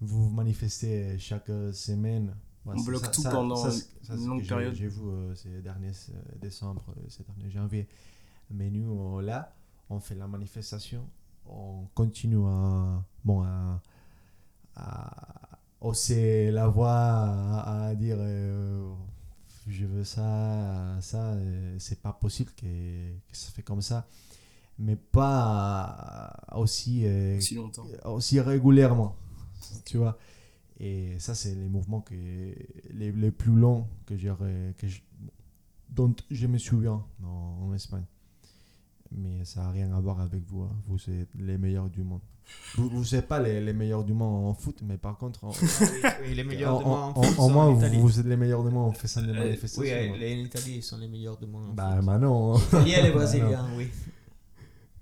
vous 0.00 0.30
manifestez 0.30 1.18
chaque 1.18 1.50
semaine. 1.72 2.34
Ouais, 2.66 2.74
On 2.76 2.82
bloque 2.82 3.04
ça- 3.04 3.10
tout 3.10 3.22
ça- 3.22 3.30
pendant 3.30 3.56
ça, 3.56 3.70
une- 4.14 4.26
longue 4.26 4.46
période. 4.46 4.74
J'ai 4.74 4.88
vu 4.88 5.00
euh, 5.02 5.34
ces 5.36 5.62
derniers 5.62 5.88
euh, 6.10 6.38
décembre, 6.40 6.84
euh, 6.96 7.00
ces 7.08 7.22
derniers 7.22 7.50
janvier. 7.50 7.86
Mais 8.50 8.70
nous, 8.70 8.90
on- 8.90 9.20
là, 9.20 9.54
on 9.88 10.00
fait 10.00 10.14
la 10.16 10.26
manifestation, 10.26 11.08
on 11.48 11.86
continue 11.94 12.44
à, 12.46 13.02
bon, 13.24 13.42
à, 13.44 13.80
à 14.74 15.58
hausser 15.80 16.50
la 16.50 16.66
voix, 16.68 16.90
à, 16.92 17.86
à 17.88 17.94
dire 17.94 18.16
euh, 18.18 18.92
je 19.68 19.84
veux 19.86 20.04
ça, 20.04 20.96
ça, 21.00 21.34
c'est 21.78 22.00
pas 22.00 22.12
possible 22.12 22.50
que, 22.56 22.64
que 22.66 23.36
ça 23.36 23.50
fait 23.52 23.62
comme 23.62 23.82
ça. 23.82 24.06
Mais 24.78 24.96
pas 24.96 26.36
aussi, 26.54 27.06
euh, 27.06 27.38
aussi 27.38 27.54
longtemps 27.54 27.86
aussi 28.04 28.40
régulièrement, 28.40 29.16
tu 29.84 29.96
vois. 29.98 30.18
Et 30.78 31.18
ça, 31.18 31.34
c'est 31.34 31.54
les 31.54 31.68
mouvements 31.68 32.02
que, 32.02 32.14
les, 32.14 33.12
les 33.12 33.30
plus 33.30 33.54
longs 33.54 33.86
que 34.04 34.16
j'ai, 34.16 34.32
que 34.78 34.86
je- 34.86 35.00
dont 35.88 36.14
je 36.30 36.46
me 36.46 36.58
souviens 36.58 37.02
en, 37.24 37.68
en 37.68 37.74
Espagne. 37.74 38.04
Mais 39.12 39.44
ça 39.44 39.62
n'a 39.62 39.70
rien 39.70 39.92
à 39.96 40.00
voir 40.00 40.20
avec 40.20 40.42
vous. 40.46 40.62
hein. 40.62 40.76
Vous 40.86 40.98
êtes 41.10 41.28
les 41.38 41.56
meilleurs 41.56 41.88
du 41.88 42.02
monde. 42.02 42.20
Vous 42.76 42.88
vous 42.90 43.04
n'êtes 43.16 43.26
pas 43.26 43.40
les, 43.40 43.60
les 43.60 43.72
meilleurs 43.72 44.04
du 44.04 44.12
monde 44.12 44.46
en 44.46 44.54
foot, 44.54 44.80
mais 44.84 44.98
par 44.98 45.16
contre, 45.16 45.42
en, 45.44 45.50
oui, 46.22 46.34
les 46.34 46.44
meilleurs 46.44 46.76
en, 46.76 46.78
du 46.78 46.84
monde 46.84 46.94
en- 46.94 47.18
en 47.18 47.22
foot 47.22 47.38
en 47.38 47.48
moins, 47.50 47.66
en 47.66 47.72
vous, 47.72 47.78
Italie. 47.80 47.98
vous 47.98 48.20
êtes 48.20 48.26
les 48.26 48.36
meilleurs 48.36 48.62
du 48.62 48.70
monde 48.70 48.90
en 48.90 48.92
faisant 48.92 49.22
des 49.22 49.30
Euh, 49.30 49.34
manifestations. 49.34 49.82
oui, 49.82 49.90
hein. 49.92 50.12
euh, 50.14 50.16
les 50.18 50.34
en 50.34 50.44
Italie 50.44 50.74
ils 50.76 50.82
sont 50.82 50.98
les 50.98 51.08
meilleurs 51.08 51.36
du 51.38 51.46
monde. 51.46 51.70
en 51.70 51.74
Bah, 51.74 51.96
foot. 51.96 52.04
maintenant. 52.04 52.56
Il 52.82 52.88
y 52.88 52.94
a 52.94 53.02
les 53.02 53.10
Brésiliens, 53.12 53.66
oui. 53.76 53.88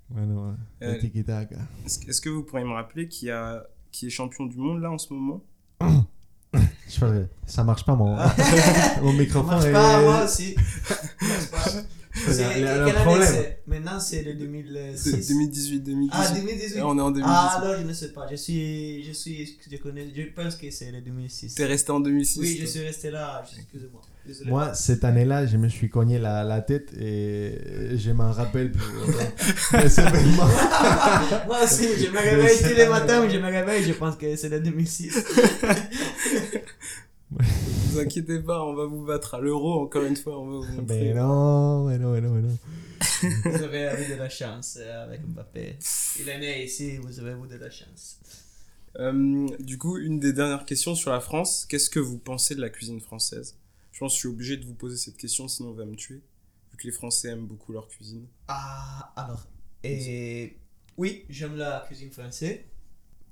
maintenant, 0.09 0.55
Euh, 0.81 0.93
le 0.93 0.99
tiki-taka. 0.99 1.57
Est-ce 1.85 2.21
que- 2.21 2.29
vous 2.29 2.43
pourriez 2.43 2.65
me 2.65 2.73
rappeler 2.73 3.07
qui, 3.07 3.29
a, 3.29 3.63
qui 3.91 4.07
est 4.07 4.09
champion 4.09 4.45
du 4.45 4.57
monde 4.57 4.81
là 4.81 4.89
en 4.91 4.97
ce 4.97 5.13
moment? 5.13 5.43
ça 7.47 7.63
marche 7.63 7.85
pas, 7.85 7.95
mon, 7.95 8.15
mon 8.15 9.11
Ça 9.11 9.17
microphone. 9.17 9.45
marche 9.49 9.65
est- 9.65 9.71
pas, 9.73 10.01
moi 10.01 10.23
aussi. 10.25 10.55
Ça 10.87 10.95
marche 11.25 11.51
pas. 11.51 11.81
Il 12.17 12.21
y 12.21 12.29
a- 12.29 12.33
C'est- 12.33 12.59
il 12.59 12.63
y 12.63 12.67
a 12.67 12.71
un 12.81 12.85
quelle 12.85 12.95
année 12.95 13.05
problème. 13.05 13.45
Maintenant, 13.67 13.99
c'est 13.99 14.23
le 14.23 14.33
2006. 14.35 15.27
2018-2018. 15.27 16.09
Ah, 16.13 16.31
2018. 16.33 16.81
on 16.81 16.97
est 16.97 17.01
en 17.01 17.11
2018. 17.11 17.23
Ah, 17.27 17.59
alors 17.61 17.75
je 17.81 17.83
ne 17.85 17.93
sais 17.93 18.13
pas. 18.13 18.25
Je 18.31 18.35
suis. 18.37 19.03
Je 19.03 19.11
suis. 19.11 19.57
Je 19.69 19.77
connais. 19.77 20.07
Je 20.15 20.21
pense 20.33 20.55
que 20.55 20.71
c'est 20.71 20.91
le 20.91 21.01
2006. 21.01 21.55
T'es 21.55 21.65
resté 21.65 21.91
en 21.91 21.99
2006 21.99 22.39
Oui, 22.39 22.57
je 22.61 22.65
suis 22.65 22.79
resté 22.85 23.11
là. 23.11 23.43
Excusez-moi. 23.57 24.01
Désolé. 24.25 24.49
Moi, 24.49 24.73
cette 24.73 25.03
année-là, 25.03 25.45
je 25.45 25.57
me 25.57 25.69
suis 25.69 25.89
cogné 25.89 26.17
la, 26.17 26.43
la 26.43 26.61
tête 26.61 26.91
et 26.99 27.95
je 27.95 28.11
m'en 28.11 28.31
rappelle 28.31 28.71
plus. 28.71 28.81
Moi 31.47 31.63
aussi, 31.63 31.87
je 31.97 32.09
me 32.09 32.19
réveille 32.19 32.57
tous 32.59 32.75
les 32.75 32.87
matins, 32.87 33.29
je 33.29 33.37
me 33.37 33.45
réveille, 33.45 33.83
je 33.83 33.93
pense 33.93 34.15
que 34.15 34.35
c'est 34.35 34.49
le 34.49 34.59
2006. 34.59 35.23
vous 37.31 37.99
inquiétez 37.99 38.39
pas, 38.39 38.63
on 38.63 38.73
va 38.73 38.85
vous 38.85 39.05
battre 39.05 39.35
à 39.35 39.39
l'euro 39.39 39.83
encore 39.83 40.03
une 40.03 40.15
fois. 40.15 40.39
On 40.39 40.45
va 40.45 40.67
vous 40.67 40.73
montrer. 40.73 40.99
Mais 40.99 41.13
non, 41.13 41.87
mais 41.87 41.99
non, 41.99 42.13
mais 42.13 42.21
non, 42.21 42.31
mais 42.31 42.41
non. 42.41 42.57
Vous 43.45 43.63
avez 43.63 44.03
eu 44.03 44.13
de 44.13 44.17
la 44.17 44.29
chance 44.29 44.77
euh, 44.79 45.05
avec 45.05 45.25
Mbappé. 45.25 45.77
Il 46.19 46.29
est 46.29 46.39
né 46.39 46.63
ici, 46.63 46.97
vous 46.97 47.19
avez 47.19 47.31
eu 47.31 47.47
de 47.47 47.55
la 47.55 47.69
chance. 47.69 48.19
Euh, 48.99 49.47
du 49.59 49.77
coup, 49.77 49.97
une 49.97 50.19
des 50.19 50.33
dernières 50.33 50.65
questions 50.65 50.95
sur 50.95 51.11
la 51.11 51.19
France. 51.19 51.65
Qu'est-ce 51.67 51.89
que 51.89 51.99
vous 51.99 52.17
pensez 52.17 52.55
de 52.55 52.61
la 52.61 52.69
cuisine 52.69 53.01
française? 53.01 53.57
Je 53.95 53.99
pense 54.01 54.11
que 54.11 54.15
je 54.15 54.19
suis 54.19 54.27
obligé 54.27 54.57
de 54.57 54.65
vous 54.65 54.73
poser 54.73 54.97
cette 54.97 55.15
question, 55.15 55.47
sinon 55.47 55.69
on 55.69 55.73
va 55.73 55.85
me 55.85 55.95
tuer. 55.95 56.21
Vu 56.69 56.77
que 56.77 56.83
les 56.83 56.91
Français 56.91 57.29
aiment 57.29 57.47
beaucoup 57.47 57.71
leur 57.71 57.87
cuisine. 57.87 58.27
Ah, 58.49 59.13
alors, 59.15 59.47
et, 59.85 60.57
oui, 60.97 61.23
j'aime 61.29 61.55
la 61.55 61.81
cuisine 61.87 62.11
française, 62.11 62.59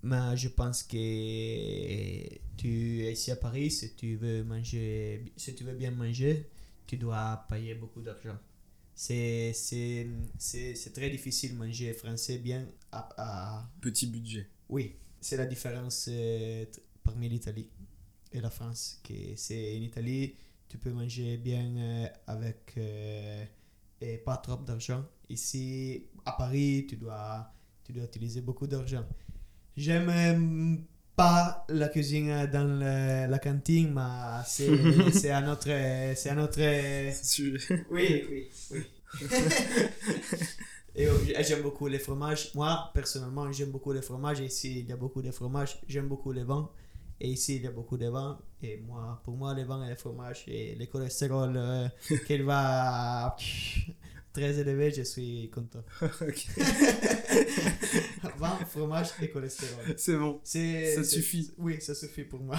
mais 0.03 0.38
je 0.38 0.47
pense 0.47 0.84
que 0.84 0.95
tu 2.55 3.01
es 3.03 3.11
ici 3.11 3.30
à 3.32 3.36
Paris, 3.36 3.72
si 3.72 3.93
tu 3.93 4.16
veux 4.16 4.45
manger, 4.45 5.26
si 5.36 5.53
tu 5.53 5.66
veux 5.66 5.74
bien 5.74 5.91
manger, 5.91 6.49
tu 6.88 6.95
dois 6.95 7.45
payer 7.49 7.76
beaucoup 7.76 8.01
d'argent. 8.01 8.38
C'est, 8.95 9.51
très 10.93 11.09
difficile 11.09 11.55
de 11.55 11.57
manger 11.57 11.91
français 11.91 12.38
bien 12.38 12.66
à, 12.89 13.09
à- 13.18 13.70
Petit 13.82 14.07
budget. 14.07 14.47
Oui, 14.70 14.95
c'est 15.20 15.36
la 15.36 15.45
différence 15.45 16.07
euh, 16.09 16.64
parmi 17.03 17.28
l'Italie 17.28 17.68
et 18.32 18.39
la 18.39 18.49
France. 18.49 19.01
Que 19.03 19.14
c'est 19.36 19.78
en 19.78 19.82
Italie, 19.82 20.36
tu 20.74 20.80
peux 20.80 20.89
manger 20.89 21.38
bien 21.38 21.67
euh, 21.78 22.07
avec 22.26 22.74
euh, 22.80 23.45
et 24.01 24.17
pas 24.17 24.38
trop 24.38 24.55
d'argent. 24.55 25.05
Ici, 25.30 26.07
à 26.26 26.32
Paris, 26.32 26.88
tu 26.89 26.95
dois, 26.95 27.47
tu 27.84 27.93
dois 27.93 28.05
utiliser 28.05 28.41
beaucoup 28.41 28.65
d'argent. 28.65 29.05
J'aime 29.78 30.09
euh, 30.09 30.76
pas 31.15 31.63
la 31.69 31.89
cuisine 31.89 32.47
dans 32.51 32.63
le- 32.80 33.30
la 33.30 33.38
cantine, 33.38 33.93
mais 33.93 34.41
c'est 34.47 35.11
c'est 35.11 35.30
un 35.32 35.47
autre, 35.47 35.69
c'est 36.15 36.30
un 36.32 36.39
autre. 36.39 36.59
Oui, 37.91 38.26
oui, 38.32 38.49
oui. 38.71 38.82
Et 40.95 41.07
j'aime 41.43 41.61
beaucoup 41.61 41.88
les 41.88 41.99
fromages. 41.99 42.49
Moi, 42.55 42.89
personnellement, 42.95 43.51
j'aime 43.51 43.69
beaucoup 43.69 43.91
les 43.93 44.01
fromages. 44.01 44.39
Ici, 44.39 44.80
il 44.80 44.89
y 44.89 44.91
a 44.91 44.95
beaucoup 44.97 45.21
de 45.21 45.30
fromages. 45.32 45.80
J'aime 45.88 46.07
beaucoup 46.07 46.32
les 46.32 46.43
vins. 46.43 46.67
Et 47.20 47.30
ici, 47.30 47.57
il 47.57 47.64
y 47.64 47.68
a 47.68 47.72
beaucoup 47.72 47.97
de 47.97 48.07
vins. 48.07 48.39
Et 48.61 48.78
moi, 48.78 49.22
pour 49.24 49.36
moi, 49.36 49.53
les 49.53 49.64
vins 49.64 49.84
et 49.86 49.89
les 49.89 49.95
fromages 49.95 50.43
et 50.47 50.76
le 50.76 50.86
cholestérol 50.86 51.53
euh, 51.55 51.88
qu'il 52.28 52.43
va 52.43 53.36
très 54.34 54.59
élevé, 54.59 54.91
je 54.91 55.03
suis 55.03 55.49
content. 55.49 55.84
Vin, 58.38 58.57
fromage 58.68 59.09
et 59.22 59.30
cholestérol. 59.30 59.93
C'est 59.95 60.18
bon. 60.18 60.41
Ça 60.43 61.03
suffit. 61.03 61.53
Oui, 61.57 61.80
ça 61.80 61.93
suffit 61.93 62.24
pour 62.24 62.41
moi. 62.41 62.57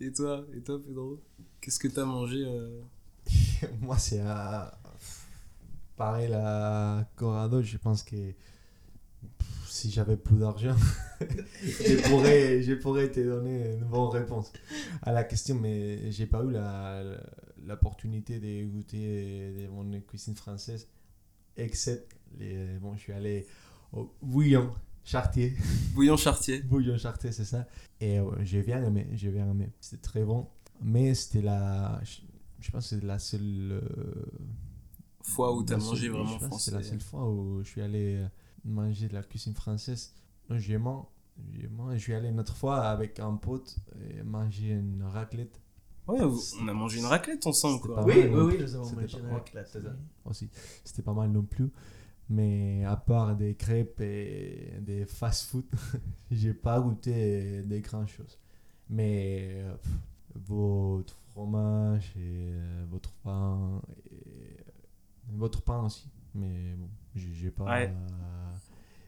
Et 0.00 0.12
toi, 0.12 0.44
et 0.56 0.60
toi 0.60 0.80
Pedro 0.82 1.20
Qu'est-ce 1.60 1.78
que 1.78 1.88
t'as 1.88 2.06
mangé 2.06 2.42
euh? 2.46 2.80
Moi, 3.80 3.98
c'est 3.98 4.20
à. 4.20 4.78
Pareil, 5.96 6.28
la 6.28 7.06
Corrado, 7.16 7.60
je 7.60 7.76
pense 7.76 8.02
que 8.02 8.16
si 9.70 9.90
j'avais 9.90 10.16
plus 10.16 10.36
d'argent, 10.38 10.76
je, 11.20 12.08
pourrais, 12.08 12.62
je 12.62 12.74
pourrais 12.74 13.10
te 13.10 13.20
donner 13.20 13.72
une 13.74 13.84
bonne 13.84 14.08
réponse 14.10 14.52
à 15.02 15.12
la 15.12 15.24
question, 15.24 15.54
mais 15.58 16.10
j'ai 16.12 16.26
pas 16.26 16.42
eu 16.42 16.50
la- 16.50 17.02
la- 17.02 17.20
l'opportunité 17.66 18.40
de 18.40 18.64
goûter 18.68 19.52
de 19.62 19.68
mon 19.68 20.00
cuisine 20.00 20.34
française, 20.34 20.88
except 21.56 22.16
les. 22.38 22.78
Bon, 22.80 22.94
je 22.96 23.00
suis 23.00 23.12
allé 23.12 23.46
au 23.92 24.12
Bouillon 24.22 24.70
Chartier. 25.04 25.54
Bouillon 25.94 26.16
chartier. 26.16 26.60
Bouillon 26.64 26.96
Chartier, 26.98 27.32
c'est 27.32 27.44
ça. 27.44 27.66
Et 28.00 28.18
euh, 28.18 28.30
j'ai 28.42 28.62
bien 28.62 28.84
aimé, 28.84 29.06
j'ai 29.14 29.30
bien 29.30 29.48
aimé. 29.50 29.70
C'était 29.80 30.02
très 30.02 30.24
bon, 30.24 30.46
mais 30.82 31.14
c'était 31.14 31.42
la. 31.42 32.00
Je, 32.04 32.20
je 32.60 32.70
pense 32.70 32.90
que 32.90 32.96
c'est 32.96 33.04
la 33.04 33.18
seule. 33.18 33.72
euh, 33.72 33.80
Fois 35.22 35.54
où 35.54 35.62
t'as 35.62 35.76
la 35.76 35.84
mangé 35.84 36.08
vraiment 36.08 36.38
français. 36.38 36.70
C'est 36.70 36.76
la 36.76 36.82
seule 36.82 37.00
fois 37.00 37.28
où 37.28 37.62
je 37.62 37.68
suis 37.68 37.82
allé 37.82 38.16
euh, 38.16 38.26
manger 38.64 39.08
de 39.08 39.14
la 39.14 39.22
cuisine 39.22 39.54
française. 39.54 40.14
Mange, 41.70 41.94
je 41.94 41.98
suis 41.98 42.14
allé 42.14 42.28
une 42.28 42.40
autre 42.40 42.54
fois 42.56 42.82
avec 42.88 43.18
un 43.20 43.34
pote 43.36 43.76
et 44.00 44.22
manger 44.22 44.70
une 44.72 45.02
raclette 45.02 45.60
Ouais, 46.06 46.24
vous- 46.24 46.40
on 46.60 46.66
a 46.68 46.72
mangé 46.72 46.98
une 46.98 47.06
raclette 47.06 47.46
ensemble, 47.46 47.80
quoi. 47.80 47.96
pas 47.96 48.04
Oui, 48.04 48.18
mal, 48.18 48.34
oui, 48.34 48.54
oui, 48.54 48.58
nous 48.60 48.74
avons 48.74 48.90
mangé 49.00 49.16
raclette, 49.30 49.78
aussi. 50.24 50.50
C'était 50.84 51.02
pas 51.02 51.12
mal 51.14 51.30
non 51.30 51.42
plus. 51.42 51.70
Mais 52.28 52.84
à 52.84 52.96
part 52.96 53.36
des 53.36 53.54
crêpes 53.54 54.00
et 54.00 54.72
des 54.80 55.04
fast-food, 55.06 55.64
j'ai 56.30 56.54
pas 56.54 56.80
goûté 56.80 57.62
des 57.62 57.80
grandes 57.80 58.08
choses. 58.08 58.38
Mais 58.88 59.64
pff, 59.82 59.92
votre 60.48 61.14
fromage 61.30 62.12
et 62.16 62.52
euh, 62.54 62.84
votre 62.90 63.12
pain, 63.14 63.80
et 64.10 64.56
votre 65.36 65.62
pain 65.62 65.84
aussi. 65.84 66.08
Mais 66.34 66.74
bon, 66.76 66.88
j'ai 67.14 67.50
pas. 67.50 67.64
Ouais. 67.64 67.92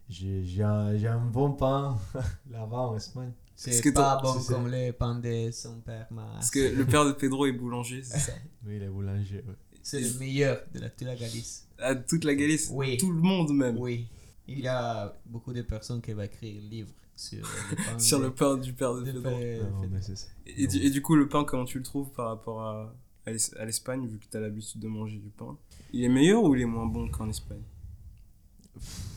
j'ai 0.09 0.44
j'ai 0.44 0.62
un, 0.62 0.94
un 1.05 1.24
bon 1.26 1.53
pain 1.53 1.98
là-bas 2.50 2.78
en 2.88 2.96
Espagne. 2.96 3.32
C'est 3.55 3.70
Est-ce 3.70 3.82
que 3.82 3.90
pas 3.90 4.20
bon 4.22 4.34
comme 4.48 4.68
les 4.68 4.92
pains 4.92 5.18
de 5.18 5.50
son 5.53 5.80
père, 5.80 6.07
mais 6.11 6.22
Parce 6.34 6.50
que 6.50 6.74
le 6.74 6.84
père 6.86 7.05
de 7.05 7.12
Pedro 7.12 7.46
est 7.46 7.53
boulanger, 7.53 8.03
c'est 8.03 8.18
ça? 8.18 8.32
Oui, 8.66 8.78
les 8.78 8.88
boulangers. 8.88 9.44
ouais. 9.46 9.55
c'est 9.82 10.00
le 10.00 10.18
meilleur 10.18 10.61
de 10.74 10.80
la, 10.80 10.88
de 10.88 11.05
la 11.05 11.14
Galice. 11.16 11.68
À 11.78 11.94
toute 11.94 12.24
la 12.24 12.34
Galice, 12.34 12.70
Oui. 12.72 12.96
tout 12.96 13.12
le 13.12 13.20
monde 13.20 13.53
même? 13.55 13.76
Oui. 13.78 14.07
Il 14.48 14.59
y 14.61 14.68
a 14.68 15.14
beaucoup 15.26 15.53
de 15.53 15.62
personnes 15.62 16.00
qui 16.00 16.12
vont 16.12 16.22
écrire 16.22 16.61
livres 16.62 16.92
sur 17.14 17.46
le 17.70 17.76
pain. 17.92 17.98
Sur 17.98 18.18
de- 18.18 18.24
le 18.24 18.30
pain 18.34 18.57
du 18.57 18.72
père 18.72 18.94
de 18.94 19.03
de 19.05 19.12
Pedro. 19.12 19.30
Non, 19.30 19.88
mais 19.90 20.00
ça. 20.00 20.12
Et, 20.46 20.66
du, 20.66 20.78
et 20.78 20.90
du 20.90 21.03
coup, 21.03 21.14
le 21.14 21.28
pain, 21.28 21.44
comment 21.44 21.64
tu 21.64 21.78
le 21.78 21.84
trouves 21.84 22.11
par 22.12 22.28
rapport 22.28 22.62
à, 22.62 22.94
à 23.26 23.64
l'Espagne, 23.64 24.07
vu 24.07 24.18
que 24.18 24.24
tu 24.30 24.36
as 24.36 24.40
l'habitude 24.40 24.80
de 24.80 24.88
manger 24.88 25.18
du 25.18 25.30
pain? 25.30 25.57
Il 25.92 26.03
est 26.03 26.09
meilleur 26.09 26.42
ou 26.42 26.55
il 26.55 26.62
est 26.62 26.66
moins 26.66 26.86
bon 26.86 27.09
qu'en 27.11 27.28
Espagne? 27.28 27.62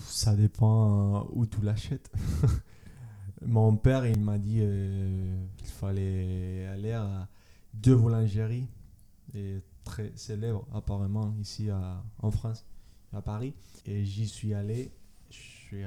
Ça 0.07 0.35
dépend 0.35 1.17
euh, 1.17 1.23
où 1.33 1.45
tu 1.45 1.61
l'achètes. 1.61 2.09
Mon 3.45 3.75
père, 3.75 4.05
il 4.05 4.19
m'a 4.19 4.37
dit 4.37 4.59
euh, 4.61 5.35
qu'il 5.57 5.67
fallait 5.67 6.65
aller 6.67 6.93
à 6.93 7.27
deux 7.73 7.95
boulangeries 7.95 8.67
et 9.33 9.61
très 9.83 10.11
célèbres 10.15 10.65
apparemment 10.73 11.35
ici 11.39 11.69
à- 11.69 12.01
en 12.19 12.31
France, 12.31 12.65
à 13.13 13.21
Paris. 13.21 13.53
Et 13.85 14.03
j'y 14.05 14.27
suis 14.27 14.53
allé. 14.53 14.91
J'ai 15.29 15.85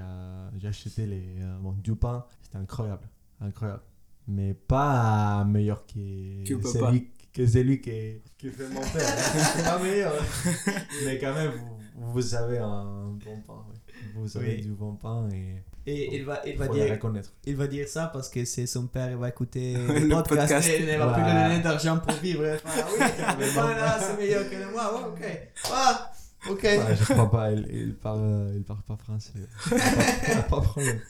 acheté 0.68 1.06
les, 1.06 1.36
euh, 1.40 1.56
bon, 1.60 1.72
du 1.72 1.94
pain. 1.96 2.26
C'était 2.42 2.58
incroyable. 2.58 3.08
Incroyable. 3.40 3.82
Mais 4.26 4.52
pas 4.52 5.42
meilleur 5.44 5.86
que, 5.86 6.44
Que 6.44 6.62
celui, 6.68 7.08
que 7.32 7.46
celui 7.46 7.80
qui, 7.80 8.20
qui 8.36 8.50
fait 8.50 8.68
mon 8.68 8.80
père. 8.80 9.18
C'est 9.56 9.64
pas 9.64 9.82
meilleur. 9.82 10.12
Mais 11.06 11.18
quand 11.18 11.32
même, 11.32 11.52
vous, 11.52 11.77
vous 12.01 12.34
avez 12.34 12.59
un 12.59 13.12
bon 13.24 13.40
pain. 13.46 13.64
oui. 13.70 13.78
Vous 14.14 14.36
avez 14.36 14.57
Oui. 14.57 14.62
du 14.62 14.70
bon 14.70 14.94
pain 14.94 15.28
et 15.32 15.62
Et 15.90 16.16
il 16.16 16.24
va, 16.24 16.40
il 16.46 16.57
va 16.57 16.68
dire, 16.68 16.99
il 17.46 17.57
va 17.57 17.66
dire 17.66 17.88
ça 17.88 18.09
parce 18.12 18.28
que 18.28 18.44
c'est 18.44 18.66
son 18.66 18.86
père, 18.86 19.11
il 19.11 19.16
va 19.16 19.28
écouter 19.30 19.72
Le 19.88 20.09
podcast, 20.09 20.28
podcast. 20.28 20.68
et 20.68 20.92
il 20.92 20.99
va 20.99 21.12
plus 21.14 21.22
donner 21.22 21.61
d'argent 21.62 21.99
pour 21.99 22.14
vivre. 22.16 22.44
Ah 22.66 22.86
oui, 22.92 23.46
le 23.46 23.55
pain 23.55 23.74
là, 23.74 23.99
c'est 24.01 24.16
meilleur 24.18 24.49
que 24.51 24.57
le 24.57 24.70
moi. 24.70 24.94
Ouais, 24.94 25.09
ok. 25.09 25.51
Ah, 25.72 26.12
ok. 26.51 26.62
Ouais, 26.62 26.96
je 26.96 27.05
crois 27.12 27.30
pas, 27.30 27.51
il, 27.53 27.66
il 27.72 27.94
parle, 27.94 28.53
il 28.55 28.62
parle 28.64 28.82
pas 28.82 28.96
français. 28.96 29.32
Pas 30.51 30.61
problème. 30.61 31.01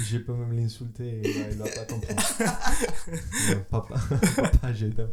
Je 0.00 0.18
peux 0.18 0.34
même 0.34 0.52
l'insulter, 0.52 1.20
il 1.24 1.32
va, 1.32 1.48
il 1.50 1.56
va 1.56 1.64
pas 1.64 1.84
comprendre. 1.86 2.22
Papa, 3.70 3.94
papa, 4.36 4.72
je 4.72 4.86
t'aime. 4.86 5.10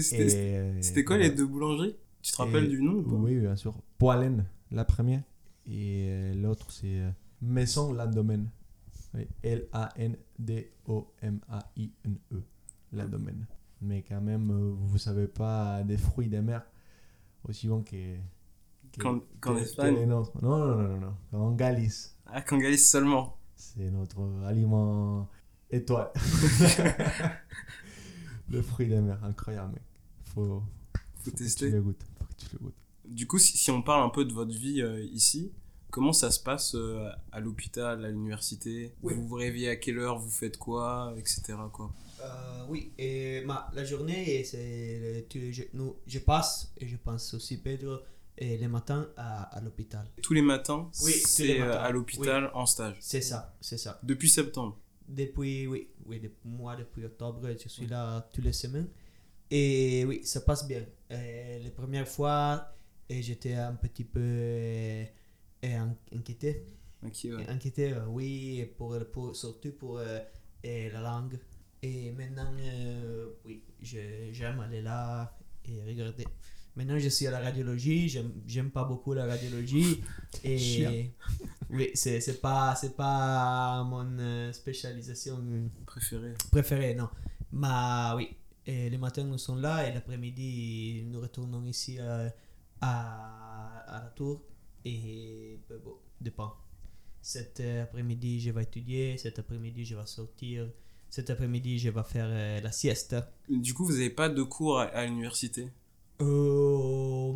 C'était 0.00 0.56
euh, 0.58 1.02
quoi 1.04 1.16
voilà. 1.16 1.24
les 1.24 1.30
deux 1.30 1.46
boulangeries? 1.46 1.96
Tu 2.24 2.32
te 2.32 2.36
rappelles 2.38 2.64
Et- 2.64 2.68
du 2.68 2.82
nom 2.82 2.94
ou 2.94 3.02
pas? 3.02 3.16
Oui, 3.16 3.38
bien 3.38 3.54
sûr. 3.54 3.74
Poalen, 3.98 4.46
la 4.70 4.86
première. 4.86 5.22
Et 5.66 6.06
euh, 6.08 6.32
l'autre, 6.34 6.70
c'est 6.70 7.00
euh, 7.00 7.10
Maison 7.42 7.92
Landomen. 7.92 8.48
Oui, 9.12 9.28
L-A-N-D-O-M-A-I-N-E. 9.42 10.14
Landomen. 12.92 13.46
Mais 13.82 14.02
quand 14.02 14.20
même, 14.20 14.50
euh, 14.50 14.72
vous 14.76 14.98
savez 14.98 15.26
pas 15.28 15.82
des 15.82 15.98
fruits 15.98 16.28
de 16.28 16.40
mer 16.40 16.62
aussi 17.46 17.68
bons 17.68 17.82
que. 17.82 18.16
que- 18.92 19.00
Qu'en 19.02 19.20
qu'en 19.40 19.54
que- 19.54 19.58
que 19.58 19.64
Espagne? 19.64 19.96
les. 19.96 20.06
Non, 20.06 20.22
non, 20.42 20.58
non, 20.58 20.76
non, 20.82 20.98
non. 21.32 21.38
En 21.38 21.50
Galice. 21.52 22.16
Ah, 22.26 22.40
qu'en 22.40 22.58
Galice 22.58 22.88
seulement. 22.90 23.36
C'est 23.56 23.90
notre 23.90 24.20
aliment 24.46 25.28
étoile. 25.70 26.10
le 28.50 28.62
fruit 28.62 28.88
de 28.88 28.98
mer, 29.00 29.22
incroyable, 29.24 29.72
mec. 29.74 29.82
Faut, 30.24 30.44
Faut 30.44 30.62
faut 31.16 31.30
que 31.30 31.36
tu 31.36 31.44
tester. 31.44 31.70
le 31.70 31.82
goûtes. 31.82 32.04
Faut 32.44 32.50
que 32.50 32.50
tu 32.50 32.56
le 32.56 32.62
goûtes. 32.64 32.74
Du 33.04 33.26
coup, 33.26 33.38
si, 33.38 33.56
si 33.58 33.70
on 33.70 33.82
parle 33.82 34.02
un 34.04 34.08
peu 34.08 34.24
de 34.24 34.32
votre 34.32 34.54
vie 34.54 34.80
euh, 34.80 35.02
ici, 35.12 35.52
comment 35.90 36.12
ça 36.12 36.30
se 36.30 36.40
passe 36.40 36.74
euh, 36.74 37.08
à 37.32 37.40
l'hôpital, 37.40 38.04
à 38.04 38.08
l'université? 38.08 38.94
Oui. 39.02 39.14
Vous 39.14 39.26
vous 39.28 39.34
réveillez 39.36 39.68
à 39.68 39.76
quelle 39.76 39.98
heure? 39.98 40.18
Vous 40.18 40.30
faites 40.30 40.56
quoi? 40.56 41.14
Etc. 41.18 41.42
Quoi. 41.72 41.92
Euh, 42.22 42.64
oui, 42.70 42.92
et 42.96 43.42
ma, 43.44 43.70
la 43.74 43.84
journée, 43.84 44.42
c'est 44.44 45.26
je, 45.34 45.62
nous, 45.74 45.96
je 46.06 46.18
passe, 46.20 46.72
et 46.78 46.88
je 46.88 46.96
pense 46.96 47.34
aussi 47.34 47.58
Pedro, 47.58 47.98
et 48.38 48.56
le 48.56 48.68
matin 48.68 49.08
à, 49.16 49.42
à 49.56 49.60
l'hôpital. 49.60 50.06
Tous 50.22 50.32
les 50.32 50.40
matins, 50.40 50.88
Oui, 51.02 51.12
tous 51.12 51.42
les 51.42 51.48
c'est 51.54 51.58
matins. 51.58 51.78
à 51.80 51.90
l'hôpital 51.90 52.50
en 52.54 52.64
stage? 52.64 52.96
C'est 53.00 53.20
ça, 53.20 53.54
c'est 53.60 53.76
ça. 53.78 54.00
Depuis 54.02 54.30
septembre? 54.30 54.78
Depuis, 55.06 55.66
oui, 55.66 55.90
oui, 56.06 56.18
depuis, 56.20 56.48
moi, 56.48 56.74
depuis 56.76 57.04
octobre, 57.04 57.46
je 57.62 57.68
suis 57.68 57.86
là 57.86 58.26
toutes 58.32 58.44
les 58.44 58.54
semaines. 58.54 58.88
Et 59.54 60.04
oui, 60.04 60.20
ça 60.24 60.40
passe 60.40 60.66
bien. 60.66 60.82
Euh, 61.12 61.58
les 61.60 61.70
premières 61.70 62.08
fois, 62.08 62.74
et 63.08 63.22
j'étais 63.22 63.54
un 63.54 63.74
petit 63.74 64.02
peu 64.04 64.20
euh, 64.20 65.04
in- 65.62 65.94
inquiété. 66.12 66.64
Ok, 67.06 67.18
ouais. 67.26 67.46
Inquiété, 67.48 67.92
euh, 67.92 68.06
oui, 68.08 68.66
pour, 68.76 68.98
pour, 69.12 69.36
surtout 69.36 69.70
pour 69.72 69.98
euh, 69.98 70.18
euh, 70.66 70.90
la 70.92 71.00
langue. 71.00 71.38
Et 71.82 72.10
maintenant, 72.12 72.52
euh, 72.58 73.28
oui, 73.44 73.62
j'aime 73.80 74.58
aller 74.60 74.82
là 74.82 75.36
et 75.66 75.82
regarder. 75.86 76.24
Maintenant, 76.74 76.98
je 76.98 77.08
suis 77.08 77.26
à 77.28 77.30
la 77.30 77.38
radiologie, 77.38 78.08
j'aime 78.08 78.70
pas 78.70 78.82
beaucoup 78.84 79.12
la 79.14 79.26
radiologie. 79.26 80.02
Et 80.44 81.12
oui, 81.70 81.90
c'est 81.94 82.40
pas, 82.40 82.74
pas 82.96 83.84
mon 83.84 84.18
euh, 84.18 84.52
spécialisation 84.52 85.38
Préféré. 85.86 86.34
préférée, 86.50 86.94
non. 86.94 87.08
Mais 87.52 88.16
oui, 88.16 88.36
et 88.66 88.90
le 88.90 88.98
matin, 88.98 89.24
nous 89.24 89.38
sommes 89.38 89.60
là 89.60 89.86
et 89.88 89.92
l'après-midi, 89.92 91.04
nous 91.06 91.20
retournons 91.20 91.64
ici 91.64 91.98
euh, 92.00 92.28
à, 92.80 93.84
à 93.86 94.04
la 94.04 94.10
tour. 94.10 94.42
Et 94.84 95.58
ben 95.68 95.78
bon, 95.84 95.94
dépend. 96.20 96.54
Cet 97.22 97.60
euh, 97.60 97.82
après-midi, 97.84 98.40
je 98.40 98.50
vais 98.50 98.62
étudier. 98.62 99.16
Cet 99.18 99.38
après-midi, 99.38 99.84
je 99.84 99.96
vais 99.96 100.06
sortir. 100.06 100.68
Cet 101.10 101.30
après-midi, 101.30 101.78
je 101.78 101.90
vais 101.90 102.02
faire 102.02 102.26
euh, 102.28 102.60
la 102.60 102.72
sieste. 102.72 103.16
Du 103.48 103.72
coup, 103.74 103.84
vous 103.84 103.92
n'avez 103.92 104.10
pas 104.10 104.28
de 104.28 104.42
cours 104.42 104.80
à, 104.80 104.84
à 104.84 105.04
l'université? 105.06 105.68
Euh, 106.20 107.32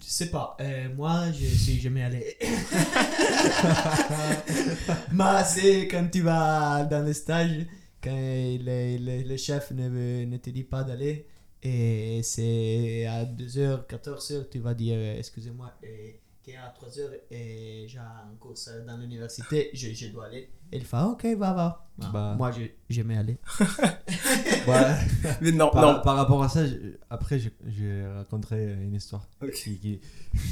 je 0.00 0.04
sais 0.08 0.30
pas. 0.30 0.56
Euh, 0.60 0.88
moi, 0.94 1.30
je 1.32 1.46
suis 1.46 1.80
jamais 1.80 2.02
allé. 2.02 2.36
Mais 5.12 5.44
c'est 5.44 5.88
quand 5.88 6.08
tu 6.10 6.22
vas 6.22 6.84
dans 6.84 7.04
le 7.04 7.12
stage, 7.12 7.66
quand 8.06 8.16
le, 8.16 8.98
le, 9.22 9.28
le 9.28 9.36
chef 9.36 9.70
ne, 9.72 10.24
ne 10.24 10.36
te 10.38 10.50
dit 10.50 10.64
pas 10.64 10.82
d'aller, 10.84 11.26
et 11.62 12.20
c'est 12.22 13.06
à 13.06 13.24
2h, 13.24 13.86
14h, 13.86 14.48
tu 14.50 14.58
vas 14.60 14.74
dire 14.74 14.96
euh, 14.98 15.18
excusez-moi, 15.18 15.72
et 15.82 16.20
qu'il 16.42 16.54
y 16.54 16.56
a 16.56 16.72
3h 16.80 17.00
et 17.32 17.86
j'ai 17.88 17.98
un 17.98 18.34
cours 18.38 18.54
dans 18.86 18.96
l'université, 18.96 19.70
je, 19.74 19.88
je 19.92 20.06
dois 20.08 20.26
aller. 20.26 20.48
Et 20.70 20.76
il 20.78 20.84
fait 20.84 20.96
ok, 20.98 21.24
va, 21.36 21.52
va. 21.52 21.88
Ah, 22.02 22.10
Bah. 22.12 22.34
Moi, 22.38 22.50
je 22.52 22.62
j'aimais 22.90 23.16
aller. 23.16 23.36
Ouais. 24.68 24.94
Mais 25.40 25.52
non, 25.52 25.70
par, 25.70 25.82
non. 25.96 26.00
par 26.02 26.16
rapport 26.16 26.42
à 26.42 26.48
ça, 26.48 26.66
je- 26.66 26.96
après, 27.10 27.38
j'ai- 27.38 27.52
j'ai 27.66 28.04
raconté 28.06 28.56
une 28.56 28.94
histoire 28.94 29.26
qui, 29.54 29.78
qui, 29.78 30.00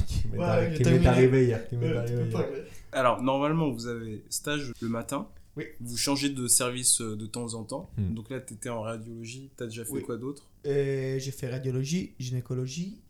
qui 0.06 0.28
m'est 0.28 0.38
Ouais, 0.38 0.74
je 0.76 1.06
arrivée 1.08 1.44
hier. 1.46 1.68
Qui 1.68 1.76
m'est 1.76 1.86
Euh, 1.88 2.06
hier. 2.26 2.30
pas- 2.30 2.98
Alors, 2.98 3.22
normalement, 3.22 3.70
vous 3.70 3.86
avez 3.86 4.24
stage 4.30 4.72
le 4.80 4.88
matin. 4.88 5.28
Oui. 5.56 5.64
Vous 5.80 5.96
changez 5.96 6.30
de 6.30 6.46
service 6.48 7.00
euh, 7.00 7.16
de 7.16 7.26
temps 7.26 7.54
en 7.54 7.64
temps. 7.64 7.90
Hmm. 7.96 8.14
Donc 8.14 8.30
là, 8.30 8.40
tu 8.40 8.54
étais 8.54 8.68
en 8.70 8.80
radiologie. 8.82 9.50
Tu 9.56 9.62
as 9.62 9.66
déjà 9.66 9.84
fait 9.84 9.92
Oui. 9.92 10.02
quoi 10.02 10.16
d'autre? 10.16 10.48
Euh, 10.66 11.18
j'ai 11.18 11.30
fait 11.30 11.48
radiologie, 11.50 12.14
gynécologie, 12.18 13.00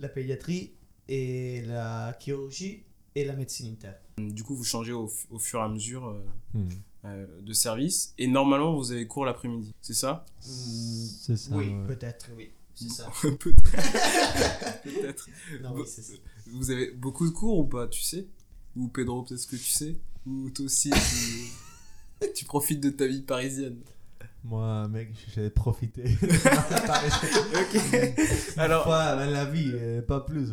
la 0.00 0.08
pédiatrie 0.08 0.72
et 1.08 1.62
la 1.62 2.16
chirurgie 2.18 2.82
et 3.14 3.24
la 3.24 3.34
médecine 3.36 3.70
interne. 3.72 3.94
Du 4.18 4.42
coup, 4.42 4.54
vous 4.56 4.64
changez 4.64 4.92
au, 4.92 5.06
fu- 5.08 5.26
au 5.30 5.38
fur 5.38 5.58
et 5.60 5.62
à 5.62 5.68
mesure 5.68 6.08
euh, 6.08 6.24
Hmm. 6.54 6.68
euh, 7.04 7.26
de 7.40 7.52
service. 7.52 8.14
Et 8.18 8.26
normalement, 8.26 8.76
vous 8.76 8.90
avez 8.92 9.06
cours 9.06 9.24
l'après-midi. 9.24 9.72
C'est 9.80 9.94
ça? 9.94 10.24
C'est 10.40 11.36
ça. 11.36 11.54
oui, 11.54 11.68
ouais. 11.68 11.86
peut-être, 11.86 12.30
oui. 12.36 12.50
C'est 12.74 12.88
ça. 12.88 13.10
Peut-être. 13.22 13.62
Peut-être. 14.82 15.28
Non, 15.62 15.74
oui, 15.74 15.82
c'est 15.86 16.02
ça. 16.02 16.14
Vous 16.46 16.70
avez 16.70 16.90
beaucoup 16.92 17.26
de 17.26 17.32
cours 17.32 17.58
ou 17.58 17.64
pas, 17.64 17.86
tu 17.86 18.02
sais? 18.02 18.26
Ou 18.76 18.88
Pedro, 18.88 19.22
peut-être 19.22 19.46
que 19.46 19.56
tu 19.56 19.64
sais? 19.70 19.96
Ou 20.26 20.50
toi 20.50 20.64
aussi, 20.64 20.90
tu, 20.90 20.96
tu 22.34 22.44
profites 22.44 22.80
de 22.82 22.90
ta 22.90 23.06
vie 23.06 23.22
parisienne 23.22 23.78
Moi, 24.44 24.88
mec, 24.88 25.10
j'ai 25.34 25.50
profité. 25.50 26.04
Alors, 28.56 28.84
Pas 28.84 29.16
dans 29.24 29.30
la 29.30 29.44
vie, 29.44 29.72
pas 30.06 30.20
plus. 30.20 30.50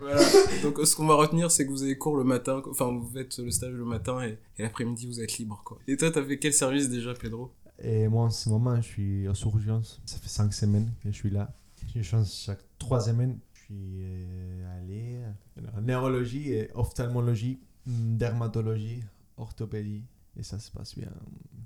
voilà. 0.00 0.20
Donc, 0.62 0.78
ce 0.84 0.94
qu'on 0.96 1.06
va 1.06 1.14
retenir, 1.14 1.50
c'est 1.50 1.64
que 1.66 1.70
vous 1.70 1.82
avez 1.82 1.96
cours 1.96 2.16
le 2.16 2.24
matin, 2.24 2.62
enfin, 2.68 2.86
vous 2.90 3.08
faites 3.12 3.38
le 3.38 3.50
stage 3.50 3.72
le 3.72 3.84
matin 3.84 4.22
et, 4.22 4.38
et 4.58 4.62
l'après-midi, 4.62 5.06
vous 5.06 5.20
êtes 5.20 5.38
libre, 5.38 5.62
quoi. 5.64 5.78
Et 5.86 5.96
toi, 5.96 6.10
t'as 6.10 6.24
fait 6.24 6.38
quel 6.38 6.52
service 6.52 6.88
déjà, 6.88 7.14
Pedro? 7.14 7.52
Et 7.82 8.08
moi, 8.08 8.24
en 8.24 8.30
ce 8.30 8.48
moment, 8.48 8.76
je 8.76 8.82
suis 8.82 9.28
aux 9.28 9.34
urgences. 9.34 10.00
Ça 10.04 10.18
fait 10.18 10.28
5 10.28 10.52
semaines 10.52 10.90
que 11.02 11.10
je 11.10 11.16
suis 11.16 11.30
là. 11.30 11.52
Je 11.94 12.02
change 12.02 12.26
chaque 12.30 12.60
3 12.78 13.00
semaines. 13.00 13.38
Je 13.54 13.60
suis 13.60 14.02
euh, 14.02 14.78
allé 14.78 15.18
en 15.76 15.80
neurologie 15.80 16.52
et 16.52 16.68
ophtalmologie, 16.74 17.58
dermatologie, 17.86 19.02
orthopédie. 19.36 20.02
Et 20.36 20.42
ça 20.42 20.58
se 20.58 20.70
passe 20.70 20.96
bien. 20.96 21.12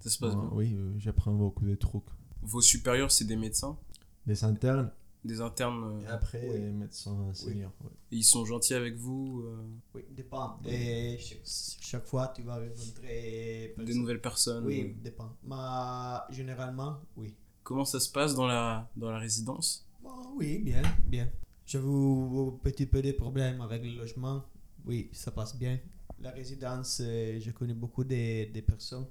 Ça 0.01 0.11
se 0.11 0.19
passe 0.19 0.35
bien. 0.35 0.49
Oui, 0.53 0.77
j'apprends 0.99 1.33
beaucoup 1.35 1.65
de 1.65 1.75
trucs. 1.75 2.03
Vos 2.43 2.61
supérieurs, 2.61 3.11
c'est 3.11 3.25
des 3.25 3.37
médecins, 3.37 3.79
Des 4.27 4.45
internes 4.45 4.91
des 5.25 5.41
internes, 5.41 6.01
et 6.03 6.07
euh, 6.07 6.15
après 6.15 6.47
Oui. 6.51 6.57
euh, 6.57 6.73
médecins 6.73 7.33
seniors. 7.33 7.73
et 8.13 8.17
ils 8.17 8.23
sont 8.25 8.45
gentils 8.45 8.75
avec 8.75 8.95
vous, 8.97 9.43
euh, 9.47 9.57
Oui, 9.95 10.05
dépend. 10.11 10.61
Et 10.67 11.17
chaque, 11.19 11.41
chaque 11.81 12.05
fois, 12.07 12.29
tu 12.37 12.43
vas 12.43 12.57
rencontrer. 12.57 13.75
des 13.79 13.95
nouvelles 13.95 14.21
personnes. 14.21 14.67
Oui, 14.67 14.95
dépend. 15.03 15.35
Mais 15.45 16.35
généralement, 16.35 16.99
oui. 17.17 17.35
Comment 17.63 17.87
ça 17.87 18.01
se 18.01 18.11
passe 18.11 18.35
dans 18.35 18.47
la, 18.47 18.91
dans 18.97 19.11
la 19.11 19.19
résidence? 19.19 19.87
Bon, 20.03 20.11
oui, 20.37 20.59
bien, 20.59 20.83
bien. 21.07 21.31
J'avoue 21.65 22.53
un 22.55 22.63
petit 22.63 22.85
peu 22.85 23.01
des 23.01 23.15
problèmes 23.15 23.63
avec 23.63 23.83
le 23.83 23.95
logement. 23.97 24.45
Oui, 24.85 25.09
ça 25.15 25.31
passe 25.31 25.57
bien. 25.57 25.79
La 26.25 26.31
résidence, 26.31 27.01
euh, 27.05 27.39
je 27.39 27.51
connais 27.53 27.75
beaucoup 27.75 28.03
des 28.03 28.47
des 28.47 28.63
personnes. 28.63 29.07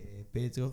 Et 0.00 0.24
Pedro. 0.32 0.72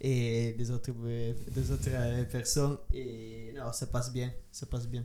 Et 0.00 0.54
des 0.58 0.70
autres, 0.70 0.90
euh, 1.04 1.34
des 1.54 1.70
autres 1.70 1.88
euh, 1.90 2.24
personnes. 2.24 2.78
Et 2.94 3.52
non, 3.54 3.72
ça 3.72 3.86
passe 3.86 4.10
bien. 4.12 4.32
Ça 4.50 4.66
passe 4.66 4.88
bien. 4.88 5.04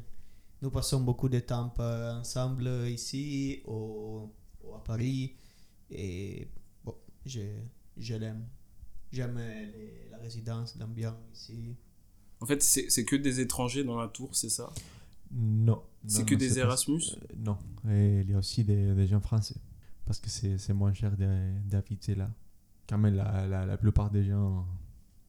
Nous 0.62 0.70
passons 0.72 1.02
beaucoup 1.02 1.28
de 1.28 1.40
temps 1.40 1.74
ensemble 1.78 2.68
ici, 2.88 3.62
au- 3.66 4.30
à 4.76 4.80
Paris. 4.80 5.36
Et 5.90 6.48
bon, 6.86 6.96
je, 7.26 7.42
je 7.98 8.16
l'aime. 8.16 8.46
J'aime 9.12 9.40
la 10.10 10.18
résidence, 10.20 10.76
l'ambiance 10.80 11.16
ici. 11.34 11.76
En 12.40 12.46
fait, 12.46 12.64
c'est 12.64 13.04
que 13.06 13.18
des 13.18 13.40
étrangers 13.42 13.84
dans 13.84 14.00
la 14.00 14.08
tour, 14.08 14.34
c'est 14.36 14.50
ça? 14.50 14.72
Non. 15.34 15.82
C'est 16.08 16.26
que 16.26 16.34
non, 16.34 16.40
des 16.40 16.60
Erasmus 16.60 17.02
Euh, 17.16 17.36
Non. 17.38 17.58
Et 17.90 18.22
il 18.22 18.30
y 18.30 18.34
a 18.34 18.38
aussi 18.38 18.64
des, 18.64 18.94
des 18.96 19.08
gens 19.08 19.22
français. 19.22 19.56
Parce 20.06 20.20
que 20.20 20.30
c'est 20.30 20.58
c'est 20.58 20.74
moins 20.74 20.94
cher 20.94 21.16
de- 21.16 21.60
d'habiter 21.70 22.16
là. 22.16 22.30
Quand 22.90 22.98
même, 22.98 23.16
la, 23.16 23.48
la, 23.48 23.66
la 23.66 23.78
plupart 23.78 24.10
des 24.10 24.24
gens 24.26 24.66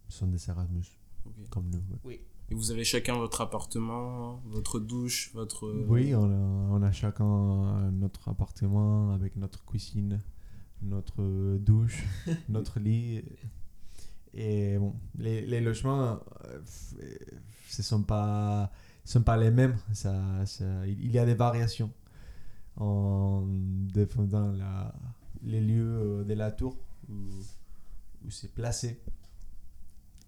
sont 0.09 0.27
des 0.27 0.49
Erasmus, 0.49 0.85
comme 1.51 1.69
nous. 1.71 1.83
ouais. 2.05 2.21
Et 2.51 2.55
vous 2.55 2.71
avez 2.71 2.85
chacun 2.85 3.17
votre 3.17 3.41
appartement, 3.41 4.43
votre 4.47 4.79
douche, 4.79 5.31
votre... 5.33 5.71
Oui, 5.89 6.15
on 6.15 6.25
a, 6.25 6.37
on 6.77 6.83
a 6.83 6.93
chacun 6.93 7.91
notre 7.93 8.29
appartement 8.29 9.11
avec 9.13 9.37
notre 9.37 9.65
cuisine, 9.65 10.21
notre 10.83 11.57
douche, 11.59 12.05
notre 12.51 12.79
lit. 12.79 13.23
Et 14.35 14.77
bon, 14.79 14.95
les, 15.17 15.47
les 15.47 15.61
logements, 15.63 16.21
euh, 16.47 16.59
euh, 17.01 17.17
ce 17.69 17.83
sont 17.83 18.03
pas, 18.03 18.71
sont 19.05 19.23
pas 19.23 19.37
les 19.37 19.51
mêmes. 19.51 19.77
Ça, 19.93 20.45
ça- 20.47 20.87
il 20.87 21.11
y 21.11 21.19
a 21.19 21.25
des 21.27 21.35
variations 21.35 21.93
en 22.77 23.45
dépendant 23.47 24.51
la, 24.53 24.95
les 25.43 25.61
lieux 25.61 25.99
euh, 26.21 26.25
de 26.25 26.35
la 26.35 26.51
tour 26.51 26.77
où, 27.09 27.15
où 28.25 28.31
c'est 28.31 28.53
placé, 28.53 29.01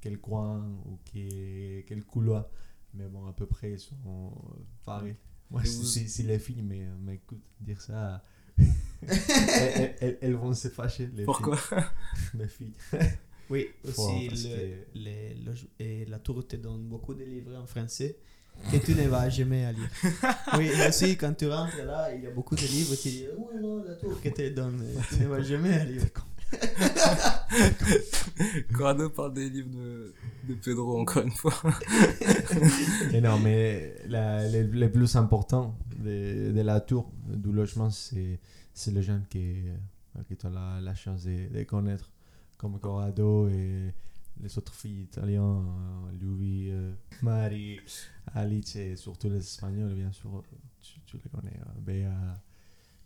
quel 0.00 0.18
coin 0.18 0.58
ou 0.86 0.98
quel, 1.04 1.84
quel 1.86 2.04
couloir. 2.04 2.46
Mais 2.94 3.08
bon, 3.08 3.26
à 3.26 3.32
peu 3.32 3.46
près, 3.46 3.72
ils 3.72 3.78
sont 3.80 3.96
euh, 4.06 4.62
pareils. 4.84 5.16
Moi, 5.50 5.62
vous- 5.62 5.84
c'est- 5.84 6.22
les 6.22 6.38
filles, 6.38 6.62
mais, 6.62 6.86
mais 7.00 7.14
écoute, 7.16 7.42
dire 7.60 7.80
ça, 7.80 8.22
elles, 8.58 8.68
elles- 9.08 9.96
elles- 10.00 10.18
elles 10.20 10.34
vont 10.34 10.54
se 10.54 10.68
fâcher. 10.68 11.08
Les 11.14 11.24
Pourquoi 11.24 11.56
filles. 11.56 11.78
Les 12.34 12.48
filles. 12.48 12.72
Oui, 13.50 13.68
aussi 13.84 14.28
le- 14.28 14.34
que- 14.36 14.98
les 14.98 15.34
loge- 15.34 15.68
et 15.78 16.04
la 16.06 16.18
tour 16.18 16.46
te 16.46 16.56
donne 16.56 16.84
beaucoup 16.88 17.14
de 17.14 17.24
livres 17.24 17.54
en 17.56 17.66
français 17.66 18.16
que 18.70 18.76
tu 18.78 18.94
ne 18.94 19.06
vas 19.08 19.28
jamais 19.28 19.64
à 19.66 19.72
lire. 19.72 19.88
oui, 20.58 20.68
et 20.68 20.88
aussi 20.88 21.16
quand 21.16 21.34
tu 21.34 21.48
rentres 21.48 21.76
là, 21.84 22.12
il 22.14 22.22
y 22.22 22.26
a 22.26 22.30
beaucoup 22.30 22.56
de 22.56 22.62
livres, 22.62 22.94
tu 22.96 23.08
dis 23.08 23.26
oui, 23.36 23.60
non, 23.60 23.82
la 23.84 23.94
tour 23.94 24.20
que 24.20 24.28
te 24.28 24.48
donne, 24.50 24.82
tu 25.10 25.20
ne 25.22 25.26
vas 25.28 25.42
jamais 25.42 25.74
à 25.74 25.84
lire. 25.84 26.02
Corrado 28.72 29.10
parle 29.10 29.34
des 29.34 29.50
livres 29.50 29.70
de, 29.70 30.14
de 30.48 30.54
Pedro, 30.54 31.00
encore 31.00 31.22
une 31.22 31.30
fois. 31.32 31.54
Et 33.12 33.20
non, 33.20 33.38
mais 33.38 33.94
la- 34.06 34.46
les, 34.48 34.64
les 34.64 34.88
plus 34.88 35.16
importants 35.16 35.76
de, 35.98 36.52
de 36.52 36.60
la 36.60 36.80
tour, 36.80 37.10
du 37.26 37.52
logement, 37.52 37.90
c'est 37.90 38.40
c'est 38.72 38.90
les 38.92 39.02
gens 39.02 39.20
qui, 39.30 39.38
euh, 39.68 40.22
qui 40.28 40.46
ont 40.46 40.50
la, 40.50 40.80
la 40.80 40.94
chance 40.94 41.24
de, 41.24 41.48
de 41.52 41.62
connaître, 41.64 42.10
comme 42.56 42.78
Corrado 42.80 43.48
et 43.48 43.92
les 44.40 44.58
autres 44.58 44.74
filles 44.74 45.02
italiennes, 45.02 45.40
euh, 45.42 46.12
Louis, 46.20 46.70
euh, 46.70 46.92
Marie, 47.22 47.80
Alice 48.34 48.76
et 48.76 48.96
surtout 48.96 49.28
les 49.30 49.38
Espagnols, 49.38 49.94
bien 49.94 50.12
sûr, 50.12 50.42
tu, 50.80 51.00
tu 51.06 51.16
les 51.22 51.30
connais, 51.30 51.58
euh, 51.60 51.80
Béa, 51.80 52.42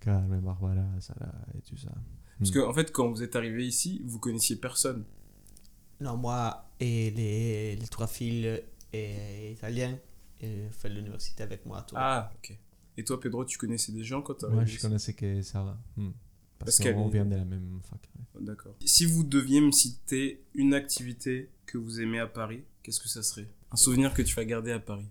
Carmen, 0.01 0.41
Barbara, 0.41 0.85
Sarah 1.01 1.33
et 1.57 1.61
tout 1.63 1.77
ça. 1.77 1.93
Parce 2.39 2.51
que, 2.51 2.61
en 2.61 2.73
fait, 2.73 2.93
quand 2.93 3.09
vous 3.11 3.23
êtes 3.23 3.35
arrivé 3.37 3.67
ici, 3.67 4.01
vous 4.05 4.19
connaissiez 4.19 4.57
personne. 4.57 5.05
Non, 6.01 6.17
moi 6.17 6.71
et 6.79 7.11
les, 7.11 7.75
les 7.77 7.87
trois 7.89 8.07
filles 8.07 8.63
et 8.93 9.53
italiens 9.53 9.99
euh, 10.45 10.71
fait 10.71 10.89
l'université 10.89 11.43
avec 11.43 11.67
moi 11.67 11.79
à 11.79 11.83
Tours. 11.83 11.99
Ah, 12.01 12.31
ok. 12.37 12.57
Et 12.97 13.05
toi, 13.05 13.19
Pedro, 13.21 13.45
tu 13.45 13.59
connaissais 13.59 13.91
des 13.93 14.05
gens 14.05 14.23
quand 14.23 14.35
t'es 14.35 14.47
Moi, 14.47 14.57
arrivé 14.59 14.71
je 14.71 14.77
ici? 14.77 14.83
connaissais 14.87 15.13
que 15.15 15.43
Sarah. 15.43 15.77
hmm. 15.97 16.11
Parce 16.59 16.77
Parce 16.77 16.79
qu'elle 16.79 16.95
qu'on 16.95 17.09
vient 17.09 17.25
de 17.25 17.37
la 17.37 17.45
même 17.45 17.79
fac. 17.89 18.01
ouais. 18.17 18.45
D'accord. 18.45 18.75
Si 18.85 19.05
vous 19.07 19.23
deviez 19.25 19.61
me 19.61 19.71
citer 19.73 20.43
une 20.55 20.75
activité 20.75 21.51
que 21.67 21.79
vous 21.79 22.01
aimez 22.01 22.19
à 22.21 22.27
Paris, 22.27 22.63
qu'est-ce 22.83 23.01
que 23.01 23.09
ça 23.09 23.23
serait? 23.23 23.49
Un 23.71 23.77
souvenir 23.77 24.13
que 24.15 24.23
tu 24.23 24.35
vas 24.35 24.45
garder 24.45 24.73
à 24.73 24.79
Paris? 24.81 25.07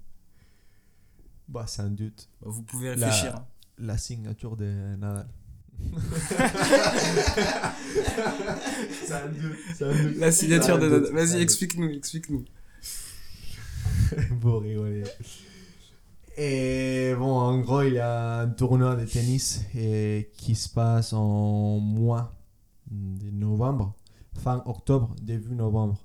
Bah, 1.48 1.66
c'est 1.68 1.82
un 1.82 1.90
doute. 1.90 2.28
Bah, 2.42 2.48
Vous 2.50 2.64
pouvez 2.64 2.96
La- 2.96 3.08
réfléchir. 3.08 3.36
hein. 3.36 3.46
La 3.80 3.98
signature 3.98 4.58
de 4.58 4.66
Nadal. 4.98 5.28
c'est 9.06 9.14
un 9.14 9.28
doute. 9.28 9.58
C'est 9.76 9.84
un 9.86 10.04
doute. 10.04 10.18
La 10.18 10.32
signature 10.32 10.80
de 10.80 10.88
Nadal. 10.90 11.12
Vas-y, 11.14 11.42
explique-nous, 11.42 11.90
explique-nous. 11.92 12.46
Vous 14.42 14.60
rigolez. 14.60 15.04
Et 16.38 17.16
bon, 17.18 17.32
en 17.32 17.60
gros, 17.60 17.82
il 17.82 17.94
y 17.94 18.00
a 18.00 18.42
un 18.42 18.50
tournoi 18.50 18.96
de 18.96 19.06
tennis 19.06 19.66
et 19.76 20.30
qui 20.38 20.54
se 20.56 20.70
passe 20.70 21.14
en 21.14 21.80
mois 21.80 22.36
de 22.92 23.32
novembre, 23.32 23.96
fin 24.38 24.62
octobre, 24.66 25.16
début 25.22 25.56
novembre. 25.56 25.98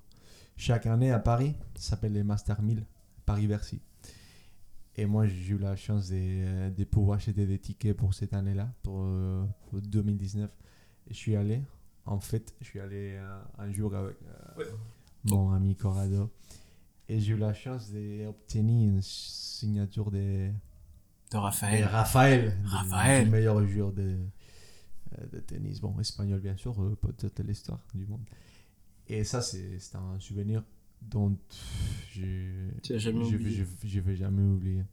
Chaque 0.56 0.86
année 0.86 1.10
à 1.10 1.18
Paris, 1.18 1.54
ça 1.74 1.90
s'appelle 1.90 2.12
les 2.14 2.22
Master 2.24 2.62
1000, 2.62 2.84
Paris-Bercy. 3.26 3.80
Et 4.96 5.04
moi, 5.06 5.26
j'ai 5.26 5.52
eu 5.54 5.58
la 5.58 5.76
chance 5.76 6.08
de, 6.08 6.70
de 6.70 6.84
pouvoir 6.84 7.16
acheter 7.18 7.46
des 7.46 7.58
tickets 7.58 7.96
pour 7.96 8.14
cette 8.14 8.32
année-là, 8.34 8.68
pour, 8.82 9.00
euh, 9.02 9.44
pour 9.68 9.80
2019. 9.82 10.50
Et 11.08 11.14
je 11.14 11.18
suis 11.18 11.36
allé, 11.36 11.60
en 12.06 12.20
fait, 12.20 12.54
je 12.60 12.66
suis 12.66 12.80
allé 12.80 13.14
euh, 13.16 13.38
un 13.58 13.70
jour 13.72 13.94
avec 13.94 14.16
euh, 14.22 14.58
Ouais. 14.60 14.66
mon 15.24 15.52
ami 15.52 15.74
Corrado. 15.76 16.30
Et 17.12 17.20
j'ai 17.20 17.34
eu 17.34 17.36
la 17.36 17.52
chance 17.52 17.90
d'obtenir 17.92 18.88
une 18.88 19.02
signature 19.02 20.10
de, 20.10 20.48
De 20.48 20.52
de 21.32 21.36
Raphaël. 21.36 21.84
Raphaël, 21.84 22.56
Raphaël. 22.64 23.24
du 23.24 23.30
meilleur 23.30 23.66
joueur 23.66 23.92
de, 23.92 24.16
euh, 25.18 25.26
de 25.30 25.40
tennis. 25.40 25.78
Bon, 25.78 25.98
espagnol 26.00 26.40
bien 26.40 26.56
sûr, 26.56 26.74
euh, 26.82 26.96
peut-être 26.98 27.42
l'histoire 27.42 27.80
du 27.94 28.06
monde. 28.06 28.22
Et 29.08 29.24
ça, 29.24 29.42
c'est 29.42 29.78
un 29.94 30.18
souvenir 30.20 30.62
dont 31.02 31.36
je 32.12 32.70
jamais 32.96 33.24
je, 33.24 33.34
oublié. 33.36 33.50
je, 33.82 33.88
je 33.88 34.00
vais 34.00 34.16
jamais 34.16 34.42
oublier. 34.42 34.84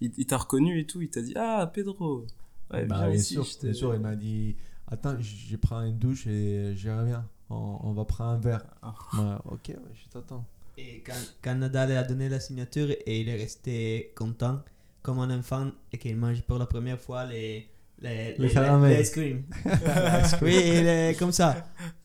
Il, 0.00 0.12
il 0.16 0.26
t'a 0.26 0.36
reconnu 0.36 0.78
et 0.78 0.86
tout, 0.86 1.02
il 1.02 1.10
t'a 1.10 1.22
dit 1.22 1.32
Ah, 1.34 1.68
Pedro 1.74 2.24
Ouais, 2.70 2.86
Bah, 2.86 3.08
bien, 3.10 3.18
sûr, 3.18 3.44
bien 3.62 3.72
sûr, 3.72 3.94
il 3.96 4.00
m'a 4.00 4.14
dit 4.14 4.54
Attends, 4.86 5.18
je 5.18 5.56
prends 5.56 5.82
une 5.82 5.98
douche 5.98 6.28
et 6.28 6.76
je 6.76 6.88
reviens. 6.88 7.26
On, 7.50 7.78
on 7.82 7.92
va 7.94 8.04
prendre 8.04 8.30
un 8.30 8.38
verre. 8.38 8.64
Ah. 8.80 9.42
Ok, 9.46 9.74
je 9.92 10.08
t'attends. 10.08 10.46
Et 10.76 11.02
quand, 11.06 11.12
quand 11.42 11.54
Nadal 11.54 11.96
a 11.96 12.02
donné 12.02 12.28
la 12.28 12.40
signature 12.40 12.90
et 12.90 13.20
il 13.20 13.28
est 13.28 13.36
resté 13.36 14.12
content 14.16 14.62
comme 15.02 15.18
un 15.20 15.38
enfant 15.38 15.70
et 15.92 15.98
qu'il 15.98 16.16
mange 16.16 16.42
pour 16.42 16.58
la 16.58 16.66
première 16.66 17.00
fois 17.00 17.24
les 17.24 17.68
les, 18.00 18.34
Les 18.38 18.50
caramels. 18.50 18.96
les 18.96 19.02
ice 19.02 19.10
cream. 19.10 19.44
oui, 20.42 20.54
il 20.56 20.86
est 20.86 21.18
comme 21.18 21.32
ça. 21.32 21.64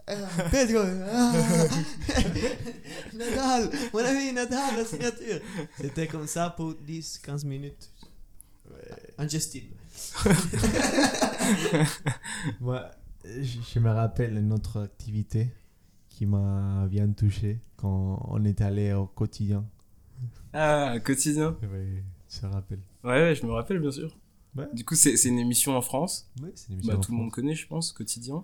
Euh, 0.10 0.26
Pedro, 0.52 0.80
ah, 1.12 1.34
Nadal, 3.14 3.70
mon 3.94 4.00
ami 4.00 4.32
Nadal, 4.34 4.78
la 4.78 4.86
signature. 4.86 5.40
C'était 5.80 6.08
comme 6.08 6.28
ça 6.28 6.52
pour 6.52 6.74
10-15 6.88 7.46
minutes. 7.46 7.90
Ingestible. 9.18 9.76
Moi, 12.62 12.90
je, 13.26 13.58
je 13.74 13.80
me 13.80 13.92
rappelle 13.92 14.38
une 14.38 14.54
autre 14.54 14.82
activité 14.84 15.50
qui 16.20 16.26
m'a 16.26 16.86
bien 16.88 17.10
touché 17.14 17.62
quand 17.78 18.22
on 18.28 18.44
est 18.44 18.60
allé 18.60 18.92
au 18.92 19.06
quotidien. 19.06 19.66
Ah, 20.52 20.98
quotidien. 21.02 21.56
Oui, 21.62 22.04
tu 22.28 22.42
te 22.42 22.46
rappelles. 22.46 22.82
Ouais, 23.06 23.22
ouais, 23.22 23.36
je 23.36 23.46
me 23.46 23.54
rappelle, 23.54 23.80
bien 23.80 23.90
sûr. 23.92 24.18
Ouais. 24.54 24.68
Du 24.74 24.84
coup, 24.84 24.96
c'est 24.96 25.14
une 25.24 25.40
émission 25.40 25.78
en 25.78 25.82
France. 25.82 26.30
Oui, 26.44 26.50
c'est 26.56 26.68
une 26.68 26.74
émission 26.74 26.92
Bah, 26.92 26.98
en 26.98 27.02
tout 27.02 27.14
le 27.14 27.18
monde 27.20 27.32
connaît, 27.32 27.56
je 27.56 27.66
pense, 27.68 27.94
quotidien. 27.94 28.44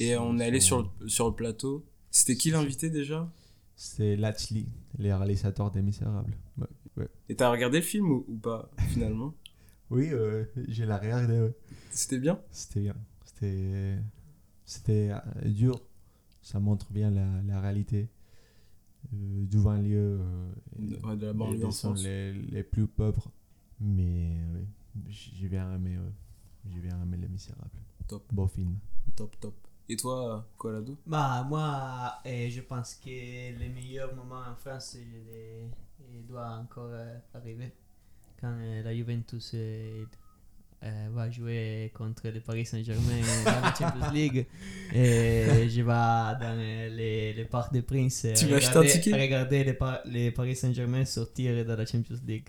Et 0.00 0.16
on 0.16 0.36
est 0.40 0.46
allé 0.46 0.58
sur 0.58 0.90
le, 0.98 1.08
sur 1.08 1.28
le 1.28 1.34
plateau. 1.36 1.86
C'était 2.10 2.34
qui 2.34 2.50
l'invité 2.50 2.90
déjà? 2.90 3.30
C'est 3.76 4.16
Latchley, 4.16 4.66
les 4.98 5.14
réalisateurs 5.14 5.70
des 5.70 5.82
Misérables. 5.82 6.36
Et 7.28 7.36
t'as 7.36 7.52
regardé 7.52 7.78
le 7.78 7.84
film 7.84 8.10
ou, 8.10 8.24
ou 8.26 8.34
pas, 8.36 8.68
finalement? 8.88 9.32
Oui, 9.90 10.08
euh, 10.10 10.42
j'ai 10.66 10.84
la 10.84 10.98
regardé. 10.98 11.52
C'était 11.92 12.18
bien? 12.18 12.40
C'était 12.50 12.80
bien. 12.80 12.96
C'était 13.24 13.94
c'était 14.64 15.10
euh, 15.12 15.48
dur. 15.48 15.80
Ça 16.46 16.60
montre 16.60 16.92
bien 16.92 17.10
la, 17.10 17.42
la 17.42 17.60
réalité 17.60 18.08
euh, 19.12 19.44
du 19.46 19.58
banlieue. 19.58 20.20
euh, 20.20 20.52
ouais, 21.02 21.16
de 21.16 21.26
la 21.26 21.30
et 21.32 21.34
banlieue 21.34 21.64
en 21.64 21.68
des 21.70 21.74
sont 21.74 21.94
les, 21.94 22.32
les 22.32 22.62
plus 22.62 22.86
pauvres. 22.86 23.32
Mais 23.80 24.30
oui, 24.54 24.64
j'ai 25.08 25.48
bien 25.48 25.74
aimé. 25.74 25.98
J'ai 26.70 26.78
bien 26.80 27.02
aimé 27.02 27.16
Les 27.16 27.26
Misérables. 27.28 27.80
Top. 28.06 28.22
Beau 28.32 28.46
film. 28.46 28.76
Top, 29.16 29.34
top. 29.40 29.54
Et 29.88 29.96
toi, 29.96 30.46
Colado? 30.56 30.96
Bah, 31.04 31.42
moi, 31.48 32.14
euh, 32.24 32.48
je 32.48 32.60
pense 32.60 32.94
que 32.94 33.08
les 33.10 33.68
meilleurs 33.68 34.14
moments 34.14 34.42
en 34.48 34.54
France, 34.54 34.94
il, 35.00 35.28
est- 35.34 35.70
il 36.12 36.26
doit 36.26 36.58
encore 36.58 36.90
euh, 36.90 37.18
arriver. 37.34 37.72
Quand 38.40 38.54
euh, 38.60 38.82
la 38.84 38.94
Juventus 38.94 39.50
euh, 39.54 40.04
euh, 40.82 41.08
va 41.12 41.30
jouer 41.30 41.90
contre 41.94 42.28
le 42.28 42.40
Paris 42.40 42.66
Saint-Germain 42.66 43.20
dans 43.44 43.60
la 43.60 43.74
Champions 43.78 44.10
League. 44.12 44.46
Et 44.94 45.68
je 45.68 45.76
vais 45.80 45.82
dans 45.84 46.38
euh, 46.58 46.88
les, 46.90 47.32
les 47.32 47.44
Parcs 47.44 47.72
des 47.72 47.82
Princes. 47.82 48.24
euh, 48.26 48.34
Tu 48.34 48.46
vas 48.46 48.56
acheter 48.56 48.76
un 48.76 48.80
regarder- 48.82 49.12
Regarder 49.12 49.64
les, 49.64 49.72
par- 49.74 50.00
les 50.04 50.30
Paris 50.30 50.54
Saint-Germain 50.56 51.04
sortir 51.04 51.64
de 51.64 51.72
la 51.72 51.86
Champions 51.86 52.18
League. 52.26 52.48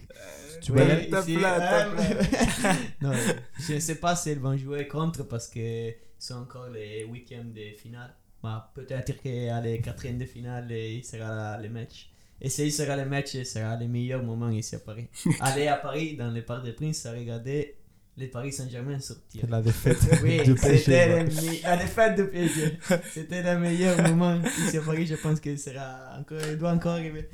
Tu 0.62 0.72
Oui, 0.72 0.78
vas 0.80 0.84
aller 0.86 1.10
euh, 1.12 2.74
non, 3.02 3.12
je 3.60 3.74
ne 3.74 3.80
sais 3.80 3.96
pas 3.96 4.16
s'ils 4.16 4.40
vont 4.40 4.58
jouer 4.58 4.88
contre 4.88 5.24
parce 5.28 5.48
que 5.48 5.94
c'est 6.18 6.34
encore 6.34 6.70
les 6.70 7.04
week-ends 7.06 7.46
de 7.56 7.76
finale. 7.78 8.14
Bah, 8.44 8.72
Peut-être 8.76 9.22
qu'à 9.22 9.62
les 9.62 9.80
quatrièmes 9.82 10.18
de 10.18 10.26
finale, 10.26 10.72
il 10.72 11.04
sera 11.04 11.58
le 11.60 11.70
match. 11.70 12.10
Et 12.40 12.50
s'il 12.50 12.72
sera 12.72 12.96
le 12.96 13.06
match, 13.06 13.32
ce 13.32 13.44
sera 13.44 13.76
le 13.78 13.88
meilleur 13.88 14.22
moment 14.24 14.50
ici 14.50 14.76
à 14.76 14.80
Paris. 14.80 15.08
Aller 15.40 15.68
à 15.68 15.76
Paris, 15.78 16.16
dans 16.16 16.30
les 16.30 16.42
Parcs 16.44 16.64
des 16.64 16.74
Princes, 16.74 17.06
à 17.08 17.12
regarder 17.14 17.76
les 18.18 18.28
Paris 18.28 18.52
Saint-Germain 18.52 19.00
sortir. 19.00 19.46
La 19.50 19.62
défaite 19.62 20.00
Oui, 20.24 20.42
du 20.44 20.56
PSG. 20.56 20.92
le 21.24 21.64
la 21.64 21.78
défaite 21.78 22.16
du 22.16 22.28
PSG. 22.28 22.80
C'était 23.12 23.44
le 23.44 23.60
meilleur 23.60 24.02
moment 24.10 24.42
ici 24.66 24.78
à 24.78 24.82
Paris. 24.82 25.06
Je 25.06 25.16
pense 25.16 25.40
qu'il 25.40 25.58
sera 25.60 26.18
encore, 26.20 26.40
il 26.50 26.58
doit 26.58 26.72
encore 26.74 26.94
arriver. 26.94 27.30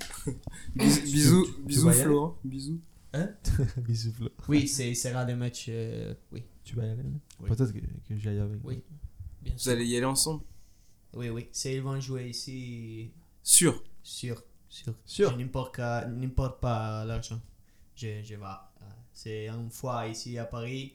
Bis- 0.76 1.04
Bisous, 1.04 1.48
bisous 1.66 1.92
Flo. 1.92 2.24
hein. 2.26 2.36
Bisous. 2.44 2.82
Bisous, 3.78 4.12
Flo. 4.14 4.30
Oui, 4.50 4.68
c'est- 4.68 4.90
il 4.90 4.96
sera 4.96 5.24
le 5.26 5.36
match. 5.36 5.66
euh, 5.70 6.14
oui, 6.32 6.44
Tu 6.64 6.76
vas 6.76 6.86
y 6.86 6.90
aller 6.90 7.04
Oui. 7.40 7.50
Peut-être 7.50 7.72
que, 7.72 7.80
que 7.80 8.18
j'aille 8.18 8.40
avec. 8.40 8.60
oui, 8.64 8.84
bien 9.42 9.54
Vous 9.54 9.60
sûr. 9.60 9.72
allez 9.72 9.86
y 9.86 9.96
aller 9.96 10.06
ensemble? 10.06 10.44
Oui, 11.14 11.30
oui. 11.30 11.48
S'ils 11.52 11.82
vont 11.82 12.00
jouer 12.00 12.30
ici, 12.30 13.12
Sûr. 13.44 13.84
sûr, 14.02 14.44
sûr. 14.68 14.94
Sûr. 15.06 15.32
Je 15.32 15.38
n'importe 15.38 15.76
qu'à- 15.76 16.08
n'importe 16.08 16.60
pas 16.60 17.06
l'argent. 17.06 17.40
Je, 17.96 18.24
je 18.24 18.36
vais. 18.36 18.46
C'est 19.14 19.48
une 19.48 19.70
fois 19.70 20.08
ici 20.08 20.38
à 20.38 20.46
Paris 20.46 20.94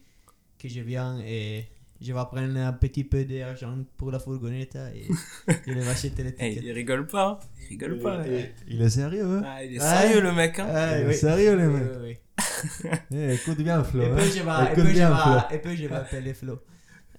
que 0.58 0.68
je 0.68 0.80
viens 0.80 1.20
et 1.20 1.64
je 2.00 2.12
vais 2.12 2.24
prendre 2.30 2.56
un 2.58 2.72
petit 2.72 3.04
peu 3.04 3.24
d'argent 3.24 3.76
pour 3.96 4.10
la 4.10 4.18
fourgonnette 4.18 4.76
et 4.94 5.06
je 5.66 5.72
vais 5.72 5.88
acheter 5.88 6.22
les 6.24 6.32
tickets. 6.34 6.62
il 6.64 6.72
rigole 6.72 7.06
pas. 7.06 7.38
Il 7.60 7.68
rigole 7.68 7.98
pas. 8.00 8.24
Il 8.66 8.82
est 8.82 8.90
sérieux, 8.90 9.24
hein? 9.24 9.42
Ah, 9.44 9.64
il 9.64 9.76
est 9.76 9.80
sérieux, 9.80 10.20
le 10.20 10.32
mec. 10.32 10.58
Hein? 10.58 10.66
Ah, 10.68 10.98
Il 10.98 11.04
est 11.04 11.08
oui. 11.08 11.14
sérieux, 11.14 11.56
oui, 11.56 11.80
oui. 12.02 12.16
Eh, 13.12 13.34
écoute 13.34 13.58
bien, 13.58 13.82
Flo. 13.84 14.02
Et 14.02 14.06
hein. 14.06 14.16
puis 14.16 14.30
je 14.30 14.42
vais, 14.42 14.50
et 14.50 14.72
Écoute 14.72 14.84
puis 14.84 14.92
je 14.92 14.98
bien, 14.98 15.10
vais, 15.10 15.16
Flo. 15.16 15.56
et 15.56 15.58
puis 15.58 15.76
je 15.76 15.86
vais 15.86 15.94
appeler 15.94 16.34
Flo. 16.34 16.58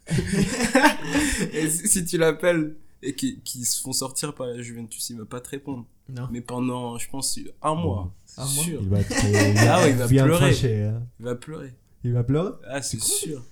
Et 1.54 1.70
si, 1.70 2.04
tu 2.06 2.18
l'appelles 2.18 2.76
et 3.02 3.14
qu'ils 3.14 3.42
qu'ils 3.42 3.66
se 3.66 3.80
font 3.82 3.94
sortir 3.94 4.34
par 4.34 4.48
la 4.48 4.62
Juventus, 4.62 5.10
il 5.12 5.18
va 5.20 5.26
pas 5.26 5.40
te 5.40 5.50
répondre. 5.50 5.86
Non. 6.10 6.28
Mais 6.32 6.42
pendant, 6.42 6.98
je 6.98 7.08
pense, 7.10 7.40
un 7.62 7.76
mois. 7.76 8.12
Sûr. 8.38 8.82
Il 8.82 8.90
va 8.90 8.98
Ah 9.74 9.82
ouais, 9.82 9.92
il 9.92 9.98
va 9.98 10.08
bien 10.08 10.26
pleurer. 10.26 10.84
hein. 10.86 11.04
Il 11.20 11.26
va 11.26 11.36
pleurer. 11.36 11.74
Il 12.04 12.14
va 12.14 12.24
pleurer 12.24 12.52
Ah, 12.68 12.82
c'est 12.82 13.02
sûr. 13.02 13.44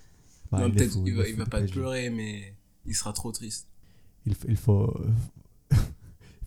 Bah, 0.52 0.60
non, 0.60 0.68
il 0.68 0.74
peut-être 0.76 0.98
il, 1.06 1.16
va, 1.16 1.28
il 1.28 1.36
pas 1.36 1.62
pleurer, 1.62 2.10
mais 2.10 2.54
il 2.86 2.96
sera 2.96 3.12
trop 3.14 3.32
triste. 3.32 3.68
Il, 4.26 4.34
faut, 4.56 4.94
il 5.72 5.78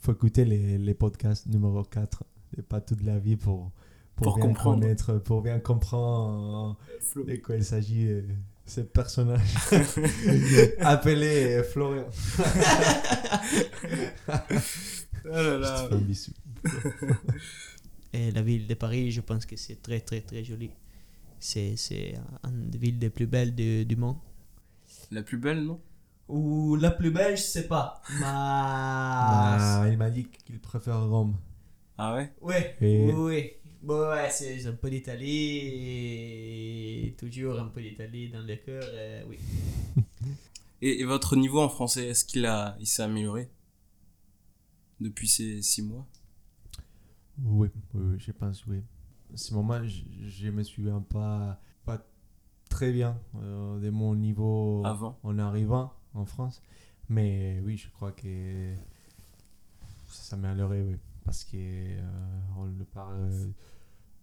faut 0.01 0.13
écouter 0.13 0.45
les, 0.45 0.79
les 0.79 0.95
podcasts 0.95 1.47
numéro 1.47 1.83
4 1.83 2.25
et 2.59 2.63
pas 2.63 2.81
toute 2.81 3.03
la 3.03 3.19
vie 3.19 3.37
pour, 3.37 3.71
pour, 4.17 4.25
Pour 4.25 4.37
bien 4.37 4.47
comprendre. 4.47 4.81
connaître, 4.81 5.19
pour 5.19 5.43
bien 5.43 5.59
comprendre 5.61 6.79
de 7.17 7.37
quoi 7.37 7.57
il 7.57 7.65
s'agit, 7.65 8.07
euh, 8.09 8.23
ce 8.67 8.81
personnage 8.81 9.55
appelé 10.81 11.63
Florian. 11.73 12.07
Ah 14.29 15.43
là 15.43 15.53
Je 15.53 15.57
te 15.57 15.61
là. 15.61 15.87
fais 15.89 15.95
un 15.95 15.99
bisou. 15.99 16.33
Et 18.13 18.31
la 18.33 18.43
ville 18.43 18.67
de 18.67 18.75
Paris, 18.75 19.11
je 19.13 19.21
pense 19.21 19.47
que 19.47 19.57
c'est 19.57 19.81
très 19.83 20.01
très 20.01 20.21
très 20.21 20.43
joli. 20.45 20.71
C'est 21.39 21.77
c'est 21.77 22.15
une 22.45 22.71
des 22.71 22.79
villes 22.79 22.99
les 22.99 23.11
plus 23.11 23.27
belles 23.27 23.55
de- 23.55 23.85
du 23.85 23.97
monde. 23.97 24.17
La 25.11 25.23
plus 25.23 25.39
belle, 25.39 25.65
non? 25.65 25.81
Ou 26.29 26.77
la 26.77 26.91
plus 26.91 27.11
belle, 27.11 27.37
je 27.37 27.43
sais 27.43 27.67
pas. 27.69 28.01
Mais... 28.11 28.21
Ah, 28.25 29.85
il 29.91 29.97
m'a 29.99 30.11
dit 30.11 30.27
qu'il 30.45 30.59
préfère 30.61 31.03
Rome. 31.09 31.37
Ah 31.99 32.15
ouais? 32.15 32.33
Ouais, 32.41 32.77
Et- 32.81 33.13
oui. 33.13 33.53
Bon, 33.83 34.09
ouais, 34.11 34.29
c'est 34.31 34.67
un 34.67 34.73
peu 34.75 34.91
d'Italie. 34.91 35.59
Et 37.07 37.15
toujours 37.19 37.59
un 37.59 37.67
peu 37.69 37.81
d'Italie 37.83 38.29
dans 38.31 38.41
le 38.43 38.57
cœur. 38.57 38.83
euh, 38.87 39.23
oui. 39.29 39.39
et, 40.83 41.01
et 41.01 41.05
votre 41.05 41.37
niveau 41.37 41.61
en 41.61 41.69
français, 41.69 42.09
est-ce 42.09 42.25
qu'il 42.25 42.47
a, 42.47 42.77
il 42.81 42.87
s'est 42.87 43.03
amélioré? 43.03 43.49
Depuis 45.01 45.29
ces 45.29 45.63
six 45.63 45.83
mois? 45.83 46.07
Oui, 47.45 47.69
je 48.19 48.33
pense, 48.33 48.67
oui. 48.67 48.83
À 49.33 49.37
ce 49.37 49.55
moment, 49.55 49.83
je, 49.85 50.03
je 50.23 50.51
me 50.51 50.63
souviens 50.63 51.01
pas, 51.01 51.61
pas 51.85 51.99
très 52.69 52.93
bien 52.93 53.19
euh, 53.37 53.79
de 53.81 53.91
mon 53.91 54.15
niveau 54.15 54.83
Avant 54.85 55.19
en 55.23 55.39
arrivant 55.39 55.93
en 56.15 56.25
France. 56.25 56.63
Mais 57.09 57.61
oui, 57.65 57.77
je 57.77 57.89
crois 57.91 58.13
que 58.13 58.75
ça 60.09 60.23
s'est 60.23 60.35
amélioré, 60.35 60.83
oui. 60.83 60.97
Parce 61.25 61.45
que 61.45 61.57
euh, 61.57 62.01
on 62.57 62.65
le 62.65 62.85
parle 62.85 63.17
euh, 63.31 63.47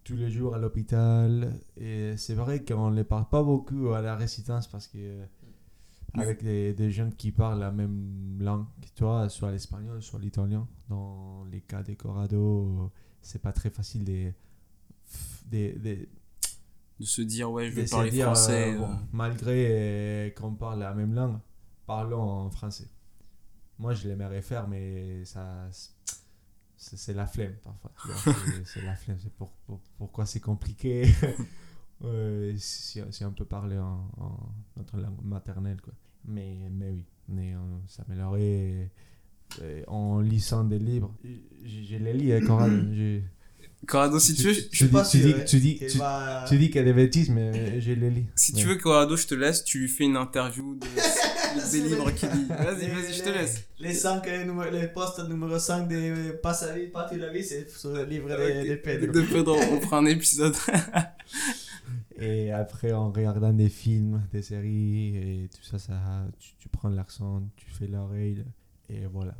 tous 0.04 0.16
les 0.16 0.30
jours 0.30 0.54
à 0.54 0.58
l'hôpital. 0.58 1.52
Et 1.76 2.16
c'est 2.16 2.34
vrai 2.34 2.64
qu'on 2.64 2.90
ne 2.90 2.96
le 2.96 3.04
parle 3.04 3.28
pas 3.28 3.42
beaucoup 3.42 3.90
à 3.90 4.02
la 4.02 4.16
résidence 4.16 4.66
parce 4.66 4.86
que 4.88 5.24
avec 6.14 6.42
des, 6.42 6.72
des 6.72 6.90
jeunes 6.90 7.14
qui 7.14 7.32
parlent 7.32 7.60
la 7.60 7.70
même 7.70 8.38
langue 8.40 8.64
que 8.80 8.88
toi, 8.96 9.28
soit 9.28 9.52
l'espagnol, 9.52 10.02
soit 10.02 10.18
l'italien, 10.18 10.66
dans 10.88 11.44
les 11.44 11.60
cas 11.60 11.82
de 11.82 11.92
Corrado, 11.94 12.90
c'est 13.28 13.42
pas 13.42 13.52
très 13.52 13.70
facile 13.70 14.04
de, 14.04 14.32
de, 15.50 15.78
de, 15.78 16.08
De 17.00 17.04
se 17.04 17.20
dire, 17.22 17.50
ouais, 17.50 17.68
je 17.70 17.74
vais 17.74 17.84
parler 17.86 18.10
dire, 18.10 18.26
français. 18.26 18.72
euh, 18.74 18.78
bon, 18.78 18.90
euh, 18.90 18.94
malgré 19.12 19.66
euh, 19.70 20.30
qu'on 20.30 20.54
parle 20.54 20.80
la 20.80 20.94
même 20.94 21.14
langue, 21.14 21.38
parlons 21.86 22.22
en 22.22 22.50
français. 22.50 22.88
Moi, 23.78 23.94
je 23.94 24.08
l'aimerais 24.08 24.42
faire, 24.42 24.66
mais 24.66 25.24
ça, 25.24 25.68
c'est 26.76 27.14
la 27.14 27.26
flemme 27.26 27.56
parfois. 27.62 27.92
c'est- 28.64 28.82
la 28.82 28.96
flemme. 28.96 29.18
C'est 29.22 29.32
pour, 29.34 29.50
pour- 29.66 29.80
pourquoi 29.98 30.26
c'est 30.26 30.40
compliqué? 30.40 31.04
Euh, 32.04 32.54
si, 32.58 33.00
si 33.10 33.24
on 33.24 33.32
peut 33.32 33.44
parler 33.44 33.76
en, 33.76 34.08
en 34.18 34.38
notre 34.76 34.96
langue 34.98 35.20
maternelle, 35.24 35.80
quoi. 35.80 35.92
Mais, 36.26 36.68
mais 36.70 36.90
oui, 36.90 37.04
mais 37.26 37.56
on 37.56 37.82
s'améliorer 37.88 38.84
euh, 38.84 38.86
en 39.86 40.20
lisant 40.20 40.64
des 40.64 40.78
livres. 40.78 41.14
Je, 41.64 41.92
je 41.92 41.96
les 41.96 42.12
lis, 42.12 42.32
hein, 42.32 42.40
Coral. 42.46 42.90
je- 42.94 43.20
Corrado, 43.86 44.18
si 44.18 44.34
tu 44.34 44.42
veux, 44.48 44.54
tu, 44.54 44.76
suis 44.76 44.86
dis, 44.86 44.92
pas 44.92 45.04
tu, 45.04 45.18
dis, 45.18 45.32
hein, 45.32 45.44
tu, 45.46 45.60
dis, 45.60 45.76
qu'il 45.76 45.86
tu, 45.86 45.98
va- 45.98 46.44
tu 46.48 46.58
dis 46.58 46.66
qu'il 46.66 46.76
y 46.76 46.78
a 46.80 46.84
des 46.84 46.92
bêtises, 46.92 47.30
mais 47.30 47.80
je 47.80 47.92
les 47.92 48.10
lis. 48.10 48.26
si 48.34 48.52
Ouais. 48.52 48.60
tu 48.60 48.66
veux, 48.66 48.74
Corrado, 48.76 49.16
je 49.16 49.26
te 49.26 49.34
laisse, 49.36 49.62
tu 49.62 49.78
lui 49.78 49.88
fais 49.88 50.04
une 50.04 50.16
interview 50.16 50.74
des, 50.80 51.70
des 51.80 51.88
livres 51.88 52.10
qu'il 52.10 52.28
lit. 52.28 52.44
Vas-y, 52.48 52.88
vas-y, 52.88 53.14
je 53.16 53.22
te 53.22 53.28
laisse. 53.28 53.64
Les, 53.78 53.94
cinq, 53.94 54.26
euh, 54.26 54.44
numéro- 54.44 54.68
les 54.70 54.88
postes 54.88 55.20
numéro 55.28 55.58
5 55.60 55.86
de 55.88 56.32
Passe 56.42 56.64
à 56.64 56.74
vie, 56.74 56.88
Partie 56.88 57.14
de 57.16 57.20
la 57.22 57.32
vie, 57.32 57.44
c'est 57.44 57.70
sur 57.70 57.92
le 57.92 58.04
livre 58.04 58.28
de, 58.28 58.68
de 58.68 58.74
Pedro. 58.74 59.12
De 59.12 59.22
Pedro, 59.22 59.56
on 59.56 59.80
fera 59.80 59.98
un 59.98 60.06
épisode. 60.06 60.56
Et 62.20 62.50
après, 62.50 62.92
en 62.92 63.12
regardant 63.12 63.52
des 63.52 63.68
films, 63.68 64.22
des 64.32 64.42
séries 64.42 65.16
et 65.16 65.48
tout 65.54 65.62
ça, 65.62 65.78
ça 65.78 66.26
tu, 66.40 66.50
tu 66.58 66.68
prends 66.68 66.88
l'accent, 66.88 67.42
tu 67.56 67.66
fais 67.70 67.86
l'oreille 67.86 68.44
et 68.88 69.06
voilà. 69.06 69.36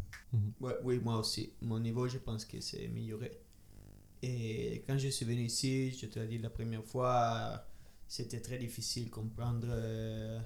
Ouais, 0.60 0.74
oui, 0.84 0.98
moi 1.00 1.18
aussi. 1.18 1.52
Mon 1.62 1.78
niveau, 1.80 2.08
je 2.08 2.18
pense 2.18 2.44
que 2.44 2.60
c'est 2.60 2.84
amélioré. 2.86 3.30
Et 4.22 4.82
quand 4.86 4.98
je 4.98 5.08
suis 5.08 5.24
venu 5.26 5.42
ici, 5.44 5.92
je 5.92 6.06
te 6.06 6.18
l'ai 6.18 6.26
dit 6.28 6.38
la 6.38 6.50
première 6.50 6.84
fois, 6.84 7.64
c'était 8.06 8.40
très 8.40 8.58
difficile 8.58 9.06
de 9.06 9.10
comprendre 9.10 9.68
euh, 9.70 10.40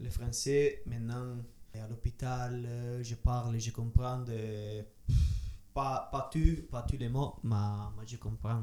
le 0.00 0.10
français. 0.10 0.82
Maintenant, 0.86 1.36
à 1.74 1.88
l'hôpital, 1.88 2.64
euh, 2.66 3.02
je 3.02 3.14
parle 3.16 3.56
et 3.56 3.60
je 3.60 3.70
comprends. 3.70 4.20
de- 4.20 4.84
pas, 5.74 6.08
pas, 6.12 6.28
tout, 6.32 6.62
pas 6.70 6.82
tous 6.82 6.98
les 6.98 7.08
mots, 7.08 7.34
mais, 7.44 7.56
mais 7.98 8.06
je 8.06 8.16
comprends 8.16 8.62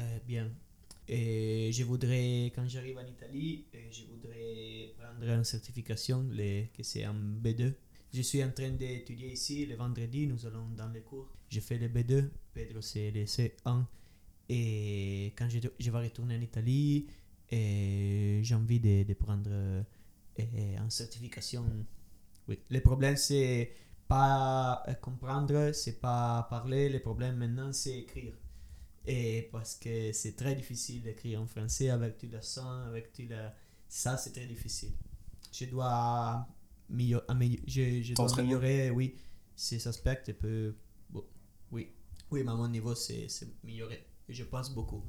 euh, 0.00 0.18
bien. 0.26 0.50
Et 1.08 1.70
je 1.72 1.84
voudrais, 1.84 2.46
quand 2.54 2.66
j'arrive 2.68 2.98
en 2.98 3.06
Italie, 3.06 3.66
euh, 3.74 3.78
je 3.92 4.04
voudrais 4.06 4.94
prendre 4.98 5.24
une 5.32 5.44
certification, 5.44 6.26
les, 6.30 6.70
que 6.76 6.82
c'est 6.82 7.04
un 7.04 7.14
B2. 7.14 7.74
Je 8.16 8.22
suis 8.22 8.42
en 8.42 8.50
train 8.50 8.70
d'étudier 8.70 9.32
ici, 9.32 9.66
le 9.66 9.76
vendredi, 9.76 10.26
nous 10.26 10.46
allons 10.46 10.70
dans 10.70 10.88
les 10.88 11.02
cours. 11.02 11.28
Je 11.50 11.60
fais 11.60 11.76
le 11.76 11.88
B2, 11.88 12.30
Pedro 12.54 12.80
c'est 12.80 13.10
le 13.10 13.24
C1. 13.24 13.84
Et 14.48 15.34
quand 15.36 15.50
je, 15.50 15.58
vais 15.58 15.98
retourner 15.98 16.34
en 16.38 16.40
Italie, 16.40 17.08
j'ai 17.50 18.54
envie 18.54 18.80
de, 18.80 19.12
prendre 19.12 19.50
euh, 19.50 19.82
euh, 20.40 20.78
une 20.78 20.88
certification. 20.88 21.66
Oui. 22.48 22.58
Le 22.70 22.80
problème, 22.80 23.18
c'est 23.18 23.74
pas 24.08 24.82
euh, 24.88 24.94
comprendre, 24.94 25.72
c'est 25.74 26.00
pas 26.00 26.46
parler. 26.48 26.88
Le 26.88 27.00
problème 27.00 27.36
maintenant, 27.36 27.70
c'est 27.74 27.98
écrire. 27.98 28.32
Et 29.06 29.50
parce 29.52 29.74
que 29.74 30.10
c'est 30.12 30.36
très 30.36 30.54
difficile 30.54 31.02
d'écrire 31.02 31.42
en 31.42 31.46
français 31.46 31.90
avec 31.90 32.16
tout 32.16 32.28
l'accent, 32.32 32.80
avec 32.86 33.12
tout 33.12 33.26
la... 33.28 33.54
Ça, 33.90 34.16
c'est 34.16 34.32
très 34.32 34.46
difficile. 34.46 34.92
Je 35.52 35.66
dois, 35.66 36.48
T'entraîner. 38.14 38.54
améliorer, 38.54 38.90
oui, 38.90 39.16
ces 39.54 39.86
aspects. 39.88 40.28
Et 40.28 40.32
peu... 40.32 40.76
bon, 41.10 41.24
oui. 41.72 41.92
oui, 42.30 42.42
mais 42.44 42.50
à 42.50 42.54
mon 42.54 42.68
niveau, 42.68 42.94
c'est 42.94 43.28
c'est 43.28 43.48
amélioré. 43.64 44.06
Et 44.28 44.34
Je 44.34 44.44
pense 44.44 44.74
beaucoup. 44.74 45.02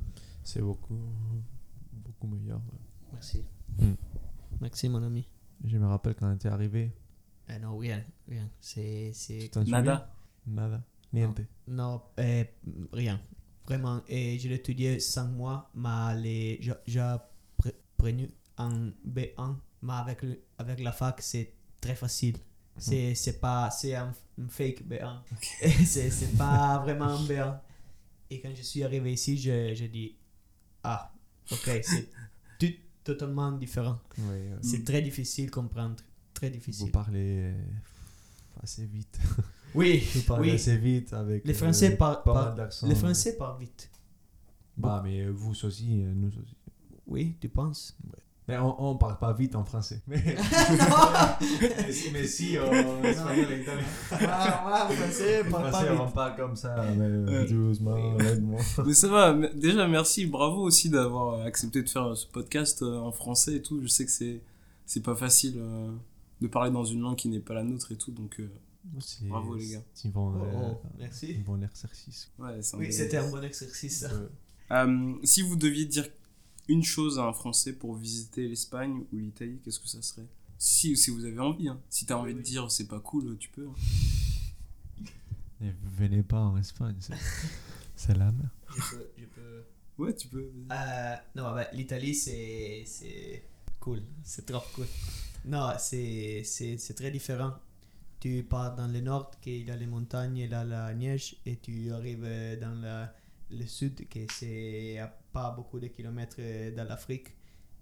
C'est 0.44 0.62
beaucoup, 0.62 1.00
beaucoup 1.92 2.28
meilleur. 2.28 2.60
ouais. 2.72 2.80
Merci. 3.14 3.44
Mm. 3.80 3.94
Merci, 4.62 4.90
mon 4.90 5.04
ami. 5.04 5.28
Je 5.64 5.78
me 5.78 5.86
rappelle 5.88 6.16
quand 6.16 6.30
on 6.32 6.36
était 6.36 6.50
arrivé. 6.50 6.92
Eh, 7.50 7.60
non, 7.60 7.78
rien, 7.78 8.04
rien. 8.28 8.50
C'est... 8.60 9.12
c'est- 9.14 9.50
Nada? 9.72 10.14
Nada. 10.46 10.84
Niente. 11.14 11.42
Non, 11.68 12.02
eh, 12.18 12.46
rien. 12.92 13.20
Vraiment. 13.66 14.02
Et 14.08 14.38
je 14.40 14.48
l'ai 14.50 14.56
étudié 14.56 15.00
5 15.00 15.28
mois, 15.30 15.70
mais 15.74 16.16
les, 16.22 16.58
j'ai 16.62 16.74
j'ai 16.86 17.00
pr- 17.62 17.74
pris 17.98 18.30
en 18.58 18.92
B1, 19.06 19.56
mais 19.82 19.94
avec, 19.94 20.22
le- 20.24 20.42
avec 20.58 20.80
la 20.80 20.92
fac, 20.92 21.22
c'est 21.22 21.54
très 21.82 21.96
facile. 21.96 22.38
C'est 22.78 23.16
c'est 23.16 23.40
pas 23.40 23.72
c'est 23.72 23.96
un, 23.96 24.14
un 24.40 24.48
fake 24.50 24.84
B1. 24.88 25.18
Et 25.62 25.70
c'est 25.86 26.10
c'est 26.12 26.38
pas 26.38 26.78
vraiment 26.80 27.06
un 27.06 27.24
B1. 27.26 27.58
Et 28.30 28.40
quand 28.42 28.54
je 28.56 28.62
suis 28.62 28.84
arrivé 28.84 29.14
ici, 29.14 29.38
je, 29.38 29.74
je 29.74 29.86
dis 29.86 30.16
Ah, 30.84 31.12
ok, 31.52 31.80
c'est 31.84 32.10
tout 32.60 32.74
totalement 33.04 33.52
différent. 33.54 34.00
Ouais, 34.18 34.26
ouais. 34.28 34.52
C'est 34.62 34.84
très 34.84 35.02
difficile 35.02 35.48
de 35.48 35.52
comprendre. 35.52 35.96
Très 36.34 36.50
Vous 36.50 36.56
difficile. 36.56 36.92
parlez 36.92 37.52
euh, 37.54 37.62
assez 38.62 38.86
vite. 38.86 39.20
Oui, 39.76 40.02
Vous 40.16 40.22
parlez 40.22 40.50
oui. 40.52 40.56
assez 40.56 40.78
vite 40.78 41.12
avec. 41.14 41.46
Les 41.46 41.54
euh, 41.54 41.58
Français 41.58 41.98
par- 41.98 42.24
pas 42.24 42.52
par-. 42.56 42.70
Les 42.84 42.96
Français 42.96 43.36
parlent 43.38 43.60
vite. 43.60 43.90
Bah, 44.78 45.02
mais 45.04 45.22
euh, 45.22 45.30
vous 45.30 45.52
aussi, 45.66 46.04
euh, 46.04 46.14
nous 46.16 46.30
aussi. 46.30 46.56
Oui, 47.06 47.36
tu 47.40 47.50
penses 47.50 47.96
Mais 48.48 48.58
on, 48.58 48.92
on 48.92 48.96
parle 48.98 49.18
pas 49.20 49.34
vite 49.34 49.56
en 49.56 49.66
français. 49.66 50.02
Mais, 50.08 50.22
mais 50.22 51.92
si, 51.92 52.12
mais 52.12 52.28
si, 52.28 52.58
en 52.60 53.04
espagnol 53.04 53.52
et 53.52 53.62
italien. 53.62 53.84
Ah, 54.12 54.88
ouais, 54.90 54.96
français, 54.96 55.42
En 55.48 55.52
parle 55.52 55.70
français, 55.72 55.88
pas 55.88 56.02
on 56.02 56.06
vite. 56.06 56.16
parle 56.16 56.36
comme 56.38 56.56
ça, 56.56 56.76
mais 56.96 57.06
euh, 57.06 57.26
Ouais. 57.42 57.46
doucement, 57.46 57.96
lentement. 58.18 58.58
Mais 58.86 58.94
ça 58.94 59.08
va, 59.10 59.34
mais 59.34 59.52
déjà 59.54 59.88
merci, 59.88 60.26
bravo 60.26 60.62
aussi 60.62 60.90
d'avoir 60.90 61.42
accepté 61.42 61.84
de 61.84 61.90
faire 61.90 62.16
ce 62.16 62.26
podcast 62.28 62.82
euh, 62.84 62.98
en 63.00 63.12
français 63.12 63.56
et 63.56 63.62
tout. 63.62 63.82
Je 63.82 63.88
sais 63.88 64.06
que 64.06 64.12
c'est 64.12 64.42
c'est 64.86 65.04
pas 65.04 65.16
facile 65.16 65.56
euh, 65.58 65.92
de 66.40 66.48
parler 66.48 66.72
dans 66.72 66.86
une 66.86 67.02
langue 67.02 67.18
qui 67.18 67.28
n'est 67.28 67.40
pas 67.42 67.54
la 67.54 67.64
nôtre 67.64 67.92
et 67.92 67.98
tout, 67.98 68.12
donc 68.12 68.40
euh, 68.40 68.48
Bravo, 69.24 69.56
les 69.56 69.68
gars. 69.72 69.82
C'est 69.94 70.08
un 70.08 70.12
bon, 70.12 70.32
Oh, 70.34 70.44
euh, 70.46 70.72
oh, 70.72 70.88
merci. 70.98 71.36
un 71.38 71.44
bon 71.44 71.62
exercice. 71.62 72.32
ouais, 72.40 72.60
Oui, 72.78 72.94
c'était 72.94 73.18
un 73.18 73.30
bon 73.30 73.44
exercice. 73.44 74.04
Euh, 74.10 74.28
Euh, 74.72 75.14
si 75.24 75.42
vous 75.42 75.56
deviez 75.58 75.86
dire 75.86 76.06
une 76.68 76.84
chose 76.84 77.20
à 77.20 77.24
un 77.24 77.34
Français 77.34 77.74
pour 77.74 77.96
visiter 77.96 78.48
l'Espagne 78.48 79.04
ou 79.14 79.18
l'Italie, 79.18 79.60
qu'est-ce 79.64 79.80
que 79.80 79.88
ça 79.88 80.02
serait? 80.02 80.26
Si, 80.58 80.98
si 80.98 81.12
vous 81.12 81.24
avez 81.26 81.40
envie, 81.40 81.68
hein. 81.70 81.80
si 81.90 82.06
t'as 82.06 82.16
envie 82.16 82.34
de 82.34 82.42
dire 82.42 82.70
c'est 82.72 82.88
pas 82.88 83.00
cool, 83.00 83.38
tu 83.38 83.50
peux. 83.50 83.68
hein. 83.68 85.04
ne 85.62 85.72
venez 85.98 86.24
pas 86.24 86.40
en 86.40 86.58
Espagne, 86.58 86.96
c'est- 87.00 88.14
la 88.14 88.32
mer. 88.32 88.50
Je 88.76 88.82
peux, 88.96 89.08
je 89.18 89.26
peux. 89.26 89.64
Ouais, 89.98 90.16
tu 90.16 90.28
peux. 90.28 90.52
Euh, 90.72 91.16
non, 91.36 91.44
bah, 91.54 91.68
l'Italie, 91.74 92.14
c'est, 92.14 92.84
c'est 92.86 93.44
cool. 93.80 94.04
C'est 94.24 94.46
trop 94.46 94.62
cool. 94.76 94.86
Non, 95.46 95.72
c'est, 95.80 96.44
c'est, 96.46 96.78
c'est 96.78 96.94
très 96.94 97.10
différent. 97.12 97.54
Tu 98.20 98.44
pars 98.44 98.76
dans 98.76 98.88
le 98.88 99.00
nord, 99.02 99.32
qu'il 99.42 99.66
y 99.68 99.72
a 99.72 99.76
les 99.76 99.88
montagnes, 99.88 100.38
il 100.38 100.50
y 100.50 100.54
a 100.54 100.64
la 100.64 100.94
neige, 100.94 101.38
et 101.46 101.56
tu 101.58 101.92
arrives 101.92 102.28
dans 102.62 102.76
la- 102.82 103.14
le 103.50 103.66
sud, 103.66 104.08
que 104.10 104.20
c'est 104.32 104.98
à 105.00 105.08
pas 105.32 105.52
beaucoup 105.52 105.80
de 105.80 105.88
kilomètres 105.88 106.38
euh, 106.40 106.76
dans 106.76 106.84
l'Afrique. 106.84 107.30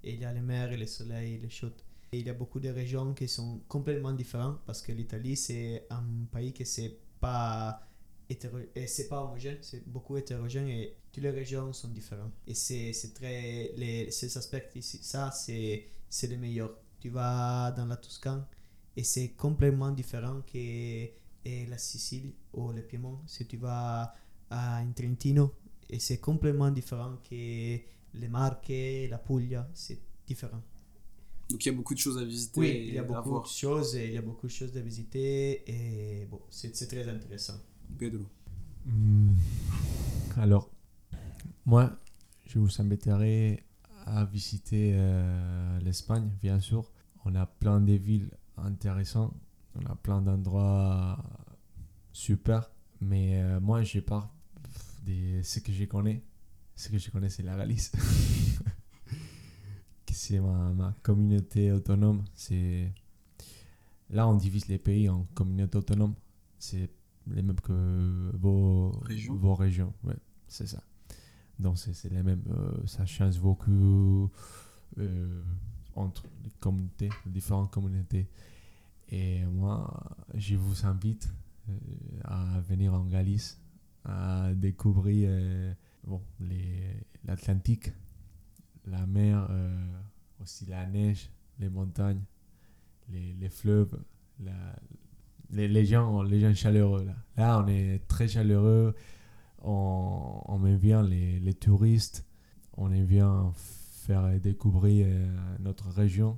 Et 0.04 0.14
il 0.14 0.22
y 0.22 0.26
a 0.26 0.34
les 0.34 0.42
mers, 0.42 0.76
le 0.78 0.86
soleil, 0.86 1.40
les 1.40 1.50
chutes. 1.50 1.84
Et 2.12 2.20
il 2.20 2.28
y 2.28 2.30
a 2.30 2.34
beaucoup 2.34 2.60
de 2.60 2.70
régions 2.70 3.14
qui 3.14 3.28
sont 3.28 3.62
complètement 3.68 4.14
différentes 4.14 4.60
parce 4.66 4.82
que 4.82 4.92
l'Italie, 4.92 5.36
c'est 5.36 5.88
un 5.90 6.04
pays 6.32 6.54
qui 6.54 6.66
c'est 6.66 6.98
pas 7.20 7.82
et 8.30 8.88
c'est 8.88 9.08
pas 9.08 9.22
homogène, 9.22 9.58
c'est 9.62 9.88
beaucoup 9.88 10.18
hétérogène 10.18 10.68
et 10.68 10.96
toutes 11.12 11.24
les 11.24 11.30
régions 11.30 11.72
sont 11.74 11.90
différentes. 11.90 12.34
Et 12.48 12.56
c'est 12.56 13.14
très. 13.14 13.72
Les, 13.76 14.10
ces 14.12 14.36
aspects 14.38 14.76
ici, 14.76 15.00
ça, 15.02 15.32
c'est 15.32 15.88
le 16.28 16.38
meilleur. 16.38 16.76
Tu 17.00 17.10
vas 17.10 17.72
dans 17.72 17.86
la 17.86 17.98
Toscane 17.98 18.46
et 18.98 19.04
c'est 19.04 19.30
complètement 19.30 19.92
différent 19.92 20.42
que 20.42 21.08
la 21.46 21.78
Sicile 21.78 22.34
ou 22.54 22.72
le 22.72 22.82
Piémont. 22.82 23.20
Si 23.28 23.46
tu 23.46 23.58
vas 23.58 24.14
à 24.50 24.78
un 24.78 24.92
Trentino, 24.92 25.54
et 25.90 26.00
c'est 26.00 26.20
complètement 26.20 26.72
différent 26.72 27.18
que 27.30 27.36
les 28.16 28.28
Marques, 28.30 28.72
la 29.10 29.18
Puglia, 29.18 29.68
c'est 29.74 30.00
différent. 30.28 30.62
Donc 31.50 31.64
il 31.64 31.70
y 31.70 31.72
a 31.72 31.76
beaucoup 31.76 31.94
de 31.94 32.00
choses 32.00 32.18
à 32.18 32.24
visiter 32.26 32.60
Oui, 32.60 32.68
et 32.68 32.88
il 32.88 32.94
y 32.96 32.98
a 32.98 33.04
beaucoup 33.04 33.30
voir. 33.30 33.44
de 33.44 33.48
choses 33.48 33.96
et 33.96 34.08
il 34.08 34.14
y 34.14 34.18
a 34.18 34.22
beaucoup 34.22 34.48
de 34.48 34.52
choses 34.52 34.76
à 34.76 34.82
visiter 34.82 35.62
et 35.68 36.26
bon, 36.26 36.40
c'est 36.50 36.76
c'est 36.76 36.88
très 36.88 37.08
intéressant. 37.08 37.54
Pedro. 38.00 38.26
Hmm. 38.86 39.30
Alors, 40.38 40.70
moi, 41.66 41.96
je 42.48 42.58
vous 42.60 42.82
inviterai 42.82 43.64
à 44.06 44.26
visiter 44.26 44.94
euh, 44.96 45.80
l'Espagne, 45.82 46.30
bien 46.42 46.60
sûr. 46.60 46.92
On 47.26 47.36
a 47.36 47.46
plein 47.46 47.80
de 47.80 47.94
villes 47.94 48.32
intéressantes, 48.58 49.34
on 49.76 49.86
a 49.86 49.96
plein 49.96 50.22
d'endroits 50.22 51.18
super, 52.12 52.72
mais 53.02 53.42
euh, 53.42 53.60
moi, 53.60 53.84
je 53.84 54.00
pars 54.00 54.35
de 55.06 55.42
ce 55.44 55.60
que 55.60 55.72
je 55.72 55.86
connais. 55.86 56.24
Ce 56.76 56.90
que 56.90 56.98
je 56.98 57.10
connais, 57.10 57.30
c'est 57.30 57.44
la 57.44 57.56
Galice. 57.58 57.92
C'est 60.12 60.40
ma, 60.40 60.72
ma 60.72 60.96
communauté 61.04 61.72
autonome. 61.72 62.24
C'est 62.34 62.92
Là, 64.10 64.28
on 64.28 64.36
divise 64.36 64.68
les 64.68 64.78
pays 64.78 65.10
en 65.10 65.26
communautés 65.36 65.78
autonomes. 65.78 66.16
C'est 66.58 66.90
les 67.28 67.42
mêmes 67.42 67.60
que 67.60 68.32
vos 68.36 68.92
Régions. 69.04 69.36
Vos 69.36 69.56
régions, 69.56 69.94
ouais, 70.04 70.16
c'est 70.48 70.68
ça. 70.68 70.82
Donc, 71.60 71.78
c'est 71.78 71.94
c'est 71.94 72.10
les 72.10 72.24
mêmes. 72.24 72.44
euh, 72.50 72.86
ça 72.88 73.06
change 73.06 73.40
beaucoup 73.40 74.32
euh, 75.00 75.42
entre 75.96 76.24
les 76.44 76.52
communautés, 76.60 77.10
les 77.26 77.32
différentes 77.32 77.72
communautés. 77.72 78.28
Et 79.10 79.44
moi, 79.46 80.18
je 80.34 80.56
vous 80.56 80.86
invite 80.86 81.28
euh, 81.70 81.74
à 82.24 82.60
venir 82.62 82.94
en 82.94 83.06
Galice, 83.06 83.60
à 84.06 84.54
découvrir 84.54 85.30
euh, 85.32 85.74
bon, 86.06 86.22
l'Atlantique, 87.26 87.92
la 88.86 89.06
mer, 89.06 89.48
euh, 89.50 89.86
aussi 90.42 90.66
la 90.66 90.86
neige, 90.86 91.30
les 91.60 91.70
montagnes, 91.70 92.22
les, 93.10 93.34
les 93.34 93.50
fleuves, 93.50 94.00
les, 95.52 95.68
les 95.68 95.86
gens, 95.86 96.24
les 96.24 96.40
gens 96.40 96.54
chaleureux. 96.54 97.06
Là, 97.06 97.16
là 97.38 97.64
on 97.64 97.68
est 97.68 98.08
très 98.08 98.28
chaleureux. 98.28 98.96
On, 99.64 100.42
on 100.46 100.66
bien 100.78 101.02
les, 101.02 101.40
les 101.40 101.54
touristes. 101.54 102.26
On 102.78 102.92
aime 102.92 103.06
bien 103.06 103.52
faire 103.56 104.40
découvrir 104.40 105.08
euh, 105.10 105.58
notre 105.60 105.90
région. 105.90 106.38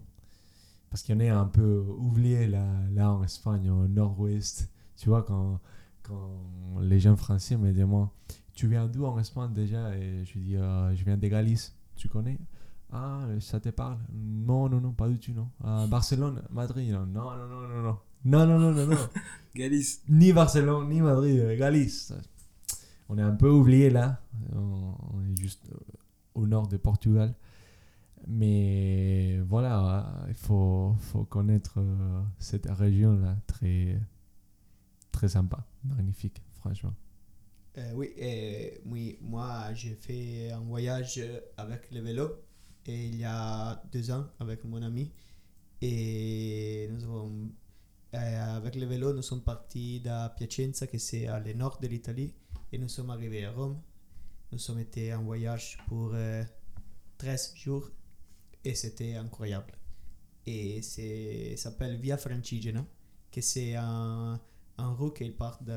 Parce 0.89 1.03
en 1.21 1.27
a 1.27 1.37
un 1.37 1.45
peu 1.47 1.83
oublié 1.97 2.47
là, 2.47 2.65
là 2.91 3.11
en 3.11 3.23
Espagne, 3.23 3.69
au 3.69 3.87
nord-ouest. 3.87 4.71
Tu 4.95 5.09
vois, 5.09 5.23
quand, 5.23 5.59
quand 6.07 6.79
les 6.81 6.99
gens 6.99 7.15
français 7.15 7.57
me 7.57 7.73
demandent 7.73 8.09
Tu 8.53 8.67
viens 8.67 8.87
d'où 8.87 9.05
en 9.05 9.19
Espagne 9.19 9.53
déjà? 9.53 9.95
Et 9.95 10.23
je 10.25 10.39
dis 10.39 10.55
euh, 10.55 10.95
Je 10.95 11.03
viens 11.03 11.17
de 11.17 11.27
Galice. 11.27 11.75
Tu 11.95 12.07
connais? 12.07 12.39
Ah, 12.91 13.21
ça 13.39 13.59
te 13.59 13.69
parle? 13.69 13.97
Non, 14.13 14.69
non, 14.69 14.79
non, 14.79 14.93
pas 14.93 15.09
du 15.09 15.19
tout, 15.19 15.33
non. 15.33 15.49
Ah, 15.63 15.85
Barcelone, 15.87 16.41
Madrid, 16.49 16.91
non, 16.91 17.05
non, 17.05 17.35
non, 17.35 17.47
non, 17.47 17.67
non, 17.67 17.81
non. 17.81 17.97
Non, 18.25 18.45
non, 18.45 18.59
non, 18.59 18.71
non, 18.73 18.87
non. 18.87 18.97
Galice. 19.55 20.01
ni 20.07 20.31
Barcelone, 20.31 20.89
ni 20.89 21.01
Madrid, 21.01 21.39
euh, 21.39 21.57
Galice. 21.57 22.13
On 23.09 23.17
est 23.17 23.21
un 23.21 23.35
peu 23.35 23.49
oublié 23.49 23.89
là. 23.89 24.21
On, 24.53 25.21
est 25.23 25.39
juste 25.39 25.69
euh, 25.71 25.77
au 26.35 26.47
nord 26.47 26.67
de 26.67 26.77
Portugal. 26.77 27.33
Mais 28.27 29.39
voilà, 29.47 30.25
il 30.27 30.33
faut, 30.33 30.95
faut 30.99 31.23
connaître 31.23 31.75
euh, 31.77 32.21
cette 32.39 32.65
région-là, 32.65 33.37
très, 33.47 33.99
très 35.11 35.29
sympa, 35.29 35.65
magnifique, 35.95 36.41
franchement. 36.55 36.93
Euh, 37.77 37.91
oui, 37.93 38.09
oui, 38.85 39.17
moi 39.21 39.71
j'ai 39.73 39.93
fait 39.95 40.51
un 40.51 40.61
voyage 40.61 41.21
avec 41.57 41.91
le 41.91 42.01
vélo 42.01 42.43
et 42.87 43.05
il 43.05 43.17
y 43.17 43.23
a 43.23 43.83
deux 43.91 44.09
ans 44.09 44.25
avec 44.39 44.63
mon 44.63 44.81
ami 44.81 45.11
et 45.81 46.87
nous 46.91 47.03
avons, 47.03 47.51
euh, 48.15 48.57
avec 48.57 48.75
le 48.75 48.85
vélo 48.87 49.13
nous 49.13 49.21
sommes 49.21 49.43
partis 49.43 49.99
de 49.99 50.35
Piacenza 50.35 50.87
qui 50.87 50.99
c'est 50.99 51.27
à 51.27 51.39
le 51.39 51.53
nord 51.53 51.77
de 51.79 51.87
l'Italie 51.87 52.33
et 52.71 52.77
nous 52.79 52.89
sommes 52.89 53.11
arrivés 53.11 53.45
à 53.45 53.51
Rome. 53.51 53.79
Nous 54.51 54.57
sommes 54.57 54.79
été 54.79 55.13
en 55.13 55.23
voyage 55.23 55.77
pour 55.87 56.11
euh, 56.13 56.43
13 57.17 57.53
jours 57.55 57.91
et 58.63 58.73
c'était 58.75 59.15
incroyable. 59.15 59.73
Et 60.45 60.81
c'est 60.81 61.55
ça 61.57 61.69
s'appelle 61.69 61.97
Via 61.97 62.17
Francigena, 62.17 62.85
que 63.31 63.41
c'est 63.41 63.75
un, 63.75 64.39
un 64.77 64.93
route 64.93 65.15
qui 65.15 65.29
part 65.31 65.59
de, 65.63 65.73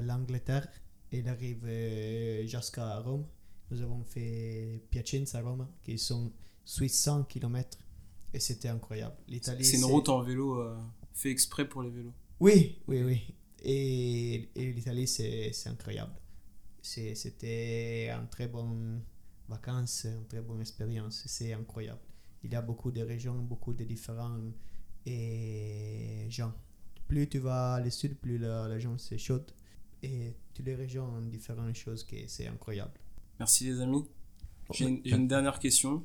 l'Angleterre 0.00 0.68
et 1.10 1.18
il 1.18 1.28
arrive 1.28 1.64
euh, 1.64 2.46
jusqu'à 2.46 2.98
Rome. 3.00 3.26
Nous 3.70 3.80
avons 3.82 4.02
fait 4.04 4.82
Piacenza-Rome, 4.90 5.68
qui 5.82 5.98
sont 5.98 6.32
800 6.78 7.24
km 7.24 7.78
et 8.32 8.40
c'était 8.40 8.68
incroyable. 8.68 9.16
L'Italie, 9.26 9.64
C'est 9.64 9.78
une 9.78 9.84
route 9.84 10.08
en 10.08 10.22
vélo 10.22 10.60
euh, 10.60 10.76
fait 11.12 11.30
exprès 11.30 11.68
pour 11.68 11.82
les 11.82 11.90
vélos. 11.90 12.12
oui, 12.40 12.78
oui, 12.86 13.02
oui. 13.02 13.34
Et, 13.60 14.50
et 14.54 14.72
l'Italie, 14.72 15.08
c'est 15.08 15.52
c'est 15.52 15.68
incroyable. 15.68 16.12
C'était 16.80 18.08
une 18.10 18.28
très 18.28 18.46
bonne 18.46 19.02
vacances, 19.48 20.04
une 20.04 20.26
très 20.26 20.40
bonne 20.40 20.60
expérience. 20.60 21.24
C'est 21.26 21.52
incroyable. 21.52 22.00
Il 22.44 22.52
y 22.52 22.54
a 22.54 22.62
beaucoup 22.62 22.92
de 22.92 23.02
régions, 23.02 23.34
beaucoup 23.34 23.74
de 23.74 23.84
différents 23.84 24.38
et 25.06 26.26
gens. 26.30 26.52
Plus 27.06 27.28
tu 27.28 27.38
vas 27.38 27.74
à 27.74 27.80
le 27.80 27.90
sud, 27.90 28.16
plus 28.16 28.38
la 28.38 28.64
région 28.64 28.98
c'est 28.98 29.18
chaude. 29.18 29.50
Et 30.02 30.34
toutes 30.54 30.66
les 30.66 30.74
régions 30.76 31.04
ont 31.04 31.20
différentes 31.22 31.74
choses 31.74 32.04
que 32.04 32.16
c'est 32.26 32.46
incroyable. 32.46 32.92
Merci 33.38 33.64
les 33.66 33.80
amis. 33.80 34.04
J'ai 34.72 35.00
une, 35.04 35.26
dernière 35.26 35.58
question. 35.58 36.04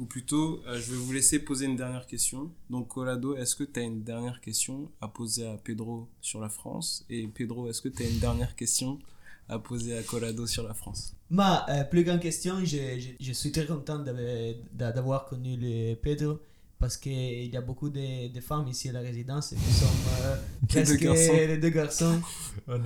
Ou 0.00 0.06
plutôt, 0.06 0.60
euh, 0.66 0.80
je 0.80 0.90
vais 0.92 0.96
vous 0.96 1.12
laisser 1.12 1.38
poser 1.38 1.66
une 1.66 1.76
dernière 1.76 2.06
question. 2.06 2.50
Donc, 2.68 2.88
Colado, 2.88 3.36
est-ce 3.36 3.54
que 3.54 3.62
tu 3.62 3.78
as 3.78 3.82
une 3.84 4.02
dernière 4.02 4.40
question 4.40 4.90
à 5.00 5.06
poser 5.06 5.46
à 5.46 5.56
Pedro 5.56 6.08
sur 6.20 6.40
la 6.40 6.48
France? 6.48 7.04
Et 7.10 7.28
Pedro, 7.28 7.68
est-ce 7.68 7.80
que 7.80 7.88
tu 7.88 8.02
as 8.02 8.08
une 8.08 8.18
dernière 8.18 8.56
question 8.56 8.98
à 9.48 9.58
poser 9.60 9.96
à 9.96 10.02
Colado 10.02 10.46
sur 10.48 10.64
la 10.64 10.74
France? 10.74 11.14
Ma 11.30 11.68
euh, 11.68 11.84
plus 11.84 12.02
grande 12.02 12.20
question, 12.20 12.58
je, 12.64 12.98
je, 12.98 13.10
je 13.20 13.32
suis 13.32 13.52
très 13.52 13.66
content 13.66 13.98
d'avoir- 14.00 14.54
d'a- 14.72 14.90
d'avoir 14.90 15.26
connu 15.26 15.56
le 15.56 15.94
Pedro 15.94 16.40
parce 16.84 16.98
qu'il 16.98 17.46
y 17.54 17.56
a 17.56 17.62
beaucoup 17.62 17.88
de, 17.88 18.28
de 18.28 18.40
femmes 18.42 18.68
ici 18.68 18.90
à 18.90 18.92
la 18.92 19.00
résidence 19.00 19.52
et 19.52 19.56
nous 19.56 19.62
sommes 19.82 20.04
euh, 20.20 20.36
Les 20.60 20.66
deux 20.66 20.82
presque 20.84 21.00
garçons. 21.02 21.32
les 21.32 21.56
deux 21.64 21.70
garçons. 21.70 22.20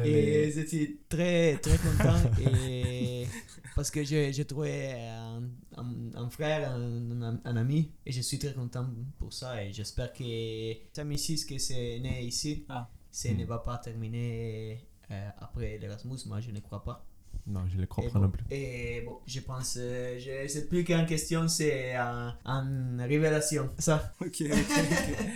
Et 0.05 0.53
j'étais 0.55 0.99
très, 1.09 1.57
très 1.59 1.79
content 1.79 2.21
et 2.41 3.27
parce 3.75 3.91
que 3.91 4.05
j'ai 4.05 4.45
trouvé 4.45 4.93
un, 5.03 5.43
un, 5.77 5.89
un 6.15 6.31
frère, 6.31 6.71
un, 6.71 7.23
un- 7.23 7.41
un 7.45 7.57
ami 7.57 7.91
et 8.07 8.13
je 8.13 8.21
suis 8.21 8.39
très 8.39 8.55
content 8.55 8.87
pour 9.19 9.33
ça 9.33 9.65
et 9.65 9.73
j'espère 9.73 10.13
que 10.13 10.23
cette 10.25 10.99
amitié 11.01 11.35
que 11.49 11.59
c'est 11.59 11.99
né 11.99 12.23
ici, 12.23 12.65
Ah. 12.69 12.89
ça 13.11 13.33
ne 13.35 13.45
va 13.45 13.59
pas 13.59 13.79
terminer 13.79 14.87
euh, 15.11 15.29
après 15.41 15.79
l'Erasmus, 15.79 16.19
moi 16.27 16.41
je 16.41 16.53
ne 16.53 16.61
crois 16.61 16.85
pas. 16.85 17.05
Non, 17.49 17.61
je 17.71 17.77
ne 17.77 17.81
le 17.81 17.87
crois 17.87 18.05
Et 18.05 18.19
non 18.19 18.29
plus. 18.29 18.45
Et 18.51 19.03
bon, 19.07 19.19
je 19.27 19.41
pense, 19.41 19.77
euh, 19.79 20.19
je 20.19 20.47
sais 20.49 20.67
plus 20.67 20.85
qu'une 20.85 21.07
question, 21.07 21.49
c'est 21.49 21.95
un, 21.95 22.35
une 22.45 23.01
révélation. 23.01 23.71
Ça. 23.79 24.13
Ok, 24.21 24.43
ok, 24.43 24.53
ok. 24.53 25.17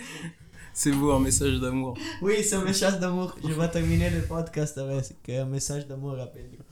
C'est 0.75 0.91
beau, 0.91 1.11
un 1.11 1.19
message 1.19 1.59
d'amour. 1.59 1.95
Oui, 2.23 2.43
c'est 2.43 2.55
un 2.55 2.63
message 2.63 2.99
d'amour. 2.99 3.35
Je 3.43 3.53
vais 3.53 3.69
terminer 3.69 4.09
le 4.09 4.21
podcast 4.23 4.75
avec 4.79 5.29
un 5.29 5.45
message 5.45 5.87
d'amour 5.87 6.19
à 6.19 6.25
Pedro. 6.25 6.63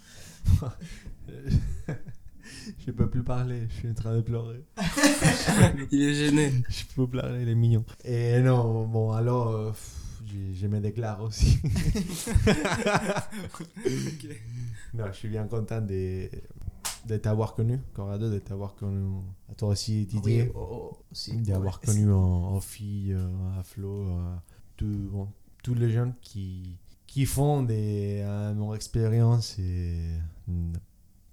je 2.80 2.92
peux 2.92 3.08
plus 3.08 3.22
parler, 3.22 3.68
je 3.70 3.76
suis 3.76 3.90
en 3.90 3.94
train 3.94 4.16
de 4.16 4.22
pleurer. 4.22 4.64
Il 5.92 6.02
est 6.02 6.14
gêné. 6.16 6.52
Je 6.70 6.84
peux 6.96 7.06
pleurer, 7.06 7.44
il 7.44 7.50
est 7.50 7.54
mignon. 7.54 7.86
Et 8.04 8.40
non, 8.40 8.86
bon, 8.86 9.12
alors, 9.12 9.50
euh, 9.50 9.72
je, 10.54 10.68
me 10.68 10.80
déclare 10.80 11.22
aussi. 11.22 11.60
Non, 14.94 15.06
je 15.08 15.14
suis 15.14 15.30
bien 15.30 15.48
content 15.48 15.80
de, 15.82 16.30
de 17.08 17.18
t'avoir 17.18 17.54
connu, 17.56 17.80
Corrado, 17.94 18.30
de 18.30 18.40
t'avoir 18.40 18.76
connu, 18.76 19.22
à 19.50 19.54
toi 19.56 19.70
aussi, 19.70 20.06
Didier. 20.06 20.44
Oui, 20.44 20.52
oh, 20.56 20.92
oh, 20.94 21.34
d'avoir 21.46 21.80
connu 21.80 22.12
en, 22.12 22.18
en 22.18 22.60
fille, 22.60 23.14
euh, 23.14 23.60
à 23.60 23.64
Flo, 23.64 24.08
tout- 24.76 25.10
bon, 25.12 25.30
tous 25.64 25.74
les 25.76 25.90
jeunes 25.92 26.14
qui, 26.22 26.78
qui 27.08 27.26
font 27.26 27.64
des, 27.64 28.22
euh, 28.24 28.54
mon 28.54 28.74
expérience 28.76 29.58
et 29.60 30.10
une 30.48 30.74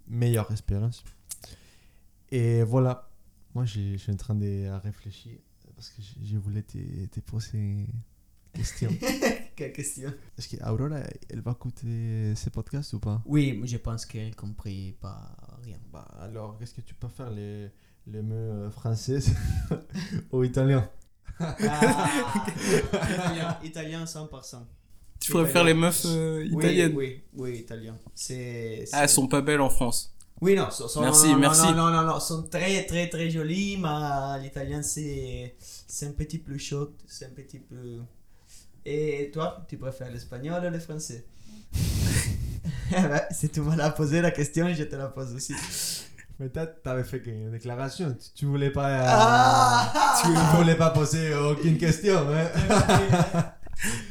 meilleure 0.06 0.50
expérience. 0.52 1.04
Et 2.30 2.62
voilà, 2.62 3.08
moi 3.54 3.64
je 3.64 3.96
suis 3.96 4.12
en 4.12 4.16
train 4.16 4.34
de 4.34 4.68
réfléchir 4.82 5.38
parce 5.74 5.90
que 5.90 6.02
je, 6.24 6.36
voulais 6.36 6.62
te, 6.62 6.78
te 7.06 7.20
poser 7.20 7.86
question. 8.58 8.90
Quelle 9.56 9.72
question? 9.72 10.12
Est-ce 10.36 10.48
qu'Aurora, 10.56 11.00
elle 11.30 11.40
va 11.40 11.52
écouter 11.52 12.34
ces 12.36 12.50
podcasts 12.50 12.92
ou 12.94 13.00
pas? 13.00 13.22
Oui, 13.26 13.58
mais 13.60 13.66
je 13.66 13.76
pense 13.78 14.04
qu'elle 14.06 14.34
compris 14.36 14.94
pas 15.00 15.36
rien. 15.64 15.78
bah, 15.92 16.06
Alors, 16.20 16.56
qu'est-ce 16.58 16.74
que 16.74 16.80
tu 16.80 16.94
peux 16.94 17.08
faire 17.08 17.30
les, 17.30 17.68
les 18.06 18.22
mots 18.22 18.34
euh, 18.34 18.70
français 18.70 19.20
ou 20.32 20.44
italiens 20.44 20.88
Ah, 21.40 21.56
italien, 23.02 23.58
italien 23.64 24.04
100%. 24.04 24.56
Tu 25.20 25.32
pourrais 25.32 25.46
faire 25.46 25.64
les 25.64 25.74
meufs 25.74 26.04
euh, 26.06 26.46
Oui, 26.52 26.64
italiennes. 26.64 26.92
Oui, 26.96 27.22
oui, 27.34 27.50
italien. 27.58 27.96
C'est. 28.14 28.84
Ah, 28.92 29.02
elles 29.02 29.08
sont 29.08 29.26
pas 29.26 29.40
belles 29.40 29.60
en 29.60 29.70
France. 29.70 30.14
Oui, 30.40 30.54
non, 30.54 30.70
sont, 30.70 30.86
sont- 30.86 31.00
Merci, 31.00 31.26
non, 31.26 31.32
non, 31.32 31.38
merci. 31.40 31.66
Non, 31.66 31.72
non, 31.74 31.90
non, 31.90 32.02
non, 32.04 32.20
sont 32.20 32.44
très, 32.44 32.86
très, 32.86 33.08
très 33.08 33.28
jolies, 33.28 33.76
mais 33.76 34.40
l'italien, 34.40 34.82
c'est, 34.82 35.56
c'est 35.58 36.06
un 36.06 36.12
petit 36.12 36.38
peu 36.38 36.56
chaud, 36.58 36.92
c'est 37.08 37.26
un 37.26 37.30
petit 37.30 37.58
peu... 37.58 37.98
Et 38.90 39.30
toi, 39.30 39.64
tu 39.68 39.76
préfères 39.76 40.10
l'espagnol 40.10 40.64
ou 40.64 40.70
le 40.70 40.78
français? 40.78 41.26
Ouais, 42.90 43.22
Si 43.30 43.50
tu 43.50 43.60
m'as 43.60 43.90
posé 43.90 44.22
la 44.22 44.30
question, 44.30 44.72
je 44.72 44.84
te 44.84 44.96
la 44.96 45.08
pose 45.08 45.34
aussi. 45.34 45.54
Mais 46.38 46.48
toi, 46.48 46.66
t'avais 46.66 47.04
fait 47.04 47.18
une 47.26 47.50
déclaration. 47.50 48.14
Tu, 48.18 48.28
tu 48.34 48.46
voulais 48.46 48.70
pas. 48.70 48.88
euh, 48.88 49.04
Ah 49.06 50.22
tu 50.22 50.56
voulais 50.56 50.74
pas 50.76 50.90
poser 50.90 51.34
aucune 51.34 51.76
question. 51.76 52.16
Hein? 52.30 53.54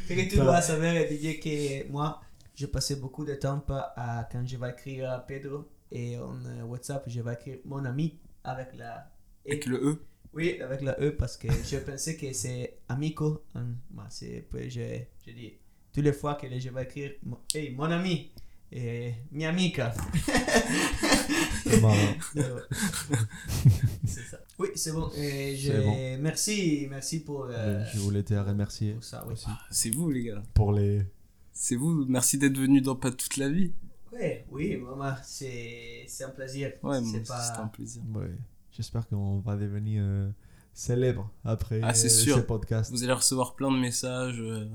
Que 0.08 0.30
tu 0.30 0.38
dois 0.38 0.62
savoir, 0.62 0.94
Didier, 1.10 1.40
que 1.40 1.92
moi, 1.92 2.22
je 2.56 2.68
passais 2.68 2.96
beaucoup 2.98 3.26
de 3.26 3.34
temps 3.34 3.62
à, 3.70 4.28
quand 4.32 4.46
je 4.46 4.56
vais 4.58 4.70
écrire 4.70 5.10
à 5.12 5.20
Pedro 5.20 5.68
et 5.92 6.18
en 6.18 6.38
euh, 6.46 6.64
WhatsApp, 6.64 7.04
je 7.08 7.20
vais 7.20 7.34
écrire 7.34 7.58
mon 7.66 7.84
ami 7.84 8.18
avec 8.46 8.70
la... 8.78 9.10
E. 9.46 9.52
Avec 9.52 9.66
le 9.66 9.78
E. 9.78 10.00
Oui, 10.38 10.62
avec 10.62 10.82
la 10.82 10.96
E 11.02 11.10
parce 11.18 11.36
que 11.36 11.48
je 11.52 11.78
pensais 11.78 12.16
que 12.16 12.32
c'est 12.32 12.78
amico. 12.88 13.44
hein, 13.56 13.66
bah, 13.90 14.06
c'est, 14.10 14.46
puis 14.50 14.70
je, 14.70 15.00
je 15.26 15.32
dis, 15.34 15.54
toutes 15.92 16.04
les 16.04 16.14
fois 16.14 16.36
que 16.36 16.48
je 16.60 16.70
vais 16.70 16.84
écrire, 16.84 17.12
mon- 17.24 17.40
hey, 17.56 17.72
mon 17.72 17.86
ami, 17.92 18.32
et 18.72 19.14
mi 19.32 19.46
amica. 19.46 19.94
C'est. 21.64 21.84
Euh, 22.38 22.60
c'est 24.06 24.22
ça. 24.22 24.38
Oui, 24.60 24.70
c'est 24.76 24.92
bon. 24.92 25.10
Et 25.18 25.56
je, 25.56 25.72
C'est 25.72 25.82
bon. 25.84 26.18
Merci, 26.22 26.88
merci 26.90 27.20
pour, 27.22 27.46
euh, 27.50 27.84
Je 27.94 28.00
voulais 28.00 28.24
te 28.24 28.34
remercier 28.34 28.94
pour 28.94 29.04
ça. 29.04 29.24
Oui, 29.28 29.34
aussi 29.34 29.48
C'est 29.72 29.90
vous, 29.90 30.10
les 30.12 30.24
gars. 30.24 30.44
pour 30.54 30.72
les. 30.72 31.02
C'est 31.52 31.76
vous. 31.76 32.06
Merci 32.08 32.38
d'être 32.38 32.58
venu 32.58 32.80
dans 32.82 32.96
Pas 32.96 33.12
toute 33.12 33.38
la 33.38 33.50
vie. 33.50 33.74
oui, 34.14 34.34
oui 34.52 34.78
maman, 34.78 35.16
c'est, 35.24 36.06
c'est 36.08 36.24
un 36.24 36.30
plaisir. 36.30 36.74
Ouais, 36.84 37.00
c'est 37.12 37.28
pas... 37.28 37.62
un 37.62 37.68
plaisir. 37.68 38.02
Ouais. 38.14 38.32
J'espère 38.78 39.08
qu'on 39.08 39.40
va 39.40 39.56
devenir 39.56 40.04
euh, 40.06 40.30
célèbre 40.74 41.30
après 41.44 41.82
Ah, 41.84 41.94
c'est 41.96 42.08
euh, 42.08 42.10
sûr. 42.24 42.36
ce 42.36 42.42
podcast. 42.42 42.92
Vous 42.92 43.04
allez 43.04 43.12
recevoir 43.14 43.56
plein 43.56 43.72
de 43.72 43.78
messages, 43.80 44.40
euh, 44.40 44.70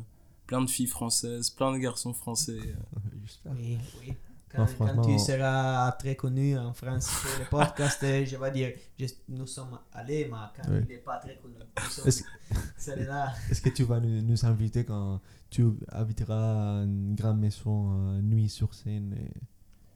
plein 0.46 0.60
de 0.60 0.68
filles 0.68 0.88
françaises, 0.88 1.50
plein 1.50 1.72
de 1.72 1.78
garçons 1.78 2.12
français. 2.12 2.58
euh. 2.58 2.98
J'espère. 3.24 3.52
Oui, 3.56 3.78
oui. 4.00 4.14
Quand, 4.54 4.66
tu 5.06 5.18
seras 5.18 5.92
très 5.92 6.14
connu 6.14 6.58
en 6.58 6.74
France 6.74 7.08
pour 7.22 7.30
le 7.40 7.48
podcast, 7.48 7.98
je 8.02 8.36
vais 8.36 8.50
dire, 8.50 8.72
je- 8.98 9.06
nous 9.30 9.46
sommes 9.46 9.78
allés, 9.94 10.24
mais 10.26 10.36
quand 10.54 10.70
Oui. 10.70 10.80
il 10.82 10.88
n'est 10.88 10.98
pas 10.98 11.16
très 11.18 11.36
connu. 11.36 11.54
Nous 11.58 11.88
sommes- 11.90 12.08
Est-ce 12.08 12.24
C'est 12.76 12.96
là. 13.06 13.32
est-ce 13.50 13.62
que 13.62 13.70
tu 13.70 13.84
vas 13.84 13.98
nous, 14.00 14.20
nous 14.20 14.44
inviter 14.44 14.84
quand 14.84 15.22
tu 15.48 15.64
habiteras 15.88 16.82
une 16.84 17.14
grande 17.14 17.38
maison, 17.40 17.92
euh, 18.10 18.20
nuit 18.20 18.50
sur 18.50 18.74
scène 18.74 19.14
et 19.14 19.30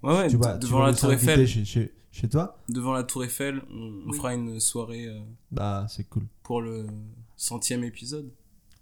Ouais, 0.03 0.15
ouais, 0.15 0.29
tu 0.29 0.37
tu 0.37 0.39
devant 0.61 0.79
vas 0.81 0.87
la 0.89 0.95
Tour 0.95 1.13
Eiffel. 1.13 1.47
Chez, 1.47 1.65
chez, 1.65 1.93
chez 2.13 2.29
toi 2.29 2.63
Devant 2.69 2.93
la 2.93 3.03
Tour 3.05 3.25
Eiffel, 3.25 3.63
on, 3.71 4.03
on 4.07 4.11
Oui. 4.11 4.17
fera 4.17 4.35
une 4.35 4.61
soirée 4.61 5.07
euh, 5.07 5.21
Bah, 5.51 5.87
c'est 5.89 6.05
cool. 6.09 6.25
pour 6.43 6.61
le 6.63 6.87
centième 7.37 7.83
épisode. 7.85 8.31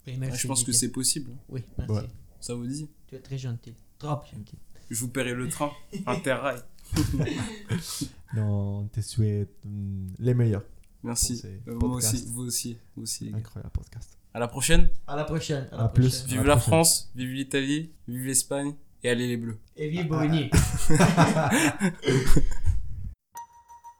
Oui, 0.07 0.13
Ouais, 0.13 0.19
merci. 0.19 0.41
je 0.43 0.47
pense 0.47 0.63
que 0.63 0.71
c'est 0.71 0.91
possible. 0.91 1.31
Oui, 1.49 1.61
merci. 1.77 1.93
Ouais. 1.93 2.07
Ça 2.39 2.53
vous 2.53 2.67
dit? 2.67 2.87
Tu 3.07 3.15
es 3.15 3.19
très 3.19 3.37
gentil. 3.37 3.73
Trop 3.97 4.19
gentil. 4.31 4.57
Je 4.89 4.99
vous 4.99 5.07
paierai 5.09 5.33
le 5.33 5.49
train. 5.49 5.71
Interrail. 6.05 6.59
non, 8.35 8.79
on 8.81 8.87
te 8.87 9.01
souhaite 9.01 9.49
hum, 9.65 10.07
les 10.19 10.33
meilleurs. 10.33 10.63
Merci. 11.03 11.41
Euh, 11.45 11.57
moi 11.67 11.79
podcasts. 11.91 12.13
aussi, 12.15 12.25
vous 12.27 12.41
aussi, 12.43 12.77
vous 12.95 13.03
aussi. 13.03 13.25
les 13.25 13.31
gars. 13.31 13.37
Incroyable 13.37 13.71
podcast. 13.71 14.17
À 14.33 14.39
la 14.39 14.47
prochaine. 14.47 14.89
À 15.07 15.15
la 15.15 15.23
prochaine. 15.23 15.67
À 15.71 15.77
la 15.77 15.83
À 15.85 15.89
plus. 15.89 16.09
prochaine. 16.09 16.27
Vive 16.27 16.39
À 16.39 16.43
la 16.43 16.47
la 16.49 16.55
prochaine. 16.55 16.67
France, 16.73 17.11
vive 17.15 17.29
l'Italie, 17.31 17.91
vive 18.07 18.25
l'Espagne 18.25 18.73
et 19.03 19.09
allez 19.09 19.27
les 19.27 19.37
Bleus. 19.37 19.59
Et 19.75 19.89
vive. 19.89 20.09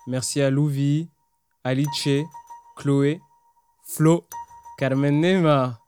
Merci 0.07 0.41
à 0.41 0.49
Louvi, 0.49 1.09
Alice, 1.63 2.09
Chloé, 2.75 3.19
Flo, 3.87 4.25
Carmen 4.77 5.19
Nema, 5.19 5.79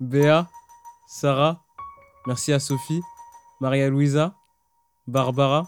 Béa, 0.00 0.48
Sarah. 1.06 1.64
Merci 2.26 2.52
à 2.52 2.60
Sophie, 2.60 3.00
Maria 3.60 3.88
Luisa, 3.88 4.34
Barbara. 5.06 5.66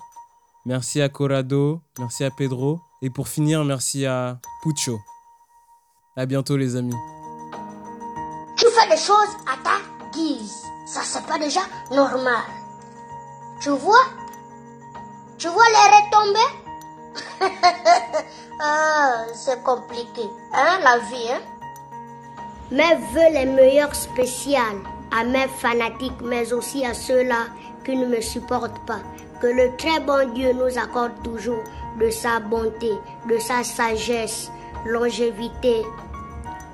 Merci 0.66 1.00
à 1.00 1.08
Corrado, 1.08 1.80
merci 1.98 2.24
à 2.24 2.30
Pedro. 2.30 2.80
Et 3.00 3.08
pour 3.08 3.28
finir, 3.28 3.64
merci 3.64 4.04
à 4.04 4.38
Pucho. 4.62 5.00
À 6.16 6.26
bientôt 6.26 6.58
les 6.58 6.76
amis. 6.76 6.94
Tu 8.56 8.66
fais 8.66 8.90
les 8.90 8.96
choses 8.98 9.36
à 9.46 9.56
ta 9.64 9.78
guise. 10.12 10.64
Ça, 10.86 11.00
c'est 11.02 11.24
pas 11.26 11.38
déjà 11.38 11.60
normal. 11.90 12.59
Tu 13.60 13.68
vois? 13.68 14.06
Tu 15.36 15.48
vois 15.48 15.64
les 15.68 15.96
retombées 15.96 16.52
Ah, 18.62 19.24
c'est 19.34 19.62
compliqué, 19.62 20.22
hein, 20.52 20.78
la 20.82 20.98
vie, 20.98 21.30
hein? 21.30 21.40
Mes 22.70 22.94
vœux 23.12 23.32
les 23.32 23.46
meilleurs 23.46 23.94
spéciales 23.94 24.80
à 25.10 25.24
mes 25.24 25.48
fanatiques, 25.48 26.20
mais 26.22 26.52
aussi 26.52 26.86
à 26.86 26.94
ceux-là 26.94 27.48
qui 27.84 27.96
ne 27.96 28.06
me 28.06 28.20
supportent 28.20 28.86
pas. 28.86 29.00
Que 29.42 29.48
le 29.48 29.76
très 29.76 30.00
bon 30.00 30.32
Dieu 30.32 30.52
nous 30.52 30.78
accorde 30.78 31.22
toujours 31.22 31.62
de 31.98 32.10
sa 32.10 32.40
bonté, 32.40 32.92
de 33.28 33.38
sa 33.38 33.64
sagesse, 33.64 34.50
longévité, 34.86 35.82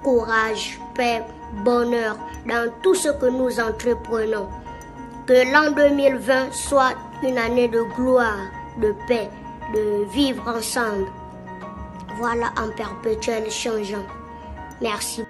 courage, 0.03 0.81
paix, 0.95 1.25
bonheur 1.65 2.17
dans 2.47 2.71
tout 2.83 2.95
ce 2.95 3.09
que 3.09 3.27
nous 3.27 3.59
entreprenons. 3.59 4.49
Que 5.27 5.53
l'an 5.53 5.73
2020 5.73 6.53
soit 6.53 6.94
une 7.24 7.36
année 7.36 7.66
de 7.66 7.82
gloire, 7.97 8.39
de 8.81 8.94
paix, 9.09 9.28
de 9.74 10.05
vivre 10.05 10.47
ensemble. 10.47 11.07
Voilà 12.16 12.53
en 12.57 12.70
perpétuel 12.77 13.51
changeant. 13.51 14.07
Merci 14.81 15.24